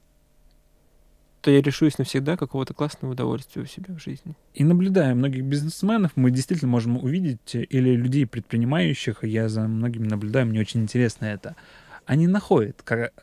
то 1.41 1.51
я 1.51 1.61
лишусь 1.61 1.97
навсегда 1.97 2.35
какого-то 2.35 2.73
классного 2.73 3.13
удовольствия 3.13 3.61
у 3.61 3.65
себя 3.65 3.93
в 3.93 3.99
жизни. 3.99 4.35
И 4.53 4.63
наблюдая 4.63 5.15
многих 5.15 5.43
бизнесменов, 5.45 6.11
мы 6.15 6.31
действительно 6.31 6.69
можем 6.69 6.97
увидеть, 6.97 7.55
э, 7.55 7.63
или 7.63 7.95
людей 7.95 8.25
предпринимающих, 8.25 9.23
я 9.23 9.47
за 9.47 9.61
многими 9.61 10.07
наблюдаю, 10.07 10.47
мне 10.47 10.59
очень 10.59 10.81
интересно 10.81 11.25
это, 11.25 11.55
они 12.05 12.27
находят, 12.27 12.81
как, 12.83 13.13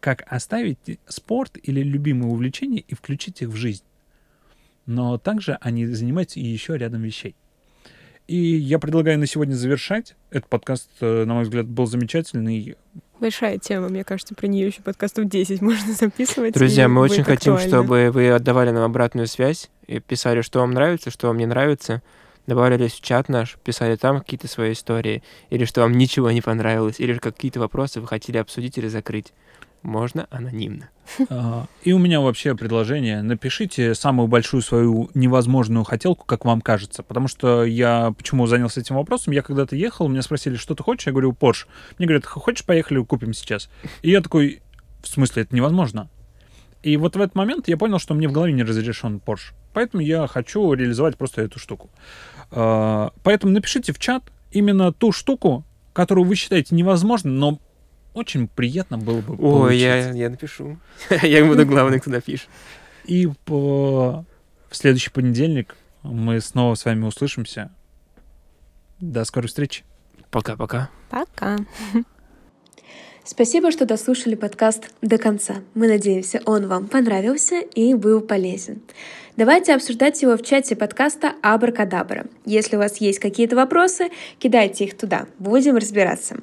как 0.00 0.24
оставить 0.32 0.98
спорт 1.06 1.58
или 1.62 1.82
любимые 1.82 2.30
увлечения 2.30 2.80
и 2.80 2.94
включить 2.94 3.42
их 3.42 3.48
в 3.48 3.56
жизнь. 3.56 3.84
Но 4.86 5.18
также 5.18 5.58
они 5.60 5.86
занимаются 5.86 6.40
и 6.40 6.44
еще 6.44 6.78
рядом 6.78 7.02
вещей. 7.02 7.34
И 8.30 8.36
я 8.36 8.78
предлагаю 8.78 9.18
на 9.18 9.26
сегодня 9.26 9.54
завершать. 9.54 10.14
Этот 10.30 10.48
подкаст, 10.48 10.88
э, 11.00 11.24
на 11.24 11.34
мой 11.34 11.42
взгляд, 11.42 11.66
был 11.66 11.86
замечательный. 11.86 12.76
Большая 13.18 13.58
тема, 13.58 13.88
мне 13.88 14.04
кажется, 14.04 14.36
про 14.36 14.46
нее 14.46 14.68
еще 14.68 14.82
подкастов 14.82 15.28
10 15.28 15.60
можно 15.60 15.92
записывать. 15.92 16.54
Друзья, 16.54 16.86
мы 16.86 17.00
очень 17.00 17.24
хотим, 17.24 17.54
актуально. 17.54 17.76
чтобы 17.76 18.10
вы 18.12 18.30
отдавали 18.30 18.70
нам 18.70 18.84
обратную 18.84 19.26
связь 19.26 19.68
и 19.88 19.98
писали, 19.98 20.42
что 20.42 20.60
вам 20.60 20.70
нравится, 20.70 21.10
что 21.10 21.26
вам 21.26 21.38
не 21.38 21.46
нравится. 21.46 22.02
Добавлялись 22.46 22.92
в 22.92 23.00
чат 23.00 23.28
наш, 23.28 23.58
писали 23.64 23.96
там 23.96 24.20
какие-то 24.20 24.46
свои 24.46 24.74
истории, 24.74 25.24
или 25.50 25.64
что 25.64 25.80
вам 25.80 25.98
ничего 25.98 26.30
не 26.30 26.40
понравилось, 26.40 27.00
или 27.00 27.18
какие-то 27.18 27.58
вопросы 27.58 28.00
вы 28.00 28.06
хотели 28.06 28.38
обсудить 28.38 28.78
или 28.78 28.86
закрыть. 28.86 29.32
Можно 29.82 30.26
анонимно. 30.30 30.90
А, 31.30 31.66
И 31.84 31.92
у 31.92 31.98
меня 31.98 32.20
вообще 32.20 32.54
предложение. 32.54 33.22
Напишите 33.22 33.94
самую 33.94 34.28
большую 34.28 34.62
свою 34.62 35.10
невозможную 35.14 35.84
хотелку, 35.84 36.26
как 36.26 36.44
вам 36.44 36.60
кажется. 36.60 37.02
Потому 37.02 37.28
что 37.28 37.64
я 37.64 38.12
почему 38.16 38.46
занялся 38.46 38.80
этим 38.80 38.96
вопросом? 38.96 39.32
Я 39.32 39.42
когда-то 39.42 39.76
ехал, 39.76 40.08
меня 40.08 40.22
спросили, 40.22 40.56
что 40.56 40.74
ты 40.74 40.82
хочешь? 40.82 41.06
Я 41.06 41.12
говорю, 41.12 41.32
Porsche. 41.32 41.66
Мне 41.98 42.06
говорят, 42.06 42.26
хочешь, 42.26 42.64
поехали, 42.64 43.02
купим 43.02 43.32
сейчас. 43.32 43.70
И 44.02 44.10
я 44.10 44.20
такой, 44.20 44.60
в 45.02 45.08
смысле, 45.08 45.42
это 45.44 45.56
невозможно? 45.56 46.10
И 46.82 46.96
вот 46.96 47.16
в 47.16 47.20
этот 47.20 47.34
момент 47.34 47.68
я 47.68 47.76
понял, 47.76 47.98
что 47.98 48.14
мне 48.14 48.28
в 48.28 48.32
голове 48.32 48.52
не 48.52 48.62
разрешен 48.62 49.20
Porsche. 49.24 49.52
Поэтому 49.72 50.02
я 50.02 50.26
хочу 50.26 50.72
реализовать 50.72 51.16
просто 51.16 51.42
эту 51.42 51.58
штуку. 51.58 51.90
А, 52.50 53.12
Поэтому 53.22 53.52
напишите 53.52 53.92
в 53.92 53.98
чат 53.98 54.24
именно 54.50 54.92
ту 54.92 55.12
штуку, 55.12 55.64
которую 55.92 56.26
вы 56.26 56.34
считаете 56.34 56.74
невозможно, 56.74 57.30
но 57.30 57.58
очень 58.14 58.48
приятно 58.48 58.98
было 58.98 59.20
бы 59.20 59.34
Ой, 59.34 59.38
получить. 59.38 59.80
я, 59.80 60.10
я 60.10 60.30
напишу. 60.30 60.78
Я 61.22 61.44
буду 61.44 61.64
главный, 61.66 62.00
кто 62.00 62.10
напишет. 62.10 62.48
И 63.04 63.28
по... 63.44 64.24
в 64.68 64.76
следующий 64.76 65.10
понедельник 65.10 65.76
мы 66.02 66.40
снова 66.40 66.74
с 66.74 66.84
вами 66.84 67.04
услышимся. 67.04 67.70
До 68.98 69.24
скорой 69.24 69.46
встречи. 69.46 69.84
Пока-пока. 70.30 70.90
Пока. 71.08 71.58
Спасибо, 73.24 73.70
что 73.70 73.86
дослушали 73.86 74.34
подкаст 74.34 74.90
до 75.02 75.18
конца. 75.18 75.56
Мы 75.74 75.88
надеемся, 75.88 76.40
он 76.46 76.66
вам 76.66 76.88
понравился 76.88 77.60
и 77.60 77.94
был 77.94 78.20
полезен. 78.20 78.82
Давайте 79.40 79.74
обсуждать 79.74 80.20
его 80.20 80.36
в 80.36 80.42
чате 80.42 80.76
подкаста 80.76 81.32
Абракадабра. 81.40 82.26
Если 82.44 82.76
у 82.76 82.78
вас 82.78 82.98
есть 82.98 83.20
какие-то 83.20 83.56
вопросы, 83.56 84.10
кидайте 84.38 84.84
их 84.84 84.98
туда, 84.98 85.28
будем 85.38 85.78
разбираться. 85.78 86.36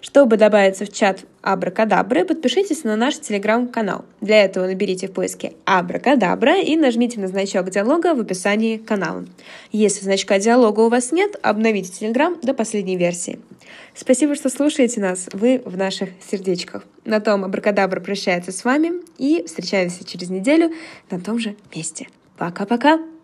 Чтобы 0.00 0.36
добавиться 0.36 0.84
в 0.84 0.92
чат 0.92 1.24
Абракадабры, 1.42 2.24
подпишитесь 2.24 2.84
на 2.84 2.94
наш 2.94 3.18
телеграм-канал. 3.18 4.04
Для 4.20 4.44
этого 4.44 4.64
наберите 4.66 5.08
в 5.08 5.12
поиске 5.12 5.54
Абракадабра 5.64 6.60
и 6.60 6.76
нажмите 6.76 7.18
на 7.18 7.26
значок 7.26 7.68
диалога 7.70 8.14
в 8.14 8.20
описании 8.20 8.76
канала. 8.76 9.26
Если 9.72 10.04
значка 10.04 10.38
диалога 10.38 10.82
у 10.82 10.88
вас 10.88 11.10
нет, 11.10 11.34
обновите 11.42 11.90
телеграм 11.90 12.38
до 12.44 12.54
последней 12.54 12.96
версии. 12.96 13.40
Спасибо, 13.92 14.36
что 14.36 14.50
слушаете 14.50 15.00
нас. 15.00 15.28
Вы 15.32 15.62
в 15.64 15.76
наших 15.76 16.10
сердечках. 16.30 16.84
На 17.04 17.18
том 17.18 17.44
Абракадабра 17.44 17.98
прощается 17.98 18.52
с 18.52 18.62
вами 18.62 18.92
и 19.18 19.42
встречаемся 19.44 20.04
через 20.04 20.30
неделю 20.30 20.70
на 21.10 21.18
том 21.18 21.40
же 21.40 21.56
месте. 21.74 22.06
Пока-пока! 22.36 23.15